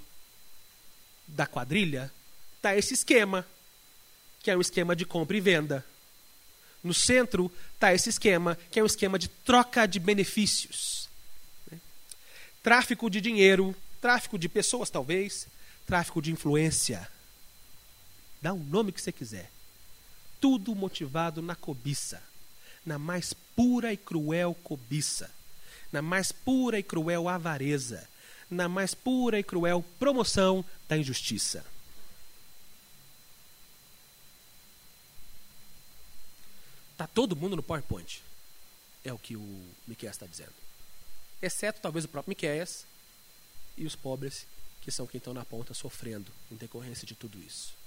da 1.27 1.47
quadrilha 1.47 2.13
está 2.57 2.77
esse 2.77 2.93
esquema, 2.93 3.47
que 4.43 4.51
é 4.51 4.57
um 4.57 4.61
esquema 4.61 4.95
de 4.95 5.07
compra 5.07 5.37
e 5.37 5.41
venda. 5.41 5.85
No 6.83 6.93
centro 6.93 7.51
está 7.73 7.95
esse 7.95 8.11
esquema, 8.11 8.59
que 8.71 8.79
é 8.79 8.83
um 8.83 8.87
esquema 8.87 9.19
de 9.19 9.29
troca 9.29 9.87
de 9.87 9.99
benefícios. 9.99 11.09
Tráfico 12.63 13.09
de 13.09 13.21
dinheiro, 13.21 13.75
tráfico 14.01 14.39
de 14.39 14.49
pessoas, 14.49 14.91
talvez, 14.91 15.47
tráfico 15.87 16.21
de 16.21 16.33
influência. 16.33 17.09
Dá 18.43 18.53
o 18.53 18.57
um 18.57 18.65
nome 18.65 18.93
que 18.93 19.01
você 19.01 19.13
quiser 19.13 19.55
tudo 20.45 20.75
motivado 20.75 21.41
na 21.41 21.57
cobiça, 21.57 22.23
na 22.85 22.99
mais 22.99 23.33
pura 23.33 23.95
e 23.95 23.97
cruel 23.97 24.55
cobiça, 24.63 25.31
na 25.91 26.03
mais 26.03 26.33
pura 26.33 26.79
e 26.79 26.83
cruel 26.83 27.31
avareza, 27.31 28.07
na 28.51 28.69
mais 28.69 28.95
pura 28.95 29.39
e 29.39 29.43
cruel 29.43 29.83
promoção 29.99 30.63
da 30.87 30.99
injustiça. 30.99 31.65
Está 36.93 37.07
todo 37.07 37.35
mundo 37.35 37.57
no 37.57 37.63
PowerPoint. 37.63 38.23
É 39.03 39.15
o 39.15 39.19
que 39.19 39.37
o 39.37 39.65
Miqueias 39.87 40.15
está 40.15 40.27
dizendo. 40.27 40.53
Exceto 41.41 41.81
talvez 41.81 42.05
o 42.05 42.09
próprio 42.09 42.33
Miqueias 42.33 42.85
e 43.79 43.87
os 43.87 43.97
pobres, 43.97 44.47
que 44.83 44.93
são 44.93 45.07
quem 45.07 45.17
estão 45.17 45.33
na 45.33 45.47
ponta 45.47 45.73
sofrendo 45.73 46.31
em 46.53 46.57
decorrência 46.57 47.07
de 47.07 47.15
tudo 47.15 47.39
isso. 47.39 47.83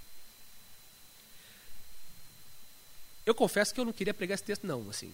Eu 3.28 3.36
confesso 3.36 3.74
que 3.74 3.80
eu 3.82 3.84
não 3.84 3.92
queria 3.92 4.14
pregar 4.14 4.36
esse 4.36 4.44
texto, 4.46 4.66
não, 4.66 4.90
assim. 4.90 5.14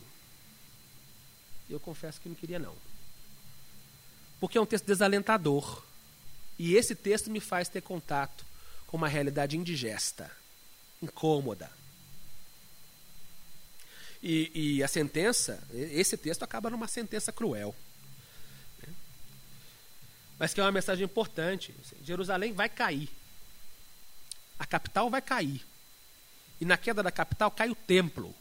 Eu 1.67 1.79
confesso 1.79 2.21
que 2.21 2.29
não 2.29 2.35
queria, 2.35 2.59
não. 2.59 2.75
Porque 4.39 4.55
é 4.55 4.61
um 4.61 4.67
texto 4.67 4.85
desalentador. 4.85 5.83
E 6.59 6.75
esse 6.75 6.93
texto 6.93 7.31
me 7.31 7.39
faz 7.39 7.67
ter 7.67 7.81
contato 7.81 8.45
com 8.85 8.97
uma 8.97 9.07
realidade 9.07 9.57
indigesta, 9.57 10.29
incômoda. 11.01 11.71
E, 14.21 14.51
e 14.53 14.83
a 14.83 14.87
sentença, 14.87 15.59
esse 15.73 16.15
texto 16.15 16.43
acaba 16.43 16.69
numa 16.69 16.87
sentença 16.87 17.31
cruel. 17.31 17.75
Mas 20.37 20.53
que 20.53 20.59
é 20.59 20.63
uma 20.63 20.71
mensagem 20.71 21.03
importante. 21.03 21.73
Jerusalém 22.03 22.53
vai 22.53 22.69
cair. 22.69 23.09
A 24.59 24.67
capital 24.67 25.09
vai 25.09 25.21
cair. 25.21 25.65
E 26.63 26.65
na 26.65 26.77
queda 26.77 27.03
da 27.03 27.11
capital 27.11 27.51
cai 27.51 27.69
o 27.69 27.75
templo. 27.75 28.33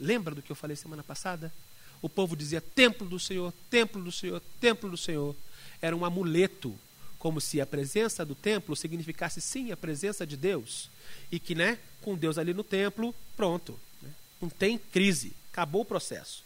Lembra 0.00 0.34
do 0.34 0.40
que 0.40 0.50
eu 0.50 0.56
falei 0.56 0.74
semana 0.74 1.02
passada? 1.02 1.52
O 2.00 2.08
povo 2.08 2.34
dizia 2.34 2.58
templo 2.58 3.06
do 3.06 3.20
Senhor, 3.20 3.52
templo 3.68 4.02
do 4.02 4.10
Senhor, 4.10 4.40
templo 4.58 4.88
do 4.88 4.96
Senhor. 4.96 5.36
Era 5.82 5.94
um 5.94 6.06
amuleto, 6.06 6.74
como 7.18 7.38
se 7.38 7.60
a 7.60 7.66
presença 7.66 8.24
do 8.24 8.34
templo 8.34 8.74
significasse 8.74 9.42
sim 9.42 9.70
a 9.70 9.76
presença 9.76 10.26
de 10.26 10.38
Deus. 10.38 10.88
E 11.30 11.38
que, 11.38 11.54
né, 11.54 11.78
com 12.00 12.16
Deus 12.16 12.38
ali 12.38 12.54
no 12.54 12.64
templo, 12.64 13.14
pronto. 13.36 13.78
Né? 14.00 14.10
Não 14.40 14.48
tem 14.48 14.78
crise, 14.78 15.34
acabou 15.52 15.82
o 15.82 15.84
processo. 15.84 16.42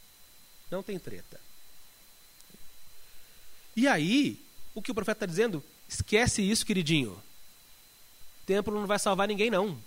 Não 0.68 0.82
tem 0.82 0.98
treta. 0.98 1.40
E 3.76 3.86
aí, 3.86 4.36
o 4.74 4.82
que 4.82 4.90
o 4.90 4.94
profeta 4.94 5.18
está 5.18 5.26
dizendo? 5.26 5.62
Esquece 5.88 6.42
isso, 6.42 6.66
queridinho. 6.66 7.16
Templo 8.44 8.74
não 8.74 8.88
vai 8.88 8.98
salvar 8.98 9.28
ninguém, 9.28 9.48
não. 9.48 9.80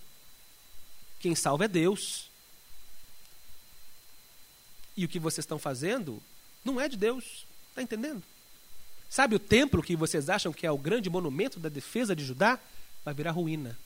Quem 1.20 1.36
salva 1.36 1.65
é 1.65 1.67
Deus. 1.67 2.30
E 4.95 5.05
o 5.05 5.09
que 5.09 5.20
vocês 5.20 5.43
estão 5.43 5.59
fazendo 5.59 6.22
não 6.63 6.80
é 6.80 6.88
de 6.88 6.97
Deus. 6.97 7.45
Está 7.70 7.82
entendendo? 7.82 8.24
Sabe 9.09 9.36
o 9.36 9.39
templo 9.39 9.82
que 9.82 9.95
vocês 9.95 10.30
acham 10.30 10.53
que 10.53 10.65
é 10.65 10.72
o 10.72 10.78
grande 10.78 11.09
monumento 11.09 11.59
da 11.59 11.70
defesa 11.70 12.15
de 12.15 12.24
Judá? 12.24 12.59
Vai 13.03 13.13
virar 13.13 13.32
ruína. 13.32 13.78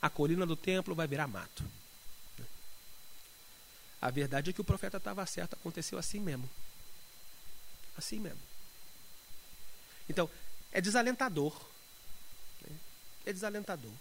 A 0.00 0.10
colina 0.10 0.44
do 0.44 0.56
templo 0.56 0.94
vai 0.94 1.06
virar 1.06 1.28
mato. 1.28 1.64
A 4.00 4.10
verdade 4.10 4.50
é 4.50 4.52
que 4.52 4.60
o 4.60 4.64
profeta 4.64 4.96
estava 4.96 5.24
certo, 5.26 5.54
aconteceu 5.54 5.96
assim 5.96 6.18
mesmo. 6.18 6.50
Assim 7.96 8.18
mesmo. 8.18 8.40
Então, 10.08 10.28
é 10.72 10.80
desalentador. 10.80 11.54
É 13.24 13.32
desalentador. 13.32 13.92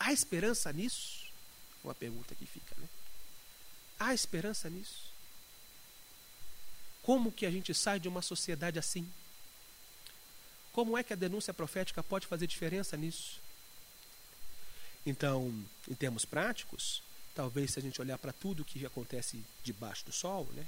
Há 0.00 0.14
esperança 0.14 0.72
nisso? 0.72 1.26
Uma 1.84 1.94
pergunta 1.94 2.34
que 2.34 2.46
fica, 2.46 2.74
né? 2.78 2.88
Há 3.98 4.14
esperança 4.14 4.70
nisso? 4.70 5.10
Como 7.02 7.30
que 7.30 7.44
a 7.44 7.50
gente 7.50 7.74
sai 7.74 8.00
de 8.00 8.08
uma 8.08 8.22
sociedade 8.22 8.78
assim? 8.78 9.06
Como 10.72 10.96
é 10.96 11.02
que 11.02 11.12
a 11.12 11.16
denúncia 11.16 11.52
profética 11.52 12.02
pode 12.02 12.26
fazer 12.26 12.46
diferença 12.46 12.96
nisso? 12.96 13.38
Então, 15.04 15.52
em 15.86 15.94
termos 15.94 16.24
práticos, 16.24 17.02
talvez 17.34 17.72
se 17.72 17.78
a 17.78 17.82
gente 17.82 18.00
olhar 18.00 18.16
para 18.16 18.32
tudo 18.32 18.64
que 18.64 18.86
acontece 18.86 19.44
debaixo 19.62 20.06
do 20.06 20.12
sol, 20.12 20.46
né, 20.52 20.66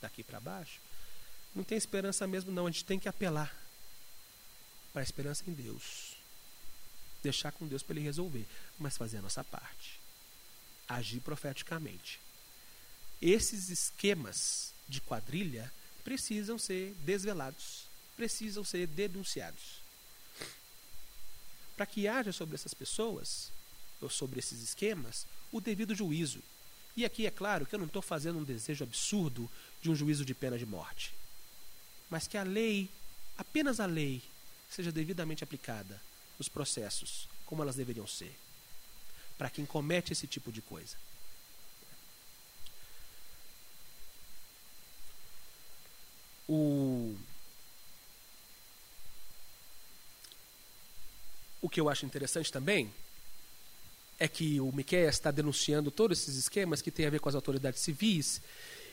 daqui 0.00 0.24
para 0.24 0.40
baixo, 0.40 0.80
não 1.54 1.62
tem 1.62 1.78
esperança 1.78 2.26
mesmo 2.26 2.50
não, 2.50 2.66
a 2.66 2.70
gente 2.70 2.84
tem 2.84 2.98
que 2.98 3.08
apelar 3.08 3.54
para 4.92 5.02
a 5.02 5.04
esperança 5.04 5.44
em 5.46 5.52
Deus 5.52 6.09
deixar 7.22 7.52
com 7.52 7.66
Deus 7.66 7.82
para 7.82 7.96
Ele 7.96 8.04
resolver, 8.04 8.46
mas 8.78 8.96
fazer 8.96 9.18
a 9.18 9.22
nossa 9.22 9.44
parte. 9.44 10.00
Agir 10.88 11.20
profeticamente. 11.20 12.20
Esses 13.20 13.68
esquemas 13.68 14.72
de 14.88 15.00
quadrilha 15.00 15.72
precisam 16.02 16.58
ser 16.58 16.94
desvelados, 17.04 17.84
precisam 18.16 18.64
ser 18.64 18.86
denunciados. 18.86 19.80
Para 21.76 21.86
que 21.86 22.08
haja 22.08 22.32
sobre 22.32 22.54
essas 22.54 22.74
pessoas, 22.74 23.52
ou 24.00 24.08
sobre 24.08 24.38
esses 24.38 24.62
esquemas, 24.62 25.26
o 25.52 25.60
devido 25.60 25.94
juízo. 25.94 26.42
E 26.96 27.04
aqui 27.04 27.26
é 27.26 27.30
claro 27.30 27.66
que 27.66 27.74
eu 27.74 27.78
não 27.78 27.86
estou 27.86 28.02
fazendo 28.02 28.38
um 28.38 28.44
desejo 28.44 28.84
absurdo 28.84 29.50
de 29.80 29.90
um 29.90 29.94
juízo 29.94 30.24
de 30.24 30.34
pena 30.34 30.58
de 30.58 30.66
morte. 30.66 31.14
Mas 32.08 32.26
que 32.26 32.36
a 32.36 32.42
lei, 32.42 32.90
apenas 33.36 33.78
a 33.78 33.86
lei, 33.86 34.22
seja 34.68 34.90
devidamente 34.90 35.44
aplicada 35.44 36.00
os 36.40 36.48
processos 36.48 37.28
como 37.46 37.62
elas 37.62 37.76
deveriam 37.76 38.06
ser. 38.06 38.34
Para 39.36 39.50
quem 39.50 39.66
comete 39.66 40.12
esse 40.12 40.26
tipo 40.26 40.52
de 40.52 40.62
coisa. 40.62 40.96
O, 46.48 47.16
o 51.60 51.68
que 51.68 51.80
eu 51.80 51.88
acho 51.88 52.04
interessante 52.04 52.50
também 52.50 52.92
é 54.18 54.28
que 54.28 54.60
o 54.60 54.70
Miquel 54.72 55.08
está 55.08 55.30
denunciando 55.30 55.90
todos 55.90 56.20
esses 56.20 56.36
esquemas 56.36 56.82
que 56.82 56.90
têm 56.90 57.06
a 57.06 57.10
ver 57.10 57.20
com 57.20 57.28
as 57.28 57.34
autoridades 57.34 57.80
civis 57.80 58.42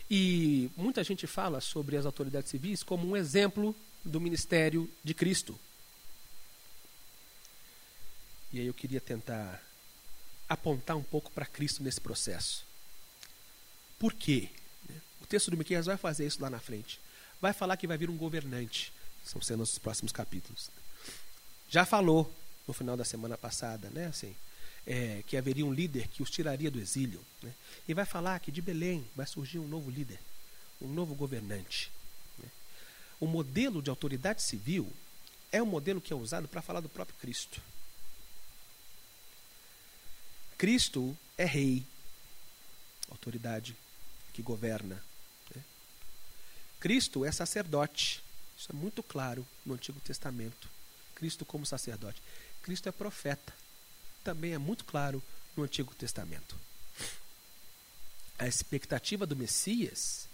e 0.09 0.69
muita 0.77 1.03
gente 1.03 1.27
fala 1.27 1.59
sobre 1.59 1.97
as 1.97 2.05
autoridades 2.05 2.49
civis 2.49 2.81
como 2.81 3.07
um 3.07 3.17
exemplo 3.17 3.75
do 4.05 4.21
ministério 4.21 4.89
de 5.03 5.13
Cristo. 5.13 5.59
E 8.51 8.59
aí 8.59 8.67
eu 8.67 8.73
queria 8.73 9.01
tentar 9.01 9.61
apontar 10.47 10.95
um 10.95 11.03
pouco 11.03 11.31
para 11.31 11.45
Cristo 11.45 11.83
nesse 11.83 11.99
processo. 11.99 12.65
Por 13.99 14.13
quê? 14.13 14.49
O 15.21 15.25
texto 15.27 15.51
do 15.51 15.57
Miqueias 15.57 15.85
vai 15.85 15.97
fazer 15.97 16.25
isso 16.25 16.41
lá 16.41 16.49
na 16.49 16.59
frente. 16.59 16.99
Vai 17.41 17.53
falar 17.53 17.77
que 17.77 17.87
vai 17.87 17.97
vir 17.97 18.09
um 18.09 18.17
governante. 18.17 18.93
São 19.25 19.41
cenas 19.41 19.69
dos 19.69 19.79
próximos 19.79 20.11
capítulos. 20.11 20.69
Já 21.69 21.85
falou 21.85 22.33
no 22.67 22.73
final 22.73 22.95
da 22.95 23.03
semana 23.03 23.37
passada, 23.37 23.89
né? 23.89 24.05
Assim, 24.05 24.35
é, 24.87 25.21
que 25.27 25.35
haveria 25.35 25.65
um 25.65 25.73
líder 25.73 26.07
que 26.07 26.23
os 26.23 26.29
tiraria 26.29 26.71
do 26.71 26.79
exílio. 26.79 27.21
Né? 27.43 27.53
E 27.87 27.93
vai 27.93 28.05
falar 28.05 28.39
que 28.39 28.51
de 28.51 28.61
Belém 28.61 29.05
vai 29.15 29.27
surgir 29.27 29.59
um 29.59 29.67
novo 29.67 29.91
líder, 29.91 30.19
um 30.81 30.87
novo 30.87 31.13
governante. 31.13 31.91
Né? 32.39 32.49
O 33.19 33.27
modelo 33.27 33.81
de 33.81 33.89
autoridade 33.89 34.41
civil 34.41 34.89
é 35.51 35.61
um 35.61 35.65
modelo 35.65 35.99
que 35.99 36.13
é 36.13 36.15
usado 36.15 36.47
para 36.47 36.61
falar 36.61 36.79
do 36.79 36.87
próprio 36.87 37.17
Cristo. 37.19 37.61
Cristo 40.57 41.15
é 41.37 41.45
rei, 41.45 41.85
autoridade 43.09 43.75
que 44.33 44.41
governa. 44.41 45.01
Né? 45.55 45.63
Cristo 46.79 47.23
é 47.23 47.31
sacerdote. 47.31 48.23
Isso 48.57 48.71
é 48.71 48.75
muito 48.75 49.03
claro 49.03 49.45
no 49.65 49.75
Antigo 49.75 49.99
Testamento. 49.99 50.67
Cristo 51.13 51.45
como 51.45 51.65
sacerdote. 51.65 52.21
Cristo 52.63 52.89
é 52.89 52.91
profeta. 52.91 53.53
Também 54.23 54.53
é 54.53 54.57
muito 54.57 54.83
claro 54.83 55.21
no 55.55 55.63
Antigo 55.63 55.93
Testamento. 55.93 56.55
A 58.39 58.47
expectativa 58.47 59.25
do 59.25 59.35
Messias 59.35 60.27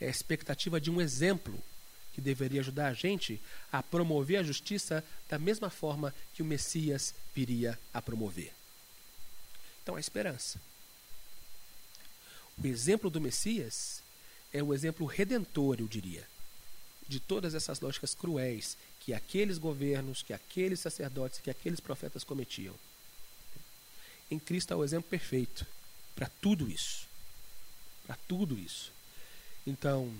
é 0.00 0.06
a 0.06 0.10
expectativa 0.10 0.80
de 0.80 0.90
um 0.90 1.00
exemplo 1.00 1.62
que 2.14 2.20
deveria 2.20 2.60
ajudar 2.60 2.88
a 2.88 2.94
gente 2.94 3.40
a 3.70 3.82
promover 3.82 4.38
a 4.38 4.42
justiça 4.42 5.04
da 5.28 5.38
mesma 5.38 5.70
forma 5.70 6.14
que 6.34 6.42
o 6.42 6.44
Messias 6.44 7.14
viria 7.34 7.78
a 7.92 8.02
promover. 8.02 8.57
Então, 9.88 9.96
a 9.96 10.00
esperança. 10.00 10.60
O 12.62 12.66
exemplo 12.66 13.08
do 13.08 13.22
Messias 13.22 14.02
é 14.52 14.62
o 14.62 14.74
exemplo 14.74 15.06
redentor, 15.06 15.76
eu 15.80 15.88
diria, 15.88 16.28
de 17.08 17.18
todas 17.18 17.54
essas 17.54 17.80
lógicas 17.80 18.14
cruéis 18.14 18.76
que 19.00 19.14
aqueles 19.14 19.56
governos, 19.56 20.22
que 20.22 20.34
aqueles 20.34 20.80
sacerdotes, 20.80 21.40
que 21.40 21.48
aqueles 21.48 21.80
profetas 21.80 22.22
cometiam. 22.22 22.74
Em 24.30 24.38
Cristo 24.38 24.72
há 24.72 24.76
o 24.76 24.84
exemplo 24.84 25.08
perfeito 25.08 25.66
para 26.14 26.28
tudo 26.42 26.68
isso. 26.68 27.08
Para 28.06 28.18
tudo 28.28 28.58
isso. 28.58 28.92
Então, 29.66 30.12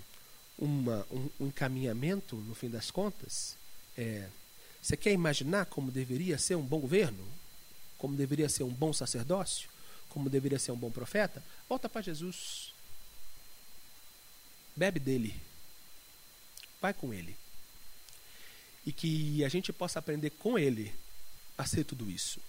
uma, 0.58 1.06
um, 1.10 1.28
um 1.40 1.46
encaminhamento, 1.48 2.36
no 2.36 2.54
fim 2.54 2.70
das 2.70 2.90
contas, 2.90 3.54
é: 3.98 4.30
você 4.80 4.96
quer 4.96 5.12
imaginar 5.12 5.66
como 5.66 5.90
deveria 5.90 6.38
ser 6.38 6.54
um 6.54 6.64
bom 6.64 6.80
governo? 6.80 7.22
Como 7.98 8.16
deveria 8.16 8.48
ser 8.48 8.62
um 8.62 8.72
bom 8.72 8.92
sacerdócio, 8.92 9.68
como 10.08 10.30
deveria 10.30 10.58
ser 10.58 10.72
um 10.72 10.76
bom 10.76 10.90
profeta, 10.90 11.42
volta 11.68 11.88
para 11.88 12.00
Jesus. 12.00 12.72
bebe 14.74 15.00
dele, 15.00 15.34
vai 16.80 16.94
com 16.94 17.12
ele. 17.12 17.36
E 18.86 18.92
que 18.92 19.44
a 19.44 19.48
gente 19.48 19.72
possa 19.72 19.98
aprender 19.98 20.30
com 20.30 20.58
ele 20.58 20.94
a 21.58 21.66
ser 21.66 21.84
tudo 21.84 22.08
isso. 22.08 22.40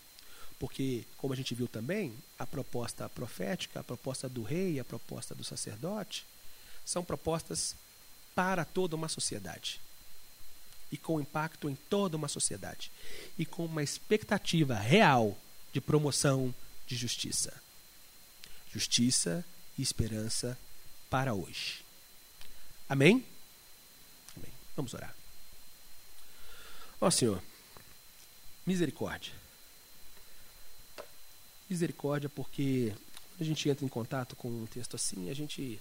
Porque, 0.60 1.06
como 1.18 1.34
a 1.34 1.36
gente 1.36 1.56
viu 1.56 1.68
também, 1.68 2.14
a 2.38 2.46
proposta 2.46 3.10
profética, 3.10 3.80
a 3.80 3.84
proposta 3.84 4.30
do 4.30 4.44
rei, 4.44 4.80
a 4.80 4.86
proposta 4.86 5.34
do 5.34 5.44
sacerdote, 5.44 6.26
são 6.86 7.04
propostas 7.04 7.76
para 8.36 8.64
toda 8.64 8.96
uma 8.96 9.08
sociedade. 9.08 9.82
E 10.92 10.98
com 10.98 11.22
impacto 11.22 11.70
em 11.70 11.76
toda 11.76 12.18
uma 12.18 12.28
sociedade. 12.28 12.92
E 13.38 13.46
com 13.46 13.66
uma 13.66 13.84
expectativa 13.84 14.76
real 14.76 15.38
de 15.72 15.80
promoção 15.80 16.54
de 16.88 16.96
justiça. 16.96 17.54
Justiça 18.74 19.46
e 19.78 19.82
esperança 19.82 20.58
para 21.10 21.34
hoje. 21.34 21.84
Amém? 22.88 23.24
Amém. 24.36 24.52
Vamos 24.76 24.94
orar. 24.94 25.16
Ó 27.00 27.10
Senhor, 27.10 27.42
misericórdia. 28.66 29.34
Misericórdia, 31.70 32.30
porque 32.30 32.94
a 33.40 33.44
gente 33.44 33.70
entra 33.70 33.86
em 33.86 33.90
contato 33.90 34.36
com 34.36 34.50
um 34.50 34.66
texto 34.66 34.96
assim, 34.96 35.30
a 35.30 35.34
gente 35.34 35.80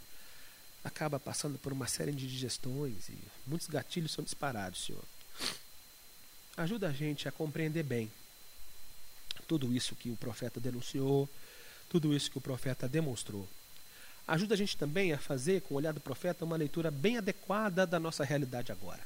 acaba 0.84 1.18
passando 1.18 1.58
por 1.58 1.72
uma 1.72 1.86
série 1.86 2.12
de 2.12 2.26
digestões 2.26 3.08
e 3.08 3.18
muitos 3.46 3.68
gatilhos 3.68 4.12
são 4.12 4.24
disparados, 4.24 4.84
Senhor. 4.84 5.04
Ajuda 6.56 6.88
a 6.88 6.92
gente 6.92 7.28
a 7.28 7.32
compreender 7.32 7.82
bem 7.82 8.10
tudo 9.46 9.74
isso 9.74 9.96
que 9.96 10.10
o 10.10 10.16
profeta 10.16 10.60
denunciou, 10.60 11.28
tudo 11.88 12.14
isso 12.14 12.30
que 12.30 12.38
o 12.38 12.40
profeta 12.40 12.88
demonstrou. 12.88 13.48
Ajuda 14.26 14.54
a 14.54 14.58
gente 14.58 14.76
também 14.76 15.12
a 15.12 15.18
fazer, 15.18 15.62
com 15.62 15.74
o 15.74 15.76
olhar 15.78 15.92
do 15.92 16.00
profeta, 16.00 16.44
uma 16.44 16.56
leitura 16.56 16.90
bem 16.90 17.16
adequada 17.16 17.86
da 17.86 17.98
nossa 17.98 18.24
realidade 18.24 18.70
agora. 18.70 19.00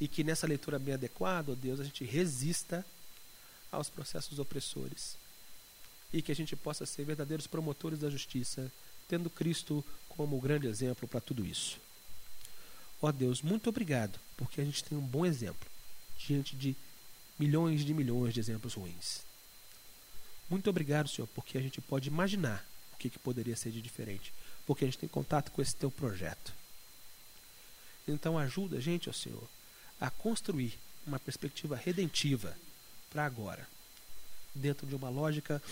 E 0.00 0.08
que 0.08 0.24
nessa 0.24 0.48
leitura 0.48 0.78
bem 0.78 0.94
adequada, 0.94 1.52
ó 1.52 1.54
Deus, 1.54 1.78
a 1.78 1.84
gente 1.84 2.04
resista 2.04 2.84
aos 3.70 3.88
processos 3.88 4.38
opressores. 4.40 5.16
E 6.12 6.20
que 6.20 6.32
a 6.32 6.34
gente 6.34 6.56
possa 6.56 6.84
ser 6.86 7.04
verdadeiros 7.04 7.46
promotores 7.46 8.00
da 8.00 8.10
justiça, 8.10 8.70
tendo 9.06 9.30
Cristo 9.30 9.84
como 10.18 10.36
o 10.36 10.40
grande 10.40 10.66
exemplo 10.66 11.06
para 11.06 11.20
tudo 11.20 11.46
isso. 11.46 11.78
Ó 13.00 13.12
Deus, 13.12 13.40
muito 13.40 13.68
obrigado, 13.68 14.18
porque 14.36 14.60
a 14.60 14.64
gente 14.64 14.82
tem 14.82 14.98
um 14.98 15.06
bom 15.06 15.24
exemplo 15.24 15.70
diante 16.18 16.56
de 16.56 16.74
milhões 17.38 17.84
de 17.84 17.94
milhões 17.94 18.34
de 18.34 18.40
exemplos 18.40 18.74
ruins. 18.74 19.20
Muito 20.50 20.68
obrigado, 20.68 21.08
Senhor, 21.08 21.28
porque 21.28 21.56
a 21.56 21.62
gente 21.62 21.80
pode 21.80 22.08
imaginar 22.08 22.66
o 22.92 22.96
que, 22.96 23.08
que 23.08 23.18
poderia 23.20 23.54
ser 23.54 23.70
de 23.70 23.80
diferente, 23.80 24.34
porque 24.66 24.84
a 24.84 24.88
gente 24.88 24.98
tem 24.98 25.08
contato 25.08 25.52
com 25.52 25.62
esse 25.62 25.76
teu 25.76 25.88
projeto. 25.88 26.52
Então 28.08 28.36
ajuda 28.36 28.78
a 28.78 28.80
gente, 28.80 29.08
ó 29.08 29.12
Senhor, 29.12 29.48
a 30.00 30.10
construir 30.10 30.76
uma 31.06 31.20
perspectiva 31.20 31.76
redentiva 31.76 32.58
para 33.08 33.24
agora, 33.24 33.68
dentro 34.52 34.84
de 34.84 34.96
uma 34.96 35.10
lógica 35.10 35.62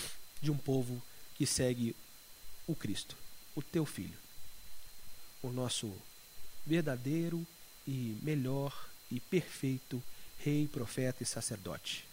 de 0.40 0.52
um 0.52 0.56
povo 0.56 1.02
que 1.34 1.46
segue 1.46 1.96
o 2.64 2.76
Cristo, 2.76 3.16
o 3.56 3.60
teu 3.60 3.84
filho, 3.84 4.25
o 5.42 5.50
nosso 5.50 5.92
verdadeiro 6.66 7.46
e 7.86 8.18
melhor 8.22 8.88
e 9.10 9.20
perfeito 9.20 10.02
rei, 10.38 10.68
profeta 10.68 11.22
e 11.22 11.26
sacerdote. 11.26 12.04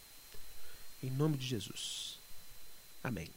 Em 1.01 1.09
nome 1.09 1.38
de 1.38 1.45
Jesus. 1.45 2.17
Amém. 3.03 3.30